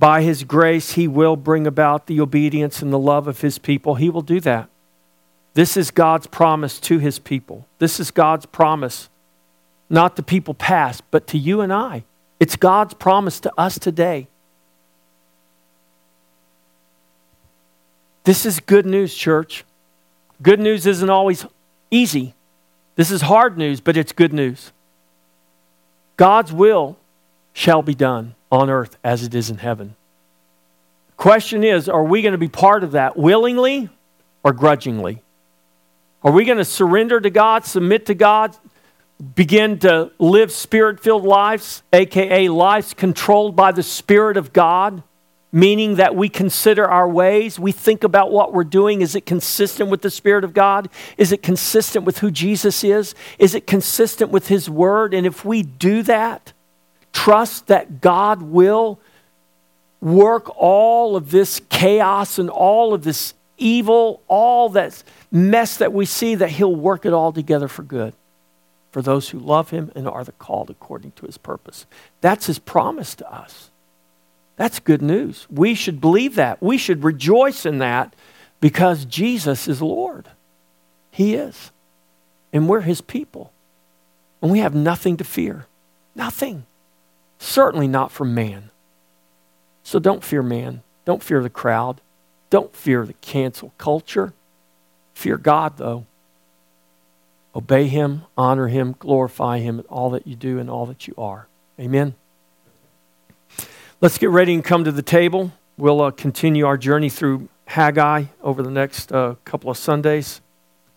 By 0.00 0.22
His 0.22 0.44
grace, 0.44 0.92
He 0.92 1.06
will 1.06 1.36
bring 1.36 1.66
about 1.66 2.06
the 2.06 2.20
obedience 2.20 2.80
and 2.80 2.90
the 2.90 2.98
love 2.98 3.28
of 3.28 3.42
His 3.42 3.58
people. 3.58 3.96
He 3.96 4.08
will 4.08 4.22
do 4.22 4.40
that. 4.40 4.70
This 5.54 5.76
is 5.76 5.90
God's 5.90 6.26
promise 6.26 6.78
to 6.80 6.98
His 6.98 7.18
people. 7.18 7.66
This 7.78 7.98
is 7.98 8.10
God's 8.10 8.46
promise, 8.46 9.08
not 9.88 10.16
to 10.16 10.22
people 10.22 10.54
past, 10.54 11.02
but 11.10 11.26
to 11.28 11.38
you 11.38 11.60
and 11.60 11.72
I. 11.72 12.04
It's 12.38 12.56
God's 12.56 12.94
promise 12.94 13.40
to 13.40 13.52
us 13.58 13.78
today. 13.78 14.28
This 18.24 18.46
is 18.46 18.60
good 18.60 18.86
news, 18.86 19.14
church. 19.14 19.64
Good 20.42 20.60
news 20.60 20.86
isn't 20.86 21.10
always 21.10 21.46
easy. 21.90 22.34
This 22.96 23.10
is 23.10 23.22
hard 23.22 23.58
news, 23.58 23.80
but 23.80 23.96
it's 23.96 24.12
good 24.12 24.32
news. 24.32 24.72
God's 26.16 26.52
will 26.52 26.96
shall 27.52 27.82
be 27.82 27.94
done 27.94 28.34
on 28.52 28.70
earth 28.70 28.96
as 29.02 29.22
it 29.22 29.34
is 29.34 29.50
in 29.50 29.58
heaven. 29.58 29.96
Question 31.16 31.64
is, 31.64 31.88
are 31.88 32.04
we 32.04 32.22
going 32.22 32.32
to 32.32 32.38
be 32.38 32.48
part 32.48 32.84
of 32.84 32.92
that 32.92 33.16
willingly 33.16 33.88
or 34.44 34.52
grudgingly? 34.52 35.22
Are 36.22 36.32
we 36.32 36.44
going 36.44 36.58
to 36.58 36.64
surrender 36.64 37.20
to 37.20 37.30
God, 37.30 37.64
submit 37.64 38.06
to 38.06 38.14
God, 38.14 38.56
begin 39.34 39.78
to 39.80 40.10
live 40.18 40.52
spirit 40.52 41.00
filled 41.00 41.24
lives, 41.24 41.82
aka 41.92 42.48
lives 42.48 42.94
controlled 42.94 43.56
by 43.56 43.72
the 43.72 43.82
Spirit 43.82 44.36
of 44.36 44.52
God? 44.52 45.02
Meaning 45.52 45.96
that 45.96 46.14
we 46.14 46.28
consider 46.28 46.86
our 46.86 47.08
ways, 47.08 47.58
we 47.58 47.72
think 47.72 48.04
about 48.04 48.30
what 48.30 48.52
we're 48.52 48.62
doing. 48.62 49.00
Is 49.00 49.16
it 49.16 49.26
consistent 49.26 49.90
with 49.90 50.00
the 50.00 50.10
Spirit 50.10 50.44
of 50.44 50.54
God? 50.54 50.88
Is 51.18 51.32
it 51.32 51.42
consistent 51.42 52.04
with 52.04 52.18
who 52.18 52.30
Jesus 52.30 52.84
is? 52.84 53.16
Is 53.36 53.56
it 53.56 53.66
consistent 53.66 54.30
with 54.30 54.46
His 54.46 54.70
Word? 54.70 55.12
And 55.12 55.26
if 55.26 55.44
we 55.44 55.62
do 55.62 56.04
that, 56.04 56.52
Trust 57.12 57.66
that 57.66 58.00
God 58.00 58.42
will 58.42 59.00
work 60.00 60.50
all 60.56 61.16
of 61.16 61.30
this 61.30 61.60
chaos 61.68 62.38
and 62.38 62.48
all 62.48 62.94
of 62.94 63.04
this 63.04 63.34
evil, 63.60 64.22
all 64.26 64.70
that 64.70 65.02
mess 65.30 65.76
that 65.76 65.92
we 65.92 66.06
see, 66.06 66.34
that 66.34 66.50
He'll 66.50 66.74
work 66.74 67.06
it 67.06 67.12
all 67.12 67.32
together 67.32 67.68
for 67.68 67.82
good 67.82 68.14
for 68.90 69.02
those 69.02 69.28
who 69.28 69.38
love 69.38 69.70
Him 69.70 69.92
and 69.94 70.08
are 70.08 70.24
the 70.24 70.32
called 70.32 70.70
according 70.70 71.12
to 71.12 71.26
His 71.26 71.38
purpose. 71.38 71.86
That's 72.20 72.46
His 72.46 72.58
promise 72.58 73.14
to 73.16 73.32
us. 73.32 73.70
That's 74.56 74.80
good 74.80 75.00
news. 75.00 75.46
We 75.50 75.74
should 75.74 76.00
believe 76.00 76.34
that. 76.34 76.62
We 76.62 76.76
should 76.76 77.04
rejoice 77.04 77.64
in 77.64 77.78
that 77.78 78.14
because 78.60 79.04
Jesus 79.04 79.68
is 79.68 79.80
Lord. 79.80 80.28
He 81.10 81.34
is. 81.34 81.70
And 82.52 82.68
we're 82.68 82.82
His 82.82 83.00
people. 83.00 83.52
And 84.42 84.50
we 84.50 84.58
have 84.58 84.74
nothing 84.74 85.16
to 85.18 85.24
fear. 85.24 85.66
Nothing. 86.14 86.66
Certainly 87.38 87.88
not 87.88 88.10
from 88.10 88.34
man. 88.34 88.70
So 89.82 89.98
don't 89.98 90.24
fear 90.24 90.42
man. 90.42 90.82
Don't 91.04 91.22
fear 91.22 91.42
the 91.42 91.50
crowd. 91.50 92.00
Don't 92.50 92.74
fear 92.74 93.06
the 93.06 93.14
cancel 93.14 93.72
culture. 93.78 94.32
Fear 95.14 95.38
God, 95.38 95.76
though. 95.76 96.06
Obey 97.54 97.86
Him, 97.86 98.22
honor 98.36 98.68
Him, 98.68 98.94
glorify 98.98 99.58
Him 99.58 99.78
in 99.80 99.84
all 99.86 100.10
that 100.10 100.26
you 100.26 100.36
do 100.36 100.58
and 100.58 100.68
all 100.68 100.86
that 100.86 101.08
you 101.08 101.14
are. 101.16 101.46
Amen. 101.78 102.14
Let's 104.00 104.18
get 104.18 104.30
ready 104.30 104.54
and 104.54 104.64
come 104.64 104.84
to 104.84 104.92
the 104.92 105.02
table. 105.02 105.52
We'll 105.76 106.00
uh, 106.00 106.10
continue 106.10 106.66
our 106.66 106.76
journey 106.76 107.08
through 107.08 107.48
Haggai 107.66 108.24
over 108.42 108.62
the 108.62 108.70
next 108.70 109.12
uh, 109.12 109.36
couple 109.44 109.70
of 109.70 109.76
Sundays. 109.76 110.40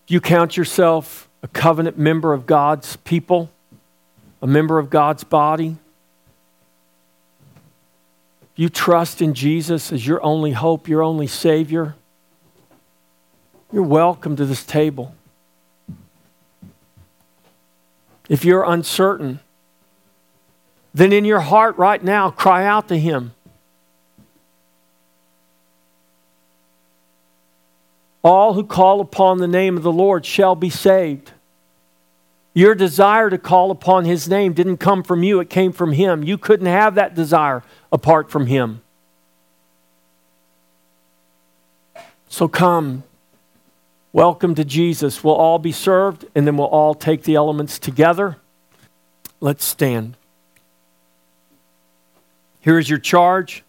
Do 0.06 0.14
you 0.14 0.20
count 0.20 0.56
yourself 0.56 1.28
a 1.42 1.48
covenant 1.48 1.98
member 1.98 2.32
of 2.32 2.46
God's 2.46 2.96
people, 2.96 3.50
a 4.42 4.46
member 4.46 4.78
of 4.78 4.90
God's 4.90 5.24
body? 5.24 5.76
You 8.56 8.68
trust 8.68 9.20
in 9.20 9.34
Jesus 9.34 9.92
as 9.92 10.06
your 10.06 10.22
only 10.22 10.52
hope, 10.52 10.88
your 10.88 11.02
only 11.02 11.26
Savior, 11.26 11.96
you're 13.72 13.82
welcome 13.82 14.36
to 14.36 14.46
this 14.46 14.64
table. 14.64 15.14
If 18.28 18.44
you're 18.44 18.64
uncertain, 18.64 19.40
then 20.94 21.12
in 21.12 21.24
your 21.24 21.40
heart 21.40 21.76
right 21.76 22.02
now, 22.02 22.30
cry 22.30 22.64
out 22.64 22.88
to 22.88 22.98
Him. 22.98 23.34
All 28.22 28.54
who 28.54 28.64
call 28.64 29.00
upon 29.00 29.38
the 29.38 29.48
name 29.48 29.76
of 29.76 29.82
the 29.82 29.92
Lord 29.92 30.24
shall 30.24 30.54
be 30.54 30.70
saved. 30.70 31.32
Your 32.56 32.76
desire 32.76 33.30
to 33.30 33.36
call 33.36 33.72
upon 33.72 34.04
his 34.04 34.28
name 34.28 34.52
didn't 34.52 34.76
come 34.76 35.02
from 35.02 35.24
you, 35.24 35.40
it 35.40 35.50
came 35.50 35.72
from 35.72 35.92
him. 35.92 36.22
You 36.22 36.38
couldn't 36.38 36.66
have 36.66 36.94
that 36.94 37.14
desire 37.14 37.64
apart 37.92 38.30
from 38.30 38.46
him. 38.46 38.80
So 42.28 42.46
come, 42.46 43.02
welcome 44.12 44.54
to 44.54 44.64
Jesus. 44.64 45.24
We'll 45.24 45.34
all 45.34 45.58
be 45.58 45.72
served, 45.72 46.26
and 46.36 46.46
then 46.46 46.56
we'll 46.56 46.68
all 46.68 46.94
take 46.94 47.24
the 47.24 47.34
elements 47.34 47.80
together. 47.80 48.36
Let's 49.40 49.64
stand. 49.64 50.16
Here 52.60 52.78
is 52.78 52.88
your 52.88 53.00
charge. 53.00 53.64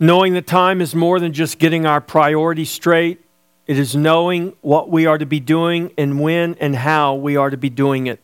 Knowing 0.00 0.32
the 0.32 0.42
time 0.42 0.80
is 0.80 0.94
more 0.94 1.20
than 1.20 1.32
just 1.32 1.58
getting 1.58 1.86
our 1.86 2.00
priorities 2.00 2.70
straight, 2.70 3.20
it 3.66 3.78
is 3.78 3.96
knowing 3.96 4.54
what 4.60 4.90
we 4.90 5.06
are 5.06 5.18
to 5.18 5.26
be 5.26 5.40
doing 5.40 5.92
and 5.98 6.20
when 6.20 6.54
and 6.60 6.76
how 6.76 7.14
we 7.14 7.36
are 7.36 7.50
to 7.50 7.56
be 7.56 7.70
doing 7.70 8.06
it. 8.06 8.20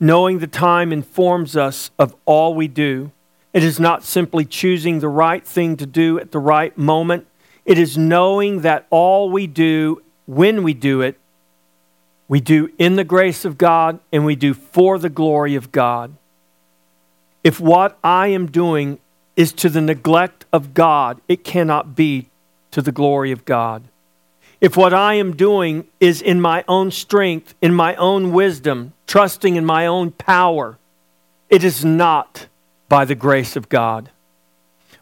Knowing 0.00 0.38
the 0.38 0.46
time 0.46 0.92
informs 0.92 1.56
us 1.56 1.90
of 1.98 2.14
all 2.24 2.54
we 2.54 2.68
do. 2.68 3.10
It 3.52 3.62
is 3.62 3.78
not 3.80 4.02
simply 4.02 4.44
choosing 4.44 4.98
the 4.98 5.08
right 5.08 5.46
thing 5.46 5.76
to 5.78 5.86
do 5.86 6.18
at 6.18 6.32
the 6.32 6.38
right 6.38 6.76
moment. 6.76 7.26
It 7.64 7.78
is 7.78 7.98
knowing 7.98 8.62
that 8.62 8.86
all 8.90 9.30
we 9.30 9.46
do, 9.46 10.02
when 10.26 10.62
we 10.62 10.74
do 10.74 11.00
it, 11.00 11.18
we 12.28 12.40
do 12.40 12.70
in 12.78 12.96
the 12.96 13.04
grace 13.04 13.44
of 13.44 13.58
God 13.58 14.00
and 14.12 14.24
we 14.24 14.36
do 14.36 14.52
for 14.52 14.98
the 14.98 15.08
glory 15.10 15.54
of 15.54 15.70
God. 15.70 16.14
If 17.44 17.60
what 17.60 17.98
I 18.02 18.28
am 18.28 18.46
doing 18.46 18.98
is 19.36 19.52
to 19.52 19.68
the 19.68 19.80
neglect 19.80 20.44
of 20.52 20.74
God, 20.74 21.20
it 21.28 21.44
cannot 21.44 21.94
be 21.94 22.28
to 22.70 22.82
the 22.82 22.92
glory 22.92 23.32
of 23.32 23.44
God. 23.44 23.84
If 24.66 24.76
what 24.76 24.92
I 24.92 25.14
am 25.14 25.36
doing 25.36 25.86
is 26.00 26.20
in 26.20 26.40
my 26.40 26.64
own 26.66 26.90
strength, 26.90 27.54
in 27.62 27.72
my 27.72 27.94
own 27.94 28.32
wisdom, 28.32 28.94
trusting 29.06 29.54
in 29.54 29.64
my 29.64 29.86
own 29.86 30.10
power, 30.10 30.76
it 31.48 31.62
is 31.62 31.84
not 31.84 32.48
by 32.88 33.04
the 33.04 33.14
grace 33.14 33.54
of 33.54 33.68
God. 33.68 34.10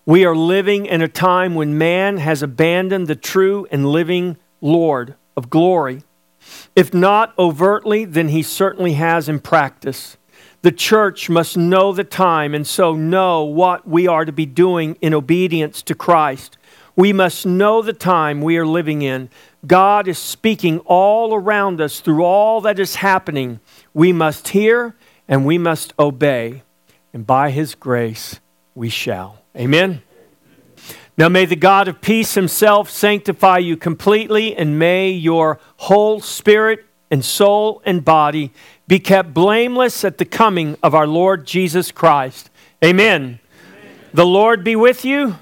We 0.04 0.26
are 0.26 0.36
living 0.36 0.84
in 0.84 1.00
a 1.00 1.08
time 1.08 1.54
when 1.54 1.78
man 1.78 2.18
has 2.18 2.42
abandoned 2.42 3.06
the 3.06 3.16
true 3.16 3.66
and 3.70 3.86
living 3.86 4.36
Lord 4.60 5.14
of 5.34 5.48
glory. 5.48 6.02
If 6.76 6.92
not 6.92 7.32
overtly, 7.38 8.04
then 8.04 8.28
he 8.28 8.42
certainly 8.42 8.92
has 8.92 9.30
in 9.30 9.40
practice. 9.40 10.18
The 10.60 10.72
church 10.72 11.30
must 11.30 11.56
know 11.56 11.90
the 11.94 12.04
time 12.04 12.54
and 12.54 12.66
so 12.66 12.94
know 12.94 13.44
what 13.44 13.88
we 13.88 14.06
are 14.06 14.26
to 14.26 14.32
be 14.32 14.44
doing 14.44 14.98
in 15.00 15.14
obedience 15.14 15.80
to 15.84 15.94
Christ. 15.94 16.58
We 16.96 17.12
must 17.12 17.44
know 17.44 17.82
the 17.82 17.92
time 17.92 18.40
we 18.40 18.56
are 18.56 18.66
living 18.66 19.02
in. 19.02 19.28
God 19.66 20.06
is 20.06 20.18
speaking 20.18 20.78
all 20.80 21.34
around 21.34 21.80
us 21.80 22.00
through 22.00 22.22
all 22.22 22.60
that 22.62 22.78
is 22.78 22.96
happening. 22.96 23.60
We 23.92 24.12
must 24.12 24.48
hear 24.48 24.94
and 25.26 25.44
we 25.44 25.58
must 25.58 25.92
obey. 25.98 26.62
And 27.12 27.26
by 27.26 27.50
His 27.50 27.74
grace, 27.74 28.40
we 28.74 28.88
shall. 28.88 29.42
Amen. 29.56 30.02
Now 31.16 31.28
may 31.28 31.44
the 31.44 31.56
God 31.56 31.86
of 31.86 32.00
peace 32.00 32.34
himself 32.34 32.90
sanctify 32.90 33.58
you 33.58 33.76
completely, 33.76 34.56
and 34.56 34.80
may 34.80 35.10
your 35.10 35.60
whole 35.76 36.20
spirit 36.20 36.84
and 37.08 37.24
soul 37.24 37.80
and 37.84 38.04
body 38.04 38.52
be 38.88 38.98
kept 38.98 39.32
blameless 39.32 40.04
at 40.04 40.18
the 40.18 40.24
coming 40.24 40.76
of 40.82 40.92
our 40.92 41.06
Lord 41.06 41.46
Jesus 41.46 41.92
Christ. 41.92 42.50
Amen. 42.84 43.22
Amen. 43.22 43.38
The 44.12 44.26
Lord 44.26 44.64
be 44.64 44.74
with 44.74 45.04
you. 45.04 45.36